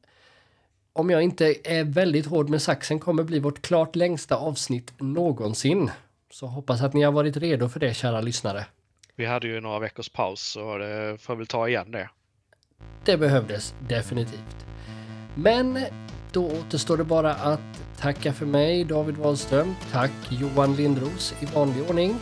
om 0.92 1.10
jag 1.10 1.22
inte 1.22 1.54
är 1.64 1.84
väldigt 1.84 2.26
hård 2.26 2.48
med 2.48 2.62
saxen 2.62 3.00
kommer 3.00 3.22
bli 3.22 3.38
vårt 3.38 3.62
klart 3.62 3.96
längsta 3.96 4.36
avsnitt 4.36 4.92
någonsin. 4.98 5.90
Så 6.30 6.46
hoppas 6.46 6.82
att 6.82 6.94
ni 6.94 7.02
har 7.02 7.12
varit 7.12 7.36
redo 7.36 7.68
för 7.68 7.80
det 7.80 7.94
kära 7.94 8.20
lyssnare. 8.20 8.66
Vi 9.16 9.26
hade 9.26 9.46
ju 9.46 9.60
några 9.60 9.78
veckors 9.78 10.08
paus 10.08 10.40
så 10.40 10.78
det 10.78 11.18
får 11.20 11.36
väl 11.36 11.46
ta 11.46 11.68
igen 11.68 11.90
det. 11.90 12.10
Det 13.04 13.16
behövdes 13.16 13.74
definitivt. 13.88 14.66
Men 15.34 15.78
då 16.32 16.46
återstår 16.46 16.96
det 16.96 17.04
bara 17.04 17.34
att 17.34 17.60
tacka 17.98 18.32
för 18.32 18.46
mig, 18.46 18.84
David 18.84 19.16
Wahlström. 19.16 19.74
Tack 19.92 20.12
Johan 20.28 20.76
Lindros 20.76 21.34
i 21.40 21.46
vanlig 21.46 21.82
ordning. 21.88 22.16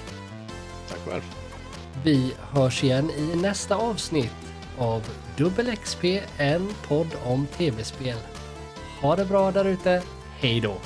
Tack 0.88 0.98
själv. 0.98 1.22
Vi 2.04 2.34
hörs 2.38 2.84
igen 2.84 3.10
i 3.10 3.36
nästa 3.36 3.76
avsnitt 3.76 4.32
av 4.78 5.02
Dubbel 5.36 5.76
XP, 5.76 6.04
en 6.38 6.68
podd 6.88 7.08
om 7.24 7.46
tv-spel. 7.46 8.18
Ha 9.00 9.16
det 9.16 9.24
bra 9.24 9.50
där 9.50 9.64
ute. 9.64 10.02
Hej 10.40 10.60
då! 10.60 10.76